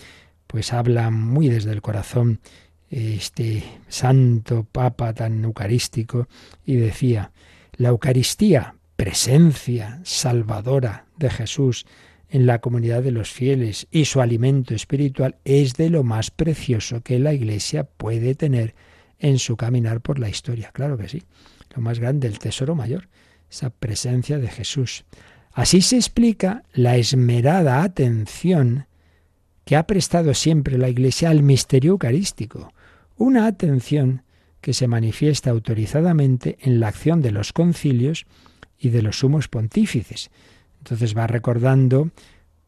pues 0.47 0.73
habla 0.73 1.11
muy 1.11 1.49
desde 1.49 1.73
el 1.73 1.83
corazón 1.83 2.41
este 2.89 3.65
santo 3.89 4.67
papa 4.71 5.13
tan 5.13 5.45
eucarístico 5.45 6.29
y 6.65 6.77
decía, 6.77 7.33
la 7.77 7.89
Eucaristía, 7.89 8.77
presencia 8.97 10.01
salvadora 10.05 11.08
de 11.19 11.31
Jesús 11.31 11.87
en 12.29 12.47
la 12.47 12.61
comunidad 12.61 13.03
de 13.03 13.11
los 13.11 13.31
fieles 13.31 13.87
y 13.91 14.05
su 14.05 14.21
alimento 14.21 14.75
espiritual 14.75 15.37
es 15.45 15.75
de 15.75 15.91
lo 15.91 16.05
más 16.05 16.31
precioso 16.31 17.03
que 17.03 17.19
la 17.19 17.33
Iglesia 17.33 17.85
puede 17.85 18.35
tener 18.35 18.75
en 19.19 19.39
su 19.39 19.57
caminar 19.57 20.01
por 20.01 20.19
la 20.19 20.29
historia. 20.29 20.71
Claro 20.73 20.99
que 20.99 21.09
sí, 21.09 21.23
lo 21.75 21.83
más 21.83 21.99
grande, 21.99 22.29
el 22.29 22.39
tesoro 22.39 22.75
mayor, 22.75 23.09
esa 23.51 23.71
presencia 23.71 24.39
de 24.39 24.49
Jesús. 24.49 25.05
Así 25.53 25.81
se 25.81 25.97
explica 25.97 26.63
la 26.73 26.97
esmerada 26.97 27.83
atención 27.83 28.87
que 29.65 29.77
ha 29.77 29.87
prestado 29.87 30.35
siempre 30.35 30.79
la 30.79 30.89
Iglesia 30.89 31.31
al 31.31 31.43
misterio 31.43 31.93
eucarístico, 31.93 32.73
una 33.17 33.47
atención 33.47 34.23
que 34.61 34.73
se 34.73 34.89
manifiesta 34.89 35.51
autorizadamente 35.51 36.59
en 36.61 36.81
la 36.81 36.89
acción 36.89 37.23
de 37.23 37.33
los 37.33 37.53
concilios 37.53 38.27
y 38.79 38.91
de 38.91 39.03
los 39.03 39.19
sumos 39.19 39.49
pontífices. 39.49 40.31
Entonces 40.79 41.17
va 41.17 41.27
recordando 41.27 42.11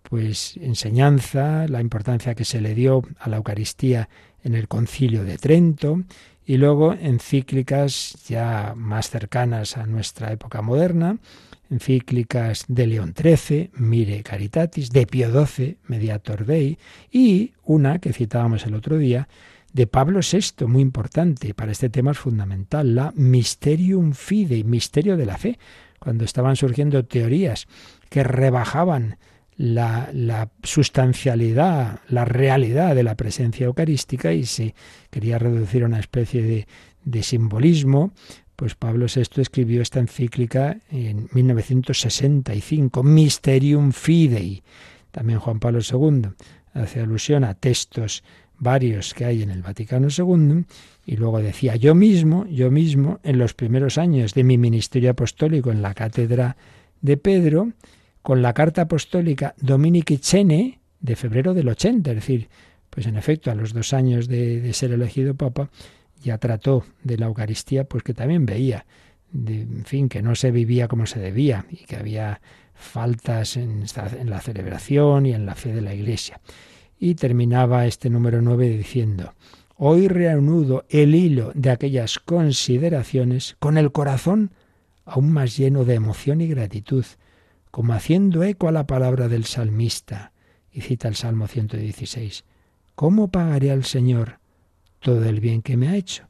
pues 0.03 0.57
enseñanza, 0.57 1.69
la 1.69 1.81
importancia 1.81 2.35
que 2.35 2.45
se 2.45 2.61
le 2.61 2.75
dio 2.75 3.03
a 3.19 3.29
la 3.29 3.37
Eucaristía 3.37 4.09
en 4.43 4.55
el 4.55 4.67
Concilio 4.67 5.25
de 5.25 5.39
Trento 5.39 6.03
y 6.45 6.57
luego 6.57 6.95
encíclicas 6.95 8.17
ya 8.27 8.75
más 8.77 9.11
cercanas 9.11 9.77
a 9.77 9.87
nuestra 9.87 10.33
época 10.33 10.63
moderna, 10.63 11.19
encíclicas 11.71 12.65
de 12.67 12.89
León 12.89 13.15
XIII, 13.17 13.71
Mire 13.75 14.23
Caritatis, 14.25 14.91
de 14.91 15.07
Pío 15.07 15.47
XII, 15.47 15.79
Mediator 15.87 16.45
Dei, 16.45 16.77
y 17.13 17.53
una 17.63 18.01
que 18.01 18.13
citábamos 18.13 18.67
el 18.67 18.75
otro 18.75 18.99
día, 18.99 19.29
de 19.73 19.87
Pablo 19.87 20.19
VI, 20.21 20.67
muy 20.67 20.83
importante, 20.83 21.55
para 21.55 21.71
este 21.71 21.91
tema 21.91 22.11
es 22.11 22.19
fundamental, 22.19 22.97
la 22.97 23.13
Mysterium 23.15 24.13
Fidei, 24.13 24.65
misterio 24.65 25.17
de 25.17 25.27
la 25.27 25.39
fe, 25.39 25.59
cuando 26.01 26.25
estaban 26.25 26.57
surgiendo 26.57 27.05
teorías 27.05 27.69
que 28.11 28.23
rebajaban 28.23 29.17
la, 29.57 30.51
sustancialidad, 30.63 32.01
la 32.09 32.25
realidad 32.27 32.95
de 32.95 33.03
la 33.03 33.15
presencia 33.15 33.67
eucarística 33.67 34.33
y 34.33 34.45
se 34.45 34.75
quería 35.11 35.39
reducir 35.39 35.83
a 35.83 35.87
una 35.87 36.01
especie 36.01 36.43
de, 36.43 36.67
de 37.05 37.23
simbolismo, 37.23 38.13
pues 38.57 38.75
Pablo 38.75 39.07
VI 39.07 39.41
escribió 39.41 39.81
esta 39.81 40.01
encíclica 40.01 40.79
en 40.91 41.29
1965, 41.33 43.03
Mysterium 43.03 43.93
Fidei. 43.93 44.63
También 45.11 45.39
Juan 45.39 45.61
Pablo 45.61 45.81
II 45.81 46.31
hace 46.75 47.01
alusión 47.01 47.45
a 47.45 47.55
textos 47.55 48.23
varios 48.59 49.15
que 49.15 49.25
hay 49.25 49.43
en 49.43 49.51
el 49.51 49.63
Vaticano 49.63 50.09
II 50.17 50.65
y 51.07 51.17
luego 51.17 51.41
decía 51.41 51.77
yo 51.77 51.95
mismo, 51.95 52.47
yo 52.47 52.71
mismo 52.71 53.19
en 53.25 53.39
los 53.39 53.55
primeros 53.55 53.99
años 53.99 54.35
de 54.35 54.45
mi 54.45 54.59
ministerio 54.59 55.11
apostólico 55.11 55.71
en 55.71 55.83
la 55.83 55.95
cátedra 55.95 56.57
de 57.01 57.17
Pedro, 57.17 57.73
con 58.23 58.43
la 58.43 58.53
carta 58.53 58.83
apostólica 58.83 59.55
Dominici 59.59 60.19
Cene 60.19 60.81
de 61.01 61.17
febrero 61.17 61.55
del 61.55 61.69
80, 61.69 62.11
es 62.11 62.17
decir, 62.17 62.49
pues 62.91 63.07
en 63.07 63.17
efecto 63.17 63.51
a 63.51 63.55
los 63.55 63.73
dos 63.73 63.93
años 63.93 64.29
de, 64.29 64.61
de 64.61 64.73
ser 64.73 64.93
elegido 64.93 65.35
papa 65.35 65.71
ya 66.23 66.39
trató 66.39 66.85
de 67.03 67.17
la 67.17 67.27
Eucaristía, 67.27 67.85
pues 67.85 68.03
que 68.03 68.15
también 68.15 68.47
veía, 68.47 68.85
de, 69.33 69.63
en 69.63 69.85
fin, 69.85 70.09
que 70.09 70.23
no 70.23 70.35
se 70.35 70.51
vivía 70.51 70.89
como 70.89 71.07
se 71.07 71.19
debía 71.19 71.65
y 71.71 71.85
que 71.85 71.97
había 71.97 72.41
faltas 72.75 73.57
en, 73.57 73.85
en 74.19 74.31
la 74.31 74.41
celebración 74.41 75.27
y 75.27 75.33
en 75.33 75.47
la 75.47 75.55
fe 75.55 75.73
de 75.73 75.81
la 75.81 75.95
Iglesia. 75.95 76.41
Y 76.99 77.15
terminaba 77.15 77.87
este 77.87 78.11
número 78.11 78.43
9 78.43 78.69
diciendo, 78.69 79.35
hoy 79.77 80.09
reanudo 80.09 80.85
el 80.91 81.15
hilo 81.15 81.53
de 81.55 81.71
aquellas 81.71 82.19
consideraciones 82.19 83.57
con 83.59 83.79
el 83.79 83.93
corazón 83.93 84.53
aún 85.07 85.33
más 85.33 85.57
lleno 85.57 85.85
de 85.85 85.95
emoción 85.95 86.41
y 86.41 86.47
gratitud, 86.47 87.05
como 87.71 87.93
haciendo 87.93 88.43
eco 88.43 88.69
a 88.69 88.73
la 88.73 88.87
palabra 88.87 89.29
del 89.29 89.45
salmista, 89.45 90.33
y 90.73 90.83
cita 90.83 91.09
el 91.09 91.17
Salmo 91.17 91.49
116, 91.49 92.45
¿cómo 92.95 93.29
pagaré 93.29 93.71
al 93.71 93.85
Señor 93.85 94.39
todo 95.01 95.25
el 95.25 95.41
bien 95.41 95.63
que 95.63 95.77
me 95.77 95.89
ha 95.89 95.97
hecho? 95.97 96.29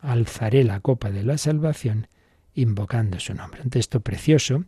Alzaré 0.00 0.64
la 0.64 0.80
copa 0.80 1.10
de 1.10 1.22
la 1.22 1.38
salvación 1.38 2.08
invocando 2.54 3.20
su 3.20 3.34
nombre. 3.34 3.62
Un 3.62 3.70
texto 3.70 4.00
precioso. 4.00 4.64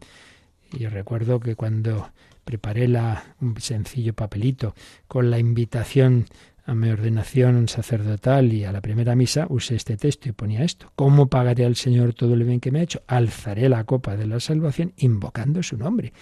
Yo 0.72 0.90
recuerdo 0.90 1.40
que 1.40 1.56
cuando 1.56 2.12
preparé 2.44 2.88
la, 2.88 3.34
un 3.40 3.60
sencillo 3.60 4.14
papelito 4.14 4.74
con 5.08 5.30
la 5.30 5.38
invitación 5.38 6.26
a 6.64 6.74
mi 6.74 6.90
ordenación 6.90 7.68
sacerdotal 7.68 8.52
y 8.52 8.64
a 8.64 8.72
la 8.72 8.80
primera 8.80 9.14
misa, 9.16 9.46
usé 9.48 9.76
este 9.76 9.96
texto 9.96 10.28
y 10.28 10.32
ponía 10.32 10.62
esto. 10.62 10.92
¿Cómo 10.96 11.28
pagaré 11.28 11.64
al 11.64 11.76
Señor 11.76 12.14
todo 12.14 12.34
el 12.34 12.44
bien 12.44 12.60
que 12.60 12.70
me 12.70 12.80
ha 12.80 12.82
hecho? 12.82 13.02
Alzaré 13.06 13.68
la 13.68 13.84
copa 13.84 14.16
de 14.16 14.26
la 14.26 14.40
salvación 14.40 14.92
invocando 14.96 15.62
su 15.62 15.76
nombre. 15.76 16.12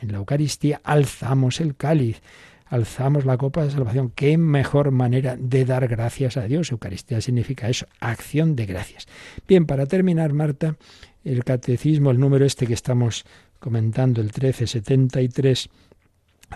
En 0.00 0.12
la 0.12 0.18
Eucaristía 0.18 0.80
alzamos 0.84 1.60
el 1.60 1.76
cáliz, 1.76 2.22
alzamos 2.66 3.24
la 3.24 3.36
copa 3.36 3.64
de 3.64 3.70
salvación. 3.70 4.12
¿Qué 4.14 4.38
mejor 4.38 4.90
manera 4.90 5.36
de 5.38 5.64
dar 5.64 5.88
gracias 5.88 6.36
a 6.36 6.44
Dios? 6.44 6.70
Eucaristía 6.70 7.20
significa 7.20 7.68
eso, 7.68 7.86
acción 8.00 8.56
de 8.56 8.66
gracias. 8.66 9.06
Bien, 9.46 9.66
para 9.66 9.86
terminar, 9.86 10.32
Marta, 10.32 10.76
el 11.24 11.44
catecismo, 11.44 12.10
el 12.10 12.20
número 12.20 12.44
este 12.44 12.66
que 12.66 12.74
estamos 12.74 13.24
comentando 13.58 14.20
el 14.20 14.26
1373, 14.26 15.68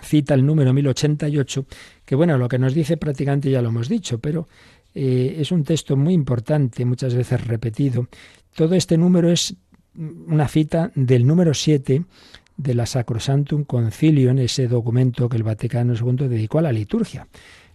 cita 0.01 0.33
el 0.33 0.45
número 0.45 0.73
1088, 0.73 1.65
que 2.05 2.15
bueno, 2.15 2.37
lo 2.37 2.47
que 2.47 2.57
nos 2.57 2.73
dice 2.73 2.97
prácticamente 2.97 3.51
ya 3.51 3.61
lo 3.61 3.69
hemos 3.69 3.89
dicho, 3.89 4.19
pero 4.19 4.47
eh, 4.95 5.37
es 5.39 5.51
un 5.51 5.63
texto 5.63 5.95
muy 5.95 6.13
importante, 6.13 6.85
muchas 6.85 7.13
veces 7.15 7.45
repetido. 7.45 8.07
Todo 8.55 8.75
este 8.75 8.97
número 8.97 9.29
es 9.29 9.55
una 9.95 10.47
cita 10.47 10.91
del 10.95 11.25
número 11.25 11.53
7 11.53 12.03
de 12.57 12.75
la 12.75 12.85
Sacrosantum 12.85 13.63
Concilium, 13.63 14.37
ese 14.39 14.67
documento 14.67 15.29
que 15.29 15.37
el 15.37 15.43
Vaticano 15.43 15.93
II 15.93 16.27
dedicó 16.27 16.59
a 16.59 16.63
la 16.63 16.71
liturgia. 16.71 17.27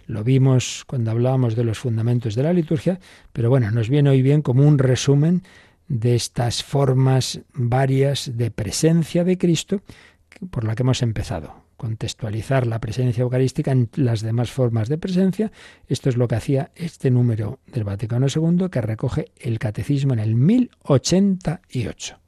Lo 0.07 0.25
vimos 0.25 0.85
cuando 0.87 1.11
hablábamos 1.11 1.55
de 1.55 1.65
los 1.65 1.79
fundamentos 1.79 2.35
de 2.35 2.43
la 2.43 2.53
liturgia, 2.53 2.99
pero 3.33 3.51
bueno, 3.51 3.71
nos 3.71 3.89
viene 3.89 4.11
hoy 4.11 4.23
bien 4.23 4.41
como 4.41 4.67
un 4.67 4.79
resumen 4.79 5.43
de 5.89 6.15
estas 6.15 6.63
formas 6.63 7.41
varias 7.53 8.37
de 8.37 8.51
presencia 8.51 9.25
de 9.25 9.37
Cristo 9.37 9.83
por 10.51 10.65
la 10.65 10.75
que 10.75 10.83
hemos 10.83 11.03
empezado. 11.03 11.68
Contextualizar 11.79 12.67
la 12.67 12.79
presencia 12.79 13.23
eucarística 13.23 13.73
en 13.73 13.89
las 13.95 14.21
demás 14.21 14.51
formas 14.51 14.91
de 14.91 14.99
presencia. 14.99 15.51
Esto 15.87 16.11
es 16.11 16.19
lo 16.19 16.29
que 16.29 16.35
hacía 16.35 16.71
este 16.75 17.11
número 17.11 17.61
del 17.67 17.85
Vaticano 17.85 18.27
II 18.27 18.69
que 18.71 18.83
recoge 18.83 19.33
el 19.37 19.59
catecismo 19.59 20.13
en 20.13 20.19
el 20.19 20.35
1088. 20.35 22.19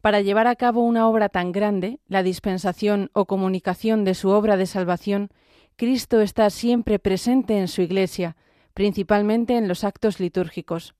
Para 0.00 0.20
llevar 0.20 0.46
a 0.46 0.54
cabo 0.54 0.84
una 0.84 1.08
obra 1.08 1.28
tan 1.28 1.50
grande, 1.50 1.98
la 2.06 2.22
dispensación 2.22 3.10
o 3.12 3.24
comunicación 3.24 4.04
de 4.04 4.14
su 4.14 4.28
obra 4.28 4.56
de 4.56 4.66
salvación, 4.66 5.30
Cristo 5.74 6.20
está 6.20 6.48
siempre 6.50 7.00
presente 7.00 7.58
en 7.58 7.66
su 7.66 7.82
Iglesia, 7.82 8.36
principalmente 8.74 9.56
en 9.56 9.66
los 9.66 9.82
actos 9.82 10.20
litúrgicos 10.20 10.94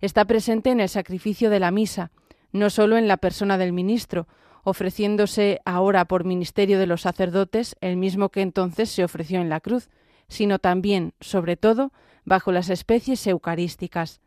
está 0.00 0.24
presente 0.24 0.70
en 0.70 0.80
el 0.80 0.88
sacrificio 0.88 1.50
de 1.50 1.60
la 1.60 1.70
misa, 1.70 2.10
no 2.52 2.70
sólo 2.70 2.96
en 2.96 3.08
la 3.08 3.16
persona 3.16 3.58
del 3.58 3.72
ministro, 3.72 4.26
ofreciéndose 4.64 5.60
ahora 5.64 6.04
por 6.04 6.24
ministerio 6.24 6.78
de 6.78 6.86
los 6.86 7.02
sacerdotes 7.02 7.76
el 7.80 7.96
mismo 7.96 8.28
que 8.28 8.42
entonces 8.42 8.90
se 8.90 9.04
ofreció 9.04 9.40
en 9.40 9.48
la 9.48 9.60
cruz, 9.60 9.88
sino 10.28 10.58
también, 10.58 11.14
sobre 11.20 11.56
todo, 11.56 11.92
bajo 12.24 12.52
las 12.52 12.70
especies 12.70 13.26
eucarísticas. 13.26 14.20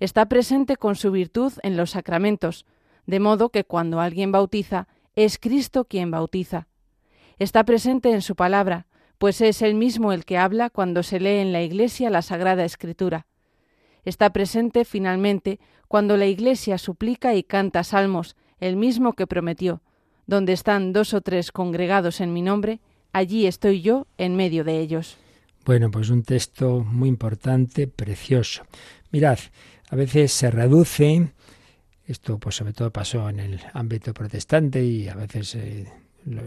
Está 0.00 0.26
presente 0.26 0.76
con 0.76 0.96
su 0.96 1.10
virtud 1.10 1.52
en 1.62 1.76
los 1.76 1.90
sacramentos, 1.90 2.66
de 3.06 3.20
modo 3.20 3.48
que 3.48 3.64
cuando 3.64 4.00
alguien 4.00 4.32
bautiza, 4.32 4.88
es 5.16 5.38
Cristo 5.38 5.84
quien 5.84 6.10
bautiza. 6.10 6.68
Está 7.38 7.64
presente 7.64 8.12
en 8.12 8.22
su 8.22 8.36
palabra, 8.36 8.86
pues 9.18 9.40
es 9.40 9.62
él 9.62 9.74
mismo 9.74 10.12
el 10.12 10.24
que 10.24 10.38
habla 10.38 10.70
cuando 10.70 11.02
se 11.02 11.20
lee 11.20 11.38
en 11.38 11.52
la 11.52 11.62
Iglesia 11.62 12.10
la 12.10 12.22
Sagrada 12.22 12.64
Escritura 12.64 13.26
está 14.04 14.32
presente 14.32 14.84
finalmente 14.84 15.60
cuando 15.88 16.16
la 16.16 16.26
Iglesia 16.26 16.78
suplica 16.78 17.34
y 17.34 17.42
canta 17.42 17.84
salmos, 17.84 18.36
el 18.62 18.76
mismo 18.76 19.12
que 19.12 19.26
prometió. 19.26 19.82
Donde 20.26 20.52
están 20.52 20.92
dos 20.92 21.14
o 21.14 21.20
tres 21.20 21.50
congregados 21.50 22.20
en 22.20 22.32
mi 22.32 22.42
nombre, 22.42 22.80
allí 23.12 23.46
estoy 23.46 23.82
yo 23.82 24.06
en 24.18 24.36
medio 24.36 24.62
de 24.62 24.78
ellos. 24.78 25.18
Bueno, 25.64 25.90
pues 25.90 26.10
un 26.10 26.22
texto 26.22 26.84
muy 26.84 27.08
importante, 27.08 27.88
precioso. 27.88 28.62
Mirad, 29.10 29.38
a 29.90 29.96
veces 29.96 30.32
se 30.32 30.50
reduce, 30.50 31.32
esto 32.06 32.38
pues 32.38 32.54
sobre 32.54 32.72
todo 32.72 32.92
pasó 32.92 33.28
en 33.28 33.40
el 33.40 33.60
ámbito 33.74 34.14
protestante 34.14 34.84
y 34.84 35.08
a 35.08 35.16
veces 35.16 35.56
eh, 35.56 35.88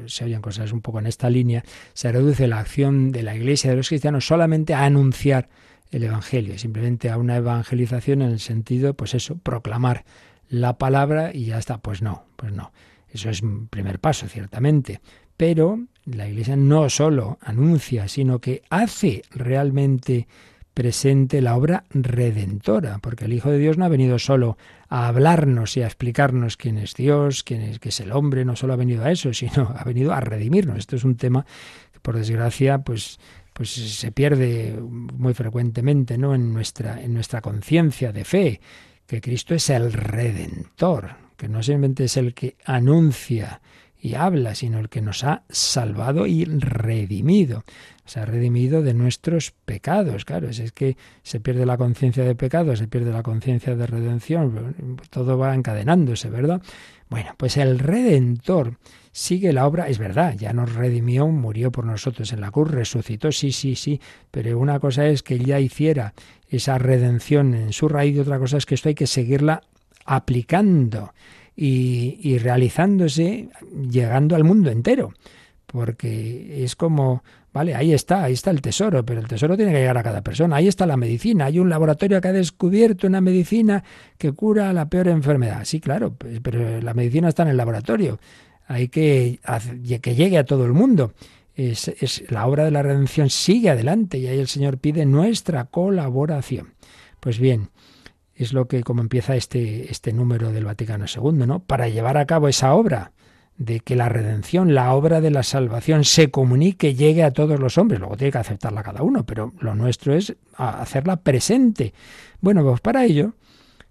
se 0.05 0.23
oyen 0.23 0.41
cosas 0.41 0.71
un 0.71 0.81
poco 0.81 0.99
en 0.99 1.07
esta 1.07 1.29
línea, 1.29 1.65
se 1.93 2.11
reduce 2.13 2.47
la 2.47 2.59
acción 2.59 3.11
de 3.11 3.23
la 3.23 3.35
Iglesia 3.35 3.71
de 3.71 3.77
los 3.77 3.89
cristianos 3.89 4.25
solamente 4.25 4.73
a 4.73 4.85
anunciar 4.85 5.49
el 5.91 6.03
Evangelio, 6.03 6.57
simplemente 6.57 7.09
a 7.09 7.17
una 7.17 7.35
evangelización 7.35 8.21
en 8.21 8.31
el 8.31 8.39
sentido, 8.39 8.93
pues 8.93 9.13
eso, 9.13 9.37
proclamar 9.37 10.05
la 10.49 10.77
palabra 10.77 11.31
y 11.33 11.45
ya 11.45 11.57
está. 11.57 11.77
Pues 11.77 12.01
no, 12.01 12.23
pues 12.35 12.51
no. 12.51 12.71
Eso 13.09 13.29
es 13.29 13.41
un 13.41 13.67
primer 13.67 13.99
paso, 13.99 14.27
ciertamente. 14.27 15.01
Pero 15.37 15.79
la 16.05 16.27
Iglesia 16.27 16.55
no 16.55 16.89
solo 16.89 17.37
anuncia, 17.41 18.07
sino 18.07 18.39
que 18.39 18.61
hace 18.69 19.23
realmente 19.31 20.27
presente 20.75 21.41
la 21.41 21.55
obra 21.55 21.85
redentora, 21.89 22.99
porque 22.99 23.25
el 23.25 23.33
Hijo 23.33 23.49
de 23.49 23.57
Dios 23.57 23.77
no 23.77 23.85
ha 23.85 23.89
venido 23.89 24.19
solo 24.19 24.57
a 24.89 25.07
hablarnos 25.07 25.77
y 25.77 25.81
a 25.81 25.85
explicarnos 25.85 26.57
quién 26.57 26.77
es 26.77 26.93
Dios, 26.93 27.43
quién 27.43 27.61
es, 27.61 27.79
qué 27.79 27.89
es 27.89 27.99
el 28.01 28.11
hombre, 28.11 28.43
no 28.43 28.57
solo 28.57 28.73
ha 28.73 28.75
venido 28.75 29.03
a 29.05 29.11
eso, 29.11 29.33
sino 29.33 29.73
ha 29.75 29.83
venido 29.85 30.11
a 30.11 30.19
redimirnos. 30.19 30.77
Esto 30.77 30.97
es 30.97 31.05
un 31.05 31.15
tema 31.15 31.45
que 31.93 31.99
por 32.01 32.17
desgracia 32.17 32.79
pues 32.79 33.19
pues 33.53 33.69
se 33.71 34.11
pierde 34.11 34.77
muy 34.81 35.33
frecuentemente, 35.33 36.17
¿no? 36.17 36.35
en 36.35 36.53
nuestra 36.53 37.01
en 37.01 37.13
nuestra 37.13 37.39
conciencia 37.39 38.11
de 38.11 38.25
fe, 38.25 38.59
que 39.07 39.21
Cristo 39.21 39.53
es 39.55 39.69
el 39.69 39.93
redentor, 39.93 41.15
que 41.37 41.47
no 41.47 41.61
simplemente 41.61 42.05
es 42.05 42.17
el 42.17 42.33
que 42.33 42.55
anuncia 42.65 43.61
y 44.05 44.13
habla, 44.13 44.53
sino 44.53 44.77
el 44.77 44.87
que 44.87 45.01
nos 45.01 45.23
ha 45.23 45.41
salvado 45.49 46.27
y 46.27 46.45
redimido. 46.45 47.63
Se 48.05 48.19
ha 48.19 48.25
redimido 48.25 48.83
de 48.83 48.93
nuestros 48.93 49.49
pecados, 49.65 50.25
claro, 50.25 50.47
es, 50.47 50.71
que 50.73 50.95
se 51.23 51.39
pierde 51.39 51.65
la 51.65 51.75
conciencia 51.75 52.23
de 52.23 52.35
pecado, 52.35 52.75
se 52.75 52.87
pierde 52.87 53.11
la 53.11 53.23
conciencia 53.23 53.75
de 53.75 53.87
redención, 53.87 54.99
todo 55.09 55.39
va 55.39 55.55
encadenándose, 55.55 56.29
¿verdad? 56.29 56.61
Bueno, 57.09 57.33
pues 57.35 57.57
el 57.57 57.79
Redentor 57.79 58.77
sigue 59.11 59.51
la 59.53 59.65
obra, 59.65 59.87
es 59.87 59.97
verdad, 59.97 60.35
ya 60.37 60.53
nos 60.53 60.75
redimió, 60.75 61.27
murió 61.27 61.71
por 61.71 61.85
nosotros 61.85 62.31
en 62.31 62.41
la 62.41 62.51
cruz, 62.51 62.69
resucitó, 62.69 63.31
sí, 63.31 63.51
sí, 63.51 63.75
sí, 63.75 63.99
pero 64.29 64.59
una 64.59 64.79
cosa 64.79 65.07
es 65.07 65.23
que 65.23 65.39
ya 65.39 65.59
hiciera 65.59 66.13
esa 66.47 66.77
redención 66.77 67.55
en 67.55 67.73
su 67.73 67.87
raíz 67.87 68.15
y 68.15 68.19
otra 68.19 68.37
cosa 68.37 68.57
es 68.57 68.67
que 68.67 68.75
esto 68.75 68.89
hay 68.89 68.95
que 68.95 69.07
seguirla 69.07 69.63
aplicando 70.05 71.11
y, 71.55 72.37
realizándose 72.39 73.49
llegando 73.89 74.35
al 74.35 74.43
mundo 74.43 74.69
entero. 74.69 75.13
Porque 75.65 76.63
es 76.63 76.75
como, 76.75 77.23
vale, 77.51 77.75
ahí 77.75 77.93
está, 77.93 78.23
ahí 78.23 78.33
está 78.33 78.51
el 78.51 78.61
tesoro, 78.61 79.05
pero 79.05 79.19
el 79.19 79.27
tesoro 79.27 79.57
tiene 79.57 79.71
que 79.71 79.79
llegar 79.79 79.97
a 79.97 80.03
cada 80.03 80.21
persona. 80.21 80.57
Ahí 80.57 80.67
está 80.67 80.85
la 80.85 80.97
medicina. 80.97 81.45
Hay 81.45 81.59
un 81.59 81.69
laboratorio 81.69 82.21
que 82.21 82.27
ha 82.27 82.33
descubierto 82.33 83.07
una 83.07 83.21
medicina 83.21 83.83
que 84.17 84.31
cura 84.31 84.71
la 84.73 84.89
peor 84.89 85.07
enfermedad. 85.07 85.65
Sí, 85.65 85.79
claro, 85.79 86.15
pero 86.41 86.81
la 86.81 86.93
medicina 86.93 87.29
está 87.29 87.43
en 87.43 87.49
el 87.49 87.57
laboratorio. 87.57 88.19
Hay 88.67 88.87
que 88.87 89.39
que 90.01 90.15
llegue 90.15 90.37
a 90.37 90.45
todo 90.45 90.65
el 90.65 90.73
mundo. 90.73 91.13
Es, 91.55 91.87
es, 91.87 92.23
la 92.29 92.47
obra 92.47 92.65
de 92.65 92.71
la 92.71 92.83
redención 92.83 93.29
sigue 93.29 93.69
adelante 93.69 94.17
y 94.17 94.27
ahí 94.27 94.39
el 94.39 94.47
Señor 94.47 94.77
pide 94.77 95.05
nuestra 95.05 95.65
colaboración. 95.65 96.73
Pues 97.21 97.39
bien, 97.39 97.69
es 98.35 98.53
lo 98.53 98.67
que 98.67 98.83
como 98.83 99.01
empieza 99.01 99.35
este, 99.35 99.91
este 99.91 100.11
número 100.13 100.51
del 100.51 100.65
Vaticano 100.65 101.05
II, 101.05 101.47
¿no? 101.47 101.59
Para 101.59 101.87
llevar 101.87 102.17
a 102.17 102.25
cabo 102.25 102.47
esa 102.47 102.73
obra 102.73 103.13
de 103.57 103.79
que 103.79 103.95
la 103.95 104.09
redención, 104.09 104.75
la 104.75 104.93
obra 104.93 105.21
de 105.21 105.31
la 105.31 105.43
salvación 105.43 106.03
se 106.03 106.29
comunique, 106.29 106.93
llegue 106.93 107.23
a 107.23 107.31
todos 107.31 107.59
los 107.59 107.77
hombres. 107.77 108.01
Luego 108.01 108.17
tiene 108.17 108.31
que 108.31 108.37
aceptarla 108.37 108.83
cada 108.83 109.01
uno, 109.01 109.25
pero 109.25 109.53
lo 109.59 109.75
nuestro 109.75 110.13
es 110.13 110.35
hacerla 110.57 111.17
presente. 111.17 111.93
Bueno, 112.41 112.63
pues 112.63 112.81
para 112.81 113.05
ello, 113.05 113.35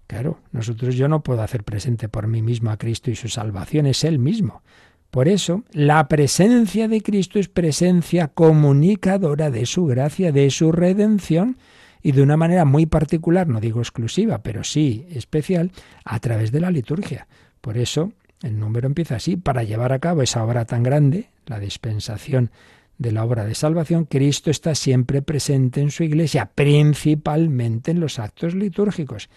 claro, 0.05 0.39
nosotros 0.51 0.95
yo 0.95 1.07
no 1.07 1.23
puedo 1.23 1.41
hacer 1.41 1.63
presente 1.63 2.07
por 2.07 2.27
mí 2.27 2.43
mismo 2.43 2.69
a 2.69 2.77
Cristo 2.77 3.09
y 3.09 3.15
su 3.15 3.27
salvación, 3.27 3.87
es 3.87 4.03
Él 4.03 4.19
mismo. 4.19 4.61
Por 5.09 5.27
eso, 5.27 5.63
la 5.71 6.07
presencia 6.07 6.87
de 6.87 7.01
Cristo 7.01 7.39
es 7.39 7.47
presencia 7.47 8.27
comunicadora 8.27 9.49
de 9.49 9.65
su 9.65 9.85
gracia, 9.85 10.31
de 10.31 10.51
su 10.51 10.71
redención 10.71 11.57
y 12.05 12.11
de 12.11 12.21
una 12.21 12.37
manera 12.37 12.65
muy 12.65 12.85
particular, 12.85 13.47
no 13.47 13.59
digo 13.59 13.79
exclusiva, 13.79 14.43
pero 14.43 14.63
sí 14.63 15.07
especial, 15.09 15.71
a 16.03 16.19
través 16.19 16.51
de 16.51 16.59
la 16.59 16.69
liturgia. 16.69 17.27
Por 17.61 17.79
eso 17.79 18.13
el 18.43 18.59
número 18.59 18.85
empieza 18.85 19.15
así, 19.15 19.37
para 19.37 19.63
llevar 19.63 19.91
a 19.91 19.97
cabo 19.97 20.21
esa 20.21 20.43
obra 20.43 20.65
tan 20.65 20.83
grande, 20.83 21.31
la 21.47 21.59
dispensación 21.59 22.51
de 22.99 23.11
la 23.11 23.25
obra 23.25 23.43
de 23.43 23.55
salvación, 23.55 24.05
Cristo 24.05 24.51
está 24.51 24.75
siempre 24.75 25.23
presente 25.23 25.81
en 25.81 25.89
su 25.89 26.03
iglesia, 26.03 26.51
principalmente 26.53 27.89
en 27.89 28.01
los 28.01 28.19
actos 28.19 28.53
litúrgicos. 28.53 29.27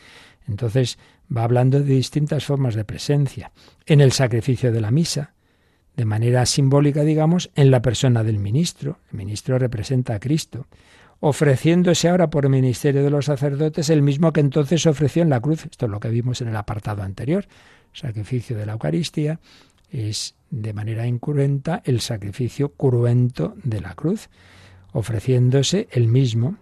Entonces 0.47 0.99
va 1.35 1.45
hablando 1.45 1.81
de 1.81 1.95
distintas 1.95 2.45
formas 2.45 2.75
de 2.75 2.85
presencia, 2.85 3.51
en 3.87 4.03
el 4.03 4.13
sacrificio 4.13 4.73
de 4.73 4.83
la 4.83 4.91
misa, 4.91 5.33
de 5.97 6.05
manera 6.05 6.45
simbólica, 6.45 7.03
digamos, 7.03 7.51
en 7.55 7.71
la 7.71 7.81
persona 7.81 8.25
del 8.25 8.39
ministro. 8.39 8.99
El 9.11 9.17
ministro 9.17 9.59
representa 9.59 10.17
a 10.17 10.21
Cristo 10.21 10.67
ofreciéndose 11.21 12.09
ahora 12.09 12.31
por 12.31 12.49
ministerio 12.49 13.03
de 13.03 13.11
los 13.11 13.27
sacerdotes 13.27 13.91
el 13.91 14.03
mismo 14.03 14.33
que 14.33 14.41
entonces 14.41 14.87
ofreció 14.87 15.23
en 15.23 15.31
la 15.31 15.41
cruz. 15.41 15.67
Esto 15.71 15.87
es 15.87 15.91
lo 15.91 16.01
que 16.01 16.11
vimos 16.11 16.41
en 16.41 16.49
el 16.49 16.57
apartado 16.57 17.03
anterior. 17.03 17.47
sacrificio 17.93 18.57
de 18.57 18.67
la 18.67 18.73
Eucaristía 18.73 19.41
es 19.91 20.35
de 20.51 20.73
manera 20.73 21.07
incruenta 21.07 21.83
el 21.85 22.01
sacrificio 22.01 22.71
cruento 22.71 23.55
de 23.65 23.81
la 23.81 23.95
cruz, 23.95 24.29
ofreciéndose 24.93 25.89
el 25.91 26.09
mismo. 26.09 26.57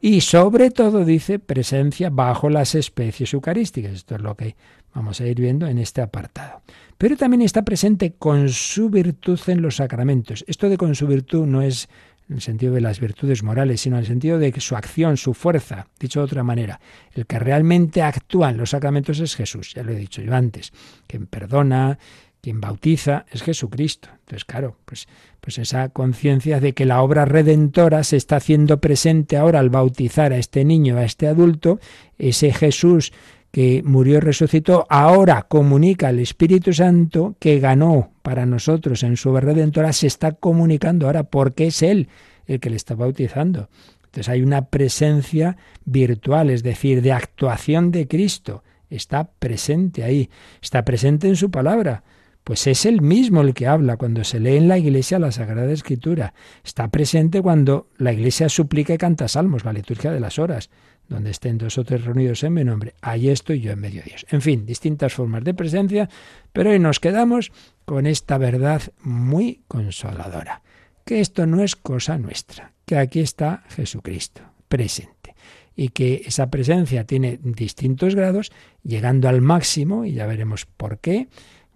Y 0.00 0.20
sobre 0.20 0.70
todo 0.70 1.04
dice 1.04 1.38
presencia 1.38 2.10
bajo 2.10 2.50
las 2.50 2.74
especies 2.74 3.32
eucarísticas. 3.32 3.92
Esto 3.92 4.14
es 4.14 4.20
lo 4.20 4.36
que 4.36 4.54
vamos 4.94 5.20
a 5.20 5.26
ir 5.26 5.40
viendo 5.40 5.66
en 5.66 5.78
este 5.78 6.00
apartado. 6.00 6.62
Pero 6.98 7.16
también 7.16 7.42
está 7.42 7.62
presente 7.62 8.14
con 8.14 8.48
su 8.48 8.88
virtud 8.88 9.40
en 9.48 9.62
los 9.62 9.76
sacramentos. 9.76 10.44
Esto 10.46 10.68
de 10.68 10.76
con 10.78 10.94
su 10.94 11.06
virtud 11.06 11.46
no 11.46 11.60
es 11.60 11.88
en 12.28 12.36
el 12.36 12.42
sentido 12.42 12.74
de 12.74 12.80
las 12.80 13.00
virtudes 13.00 13.42
morales, 13.42 13.80
sino 13.80 13.96
en 13.96 14.00
el 14.00 14.06
sentido 14.06 14.38
de 14.38 14.52
que 14.52 14.60
su 14.60 14.76
acción, 14.76 15.16
su 15.16 15.34
fuerza, 15.34 15.86
dicho 16.00 16.20
de 16.20 16.24
otra 16.24 16.42
manera, 16.42 16.80
el 17.12 17.26
que 17.26 17.38
realmente 17.38 18.02
actúa 18.02 18.50
en 18.50 18.56
los 18.56 18.70
sacramentos 18.70 19.20
es 19.20 19.36
Jesús, 19.36 19.74
ya 19.74 19.82
lo 19.82 19.92
he 19.92 19.96
dicho 19.96 20.22
yo 20.22 20.34
antes, 20.34 20.72
quien 21.06 21.26
perdona, 21.26 21.98
quien 22.46 22.60
bautiza 22.60 23.26
es 23.32 23.42
Jesucristo. 23.42 24.08
Entonces, 24.20 24.44
claro, 24.44 24.76
pues, 24.84 25.08
pues 25.40 25.58
esa 25.58 25.88
conciencia 25.88 26.60
de 26.60 26.74
que 26.74 26.84
la 26.84 27.02
obra 27.02 27.24
redentora 27.24 28.04
se 28.04 28.16
está 28.16 28.36
haciendo 28.36 28.80
presente 28.80 29.36
ahora 29.36 29.58
al 29.58 29.68
bautizar 29.68 30.32
a 30.32 30.38
este 30.38 30.64
niño, 30.64 30.96
a 30.96 31.04
este 31.04 31.26
adulto, 31.26 31.80
ese 32.18 32.52
Jesús 32.52 33.12
que 33.56 33.82
murió 33.82 34.18
y 34.18 34.20
resucitó, 34.20 34.86
ahora 34.90 35.46
comunica 35.48 36.08
al 36.08 36.18
Espíritu 36.18 36.74
Santo 36.74 37.36
que 37.38 37.58
ganó 37.58 38.10
para 38.20 38.44
nosotros 38.44 39.02
en 39.02 39.16
su 39.16 39.34
redentora, 39.34 39.94
se 39.94 40.08
está 40.08 40.32
comunicando 40.32 41.06
ahora 41.06 41.22
porque 41.22 41.68
es 41.68 41.80
Él 41.80 42.10
el 42.44 42.60
que 42.60 42.68
le 42.68 42.76
está 42.76 42.94
bautizando. 42.94 43.70
Entonces 44.04 44.28
hay 44.28 44.42
una 44.42 44.66
presencia 44.66 45.56
virtual, 45.86 46.50
es 46.50 46.62
decir, 46.62 47.00
de 47.00 47.12
actuación 47.12 47.92
de 47.92 48.06
Cristo. 48.06 48.62
Está 48.90 49.24
presente 49.24 50.04
ahí, 50.04 50.28
está 50.60 50.84
presente 50.84 51.26
en 51.26 51.36
su 51.36 51.50
palabra. 51.50 52.04
Pues 52.44 52.66
es 52.66 52.84
Él 52.84 53.00
mismo 53.00 53.40
el 53.40 53.54
que 53.54 53.68
habla 53.68 53.96
cuando 53.96 54.22
se 54.22 54.38
lee 54.38 54.56
en 54.56 54.68
la 54.68 54.76
iglesia 54.76 55.18
la 55.18 55.32
Sagrada 55.32 55.72
Escritura. 55.72 56.34
Está 56.62 56.88
presente 56.88 57.40
cuando 57.40 57.88
la 57.96 58.12
iglesia 58.12 58.50
suplica 58.50 58.92
y 58.92 58.98
canta 58.98 59.28
salmos, 59.28 59.64
la 59.64 59.72
liturgia 59.72 60.12
de 60.12 60.20
las 60.20 60.38
horas 60.38 60.68
donde 61.08 61.30
estén 61.30 61.58
dos 61.58 61.78
o 61.78 61.84
tres 61.84 62.04
reunidos 62.04 62.42
en 62.42 62.54
mi 62.54 62.64
nombre, 62.64 62.94
ahí 63.00 63.28
estoy 63.28 63.60
yo 63.60 63.72
en 63.72 63.80
medio 63.80 64.02
de 64.02 64.10
Dios. 64.10 64.26
En 64.30 64.42
fin, 64.42 64.66
distintas 64.66 65.14
formas 65.14 65.44
de 65.44 65.54
presencia, 65.54 66.08
pero 66.52 66.70
hoy 66.70 66.78
nos 66.78 67.00
quedamos 67.00 67.52
con 67.84 68.06
esta 68.06 68.38
verdad 68.38 68.82
muy 69.00 69.62
consoladora, 69.68 70.62
que 71.04 71.20
esto 71.20 71.46
no 71.46 71.62
es 71.62 71.76
cosa 71.76 72.18
nuestra, 72.18 72.72
que 72.84 72.96
aquí 72.96 73.20
está 73.20 73.64
Jesucristo 73.68 74.42
presente 74.68 75.34
y 75.76 75.90
que 75.90 76.22
esa 76.24 76.50
presencia 76.50 77.04
tiene 77.04 77.38
distintos 77.42 78.14
grados, 78.14 78.50
llegando 78.82 79.28
al 79.28 79.42
máximo, 79.42 80.06
y 80.06 80.12
ya 80.12 80.26
veremos 80.26 80.64
por 80.64 80.98
qué, 80.98 81.28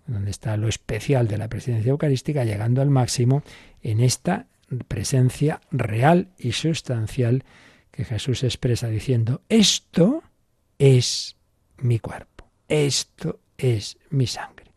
donde 0.06 0.30
está 0.30 0.56
lo 0.56 0.68
especial 0.68 1.28
de 1.28 1.36
la 1.36 1.48
presencia 1.48 1.90
eucarística, 1.90 2.44
llegando 2.44 2.80
al 2.80 2.88
máximo 2.88 3.42
en 3.82 4.00
esta 4.00 4.46
presencia 4.88 5.60
real 5.70 6.28
y 6.38 6.52
sustancial 6.52 7.44
que 8.00 8.06
Jesús 8.06 8.44
expresa 8.44 8.88
diciendo, 8.88 9.42
esto 9.50 10.22
es 10.78 11.36
mi 11.76 11.98
cuerpo, 11.98 12.50
esto 12.66 13.40
es 13.58 13.98
mi 14.08 14.26
sangre. 14.26 14.72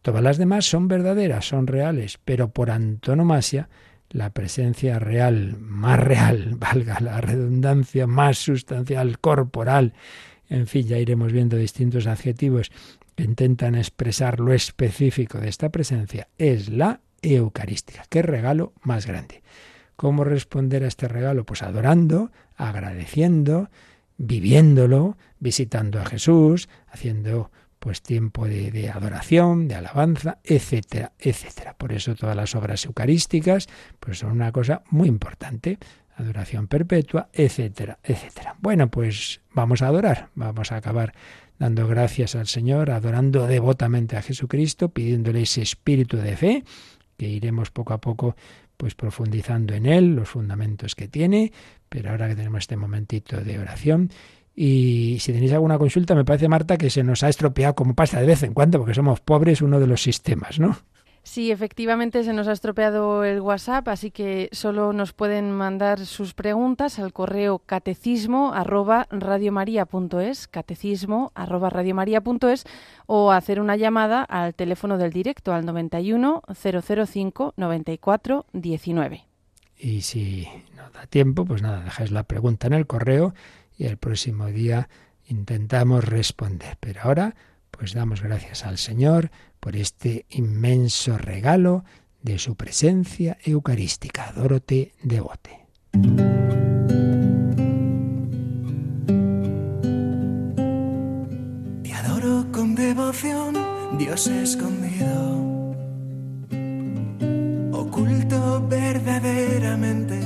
Todas 0.00 0.22
las 0.22 0.38
demás 0.38 0.64
son 0.64 0.86
verdaderas, 0.86 1.48
son 1.48 1.66
reales, 1.66 2.20
pero 2.24 2.52
por 2.52 2.70
antonomasia, 2.70 3.68
la 4.10 4.30
presencia 4.30 5.00
real, 5.00 5.56
más 5.58 5.98
real, 5.98 6.54
valga 6.56 7.00
la 7.00 7.20
redundancia, 7.20 8.06
más 8.06 8.38
sustancial, 8.38 9.18
corporal, 9.18 9.94
en 10.48 10.68
fin, 10.68 10.86
ya 10.86 10.98
iremos 10.98 11.32
viendo 11.32 11.56
distintos 11.56 12.06
adjetivos 12.06 12.70
que 13.16 13.24
intentan 13.24 13.74
expresar 13.74 14.38
lo 14.38 14.52
específico 14.52 15.38
de 15.38 15.48
esta 15.48 15.70
presencia, 15.70 16.28
es 16.38 16.68
la 16.68 17.00
Eucarística. 17.22 18.04
Qué 18.08 18.22
regalo 18.22 18.72
más 18.82 19.06
grande. 19.06 19.42
¿Cómo 19.96 20.24
responder 20.24 20.82
a 20.84 20.88
este 20.88 21.06
regalo? 21.06 21.44
Pues 21.44 21.62
adorando, 21.62 22.32
agradeciendo, 22.56 23.70
viviéndolo, 24.16 25.16
visitando 25.38 26.00
a 26.00 26.04
Jesús, 26.04 26.68
haciendo 26.88 27.50
pues 27.82 28.00
tiempo 28.00 28.46
de, 28.46 28.90
adoración, 28.90 29.66
de 29.66 29.74
alabanza, 29.74 30.38
etcétera, 30.44 31.12
etcétera. 31.18 31.74
Por 31.76 31.92
eso 31.92 32.14
todas 32.14 32.36
las 32.36 32.54
obras 32.54 32.84
eucarísticas 32.84 33.68
pues 33.98 34.20
son 34.20 34.30
una 34.30 34.52
cosa 34.52 34.82
muy 34.90 35.08
importante. 35.08 35.78
Adoración 36.14 36.68
perpetua, 36.68 37.28
etcétera, 37.32 37.98
etcétera. 38.04 38.54
Bueno, 38.60 38.88
pues 38.88 39.40
vamos 39.52 39.82
a 39.82 39.88
adorar, 39.88 40.28
vamos 40.36 40.70
a 40.70 40.76
acabar 40.76 41.12
dando 41.58 41.88
gracias 41.88 42.36
al 42.36 42.46
Señor, 42.46 42.90
adorando 42.90 43.48
devotamente 43.48 44.16
a 44.16 44.22
Jesucristo, 44.22 44.90
pidiéndole 44.90 45.42
ese 45.42 45.62
espíritu 45.62 46.18
de 46.18 46.36
fe, 46.36 46.64
que 47.16 47.28
iremos 47.28 47.70
poco 47.70 47.94
a 47.94 48.00
poco 48.00 48.36
pues 48.76 48.94
profundizando 48.94 49.74
en 49.74 49.86
él, 49.86 50.14
los 50.14 50.28
fundamentos 50.28 50.94
que 50.94 51.08
tiene, 51.08 51.52
pero 51.92 52.10
ahora 52.10 52.26
que 52.26 52.34
tenemos 52.34 52.60
este 52.60 52.76
momentito 52.76 53.42
de 53.42 53.58
oración, 53.58 54.10
y 54.54 55.18
si 55.20 55.32
tenéis 55.32 55.52
alguna 55.52 55.78
consulta, 55.78 56.14
me 56.14 56.24
parece, 56.24 56.48
Marta, 56.48 56.78
que 56.78 56.88
se 56.88 57.04
nos 57.04 57.22
ha 57.22 57.28
estropeado 57.28 57.74
como 57.74 57.94
pasa 57.94 58.18
de 58.18 58.26
vez 58.26 58.42
en 58.42 58.54
cuando, 58.54 58.78
porque 58.78 58.94
somos 58.94 59.20
pobres, 59.20 59.60
uno 59.60 59.78
de 59.78 59.86
los 59.86 60.02
sistemas, 60.02 60.58
¿no? 60.58 60.78
Sí, 61.22 61.52
efectivamente 61.52 62.24
se 62.24 62.32
nos 62.32 62.48
ha 62.48 62.52
estropeado 62.52 63.24
el 63.24 63.40
WhatsApp, 63.40 63.86
así 63.88 64.10
que 64.10 64.48
solo 64.52 64.92
nos 64.92 65.12
pueden 65.12 65.52
mandar 65.52 66.04
sus 66.04 66.34
preguntas 66.34 66.98
al 66.98 67.12
correo 67.12 67.60
catecismo 67.60 68.52
arroba 68.54 69.06
radiomaria.es, 69.10 70.48
catecismo 70.48 71.30
arroba 71.34 71.70
radiomaria.es 71.70 72.64
o 73.06 73.30
hacer 73.30 73.60
una 73.60 73.76
llamada 73.76 74.24
al 74.24 74.54
teléfono 74.54 74.98
del 74.98 75.12
directo 75.12 75.52
al 75.52 75.64
91 75.64 76.42
005 76.54 77.54
94 77.56 78.46
19. 78.52 79.31
Y 79.82 80.02
si 80.02 80.46
no 80.76 80.88
da 80.90 81.06
tiempo, 81.06 81.44
pues 81.44 81.60
nada, 81.60 81.82
dejáis 81.82 82.12
la 82.12 82.22
pregunta 82.22 82.68
en 82.68 82.72
el 82.72 82.86
correo 82.86 83.34
y 83.76 83.86
el 83.86 83.96
próximo 83.96 84.46
día 84.46 84.88
intentamos 85.26 86.04
responder. 86.04 86.76
Pero 86.78 87.00
ahora, 87.02 87.34
pues 87.72 87.92
damos 87.92 88.22
gracias 88.22 88.64
al 88.64 88.78
Señor 88.78 89.32
por 89.58 89.74
este 89.74 90.24
inmenso 90.30 91.18
regalo 91.18 91.84
de 92.22 92.38
su 92.38 92.54
presencia 92.54 93.38
eucarística. 93.44 94.30
Dorote 94.30 94.92
Devote. 95.02 95.66
Te 101.82 101.92
adoro 101.92 102.46
con 102.52 102.76
devoción, 102.76 103.56
Dios 103.98 104.28
escondido, 104.28 105.51
verdaderamente 108.68 110.18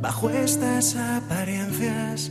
bajo 0.00 0.30
estas 0.30 0.96
apariencias. 0.96 2.30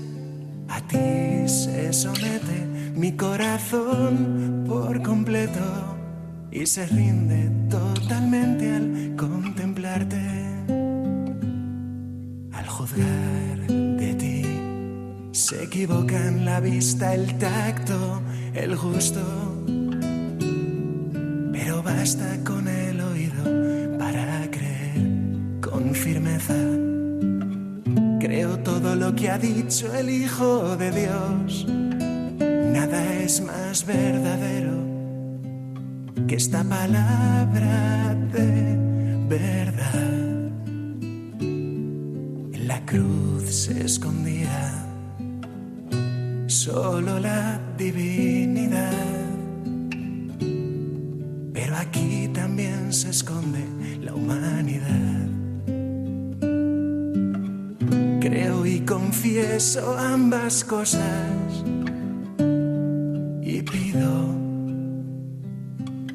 A 0.68 0.82
ti 0.82 1.48
se 1.48 1.94
somete 1.94 2.92
mi 2.96 3.12
corazón 3.14 4.66
por 4.68 5.02
completo 5.02 5.98
y 6.52 6.66
se 6.66 6.86
rinde 6.88 7.50
totalmente 7.70 8.72
al 8.76 9.16
contemplarte, 9.16 10.22
al 12.54 12.68
juzgar 12.68 13.68
de 13.68 14.14
ti. 14.16 14.44
Se 15.32 15.64
equivocan 15.64 16.46
la 16.46 16.60
vista, 16.60 17.14
el 17.14 17.38
tacto, 17.38 18.22
el 18.54 18.76
gusto, 18.76 19.22
pero 21.52 21.84
basta 21.84 22.44
con 22.44 22.68
Creo 28.20 28.60
todo 28.60 28.96
lo 28.96 29.16
que 29.16 29.30
ha 29.30 29.38
dicho 29.38 29.94
el 29.94 30.10
Hijo 30.10 30.76
de 30.78 30.92
Dios. 30.92 31.66
Nada 32.74 33.14
es 33.16 33.42
más 33.42 33.86
verdadero 33.86 34.78
que 36.28 36.36
esta 36.36 36.64
palabra 36.64 38.16
de 38.32 38.78
verdad 39.28 40.50
en 41.42 42.68
la 42.68 42.86
cruz 42.86 43.50
se 43.50 43.86
escondía 43.86 44.86
solo 46.48 47.20
la 47.20 47.60
divinidad. 47.78 48.92
Pero 51.54 51.76
aquí 51.78 52.30
también 52.34 52.94
se 52.94 53.10
esconde 53.10 53.66
la 54.02 54.14
humanidad. 54.14 55.29
Confieso 58.90 59.96
ambas 60.00 60.64
cosas 60.64 61.64
y 63.44 63.62
pido 63.62 64.36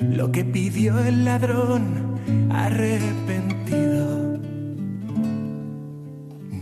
lo 0.01 0.33
que 0.33 0.45
pidió 0.45 0.99
el 0.99 1.25
ladrón 1.25 2.19
arrepentido. 2.51 4.39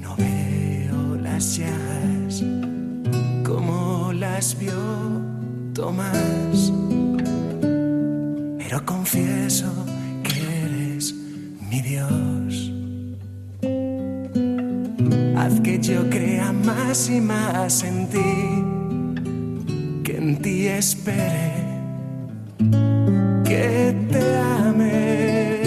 No 0.02 0.14
veo 0.18 1.16
las 1.16 1.56
llagas 1.56 2.44
como 3.42 4.12
las 4.12 4.58
vio 4.58 4.74
Tomás, 5.72 6.74
pero 8.58 8.84
confieso 8.84 9.72
que 10.22 10.66
eres 10.66 11.14
mi 11.70 11.80
Dios. 11.80 12.21
Yo 15.92 16.08
crea 16.08 16.52
más 16.52 17.10
y 17.10 17.20
más 17.20 17.82
en 17.82 18.06
ti, 18.08 18.20
que 20.02 20.16
en 20.16 20.36
ti 20.40 20.66
espere 20.68 21.52
que 23.44 23.94
te 24.10 24.38
ame. 24.38 25.60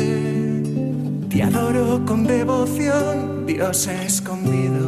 Te 1.30 1.44
adoro 1.44 2.04
con 2.06 2.26
devoción, 2.26 3.46
Dios 3.46 3.88
escondido, 3.88 4.88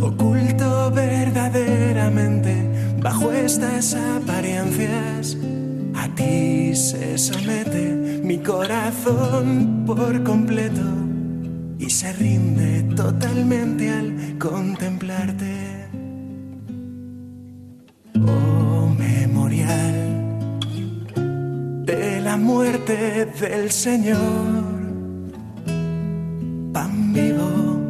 oculto 0.00 0.92
verdaderamente 0.92 2.54
bajo 3.02 3.32
estas 3.32 3.94
apariencias. 3.94 5.36
A 5.96 6.08
ti 6.14 6.76
se 6.76 7.18
somete 7.18 8.20
mi 8.22 8.38
corazón 8.38 9.82
por 9.84 10.22
completo 10.22 11.03
y 11.78 11.90
se 11.90 12.12
rinde 12.12 12.82
totalmente 12.94 13.90
al 13.90 14.38
contemplarte. 14.38 15.88
Oh 18.26 18.88
memorial 18.96 20.60
de 21.84 22.20
la 22.20 22.36
muerte 22.36 23.26
del 23.40 23.70
Señor, 23.70 24.18
pan 26.72 27.12
vivo 27.12 27.80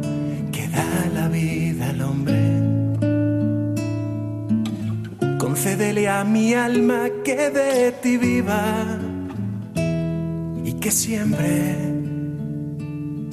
que 0.51 0.67
da 0.67 1.09
la 1.13 1.27
vida 1.29 1.89
al 1.89 2.01
hombre. 2.01 2.41
Concédele 5.37 6.09
a 6.09 6.23
mi 6.23 6.53
alma 6.53 7.07
que 7.23 7.49
de 7.49 7.91
ti 8.01 8.17
viva 8.17 8.99
y 10.63 10.73
que 10.73 10.91
siempre 10.91 11.94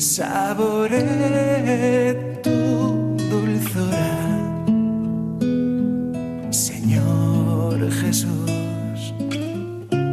saboree 0.03 0.99
tu 2.43 3.17
dulzura. 3.31 4.11
Señor 6.51 7.89
Jesús, 8.01 9.15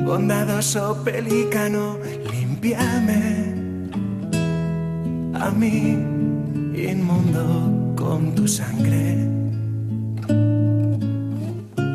bondadoso 0.05 1.03
pelícano, 1.03 1.97
limpiame 2.31 3.55
a 5.33 5.49
mí 5.49 5.97
inmundo 6.91 7.95
con 7.97 8.35
tu 8.35 8.47
sangre, 8.47 9.27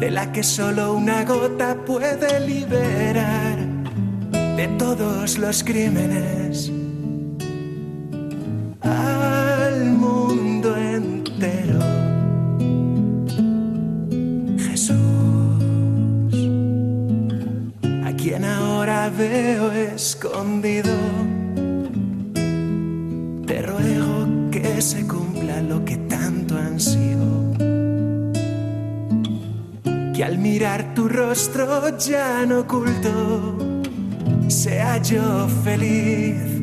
de 0.01 0.11
la 0.11 0.33
que 0.33 0.43
solo 0.43 0.95
una 0.95 1.25
gota 1.25 1.77
puede 1.87 2.41
liberar 2.41 3.57
de 4.57 4.67
todos 4.79 5.39
los 5.39 5.63
crímenes 5.63 6.73
veo 19.35 19.73
escondido, 19.73 20.95
te 23.47 23.63
ruego 23.63 24.51
que 24.53 24.81
se 24.81 25.05
cumpla 25.09 25.61
lo 25.61 25.85
que 25.85 25.97
tanto 25.97 26.57
ansío. 26.57 27.25
Que 30.15 30.23
al 30.23 30.39
mirar 30.39 30.95
tu 30.95 31.09
rostro 31.09 31.99
ya 31.99 32.47
no 32.47 32.61
oculto, 32.61 33.59
sea 34.47 35.03
yo 35.03 35.49
feliz 35.65 36.61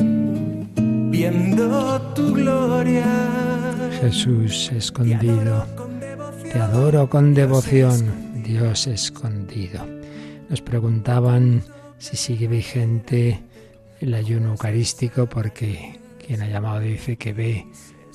viendo 1.12 2.02
tu 2.16 2.34
gloria. 2.34 3.06
Jesús 4.00 4.72
escondido, 4.72 5.66
te 6.50 6.58
adoro 6.58 7.10
con 7.10 7.34
devoción, 7.34 7.98
Dios 8.46 8.88
escondido. 8.88 9.86
Nos 10.50 10.62
preguntaban 10.62 11.64
si 12.02 12.18
sigue 12.18 12.48
vigente 12.48 13.40
el 14.00 14.16
ayuno 14.16 14.50
eucarístico 14.50 15.28
porque 15.28 16.00
quien 16.26 16.42
ha 16.42 16.48
llamado 16.48 16.80
dice 16.80 17.16
que 17.16 17.32
ve 17.32 17.68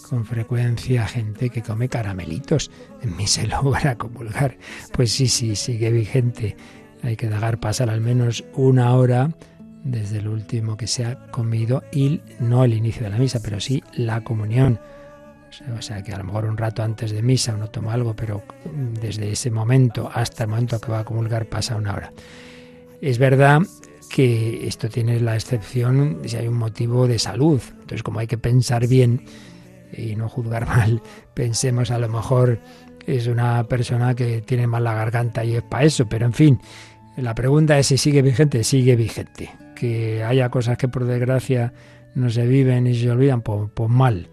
con 0.09 0.27
frecuencia 0.27 1.07
gente 1.07 1.51
que 1.51 1.63
come 1.63 1.89
caramelitos. 1.89 2.71
En 3.03 3.17
mí 3.17 3.29
se 3.29 3.47
logra 3.47 3.97
comulgar. 3.97 4.59
Pues 4.93 5.13
sí, 5.13 5.29
sí, 5.29 5.55
sigue 5.55 5.93
vigente. 5.93 6.57
Hay 7.05 7.17
que 7.17 7.29
dejar 7.29 7.61
pasar 7.61 7.89
al 7.89 8.01
menos 8.01 8.45
una 8.55 8.93
hora 8.95 9.31
desde 9.85 10.19
el 10.19 10.27
último 10.27 10.77
que 10.77 10.89
se 10.89 11.05
ha 11.05 11.31
comido 11.31 11.85
y 11.93 12.21
no 12.41 12.65
el 12.65 12.75
inicio 12.75 13.05
de 13.05 13.11
la 13.11 13.19
misa, 13.19 13.41
pero 13.41 13.61
sí 13.61 13.85
la 13.95 14.25
comunión. 14.25 14.81
O 15.79 15.81
sea 15.81 16.03
que 16.03 16.13
a 16.13 16.19
lo 16.19 16.25
mejor 16.25 16.47
un 16.47 16.57
rato 16.57 16.83
antes 16.83 17.13
de 17.13 17.23
misa 17.23 17.55
uno 17.55 17.69
toma 17.69 17.93
algo, 17.93 18.17
pero 18.17 18.43
desde 19.01 19.31
ese 19.31 19.53
momento 19.53 20.11
hasta 20.13 20.43
el 20.43 20.51
momento 20.51 20.81
que 20.81 20.91
va 20.91 21.01
a 21.01 21.05
comulgar 21.05 21.47
pasa 21.47 21.77
una 21.77 21.95
hora. 21.95 22.13
Es 23.01 23.19
verdad 23.19 23.63
que 24.09 24.67
esto 24.67 24.89
tiene 24.89 25.21
la 25.21 25.35
excepción 25.35 26.21
si 26.25 26.37
hay 26.37 26.49
un 26.49 26.57
motivo 26.57 27.07
de 27.07 27.19
salud. 27.19 27.61
Entonces, 27.73 28.03
como 28.03 28.21
hay 28.21 28.27
que 28.27 28.39
pensar 28.39 28.87
bien 28.87 29.25
y 29.93 30.17
no 30.17 30.29
juzgar 30.29 30.67
mal, 30.69 31.03
pensemos 31.35 31.91
a 31.91 31.99
lo 31.99 32.09
mejor 32.09 32.61
es 33.07 33.27
una 33.27 33.67
persona 33.69 34.15
que 34.15 34.43
tiene 34.43 34.67
mal 34.67 34.85
la 34.85 34.95
garganta 34.95 35.45
y 35.45 35.55
es 35.55 35.63
para 35.63 35.85
eso, 35.85 36.09
pero 36.09 36.27
en 36.27 36.33
fin, 36.33 36.61
la 37.17 37.35
pregunta 37.35 37.79
es 37.79 37.87
si 37.87 37.99
sigue 37.99 38.23
vigente, 38.23 38.65
sigue 38.65 38.97
vigente. 38.97 39.51
Que 39.75 40.25
haya 40.25 40.49
cosas 40.49 40.79
que 40.79 40.89
por 40.89 41.05
desgracia 41.05 41.73
no 42.15 42.31
se 42.31 42.47
viven 42.47 42.87
y 42.87 42.95
se 42.95 43.11
olvidan, 43.11 43.43
pues, 43.43 43.71
pues 43.75 43.91
mal. 43.91 44.29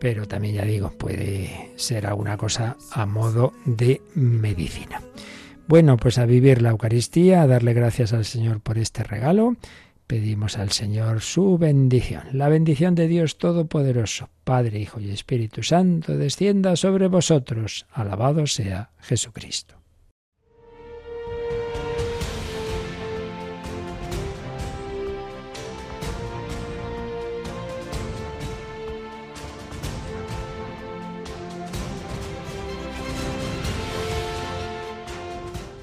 Pero 0.00 0.26
también 0.26 0.54
ya 0.54 0.64
digo, 0.64 0.90
puede 0.90 1.72
ser 1.76 2.06
alguna 2.06 2.36
cosa 2.36 2.76
a 2.92 3.04
modo 3.04 3.52
de 3.66 4.00
medicina. 4.14 5.00
Bueno, 5.70 5.98
pues 5.98 6.18
a 6.18 6.26
vivir 6.26 6.62
la 6.62 6.70
Eucaristía, 6.70 7.42
a 7.42 7.46
darle 7.46 7.74
gracias 7.74 8.12
al 8.12 8.24
Señor 8.24 8.60
por 8.60 8.76
este 8.76 9.04
regalo. 9.04 9.54
Pedimos 10.08 10.58
al 10.58 10.72
Señor 10.72 11.20
su 11.20 11.58
bendición. 11.58 12.24
La 12.32 12.48
bendición 12.48 12.96
de 12.96 13.06
Dios 13.06 13.38
Todopoderoso, 13.38 14.30
Padre, 14.42 14.80
Hijo 14.80 14.98
y 14.98 15.10
Espíritu 15.10 15.62
Santo, 15.62 16.16
descienda 16.16 16.74
sobre 16.74 17.06
vosotros. 17.06 17.86
Alabado 17.92 18.48
sea 18.48 18.90
Jesucristo. 18.98 19.79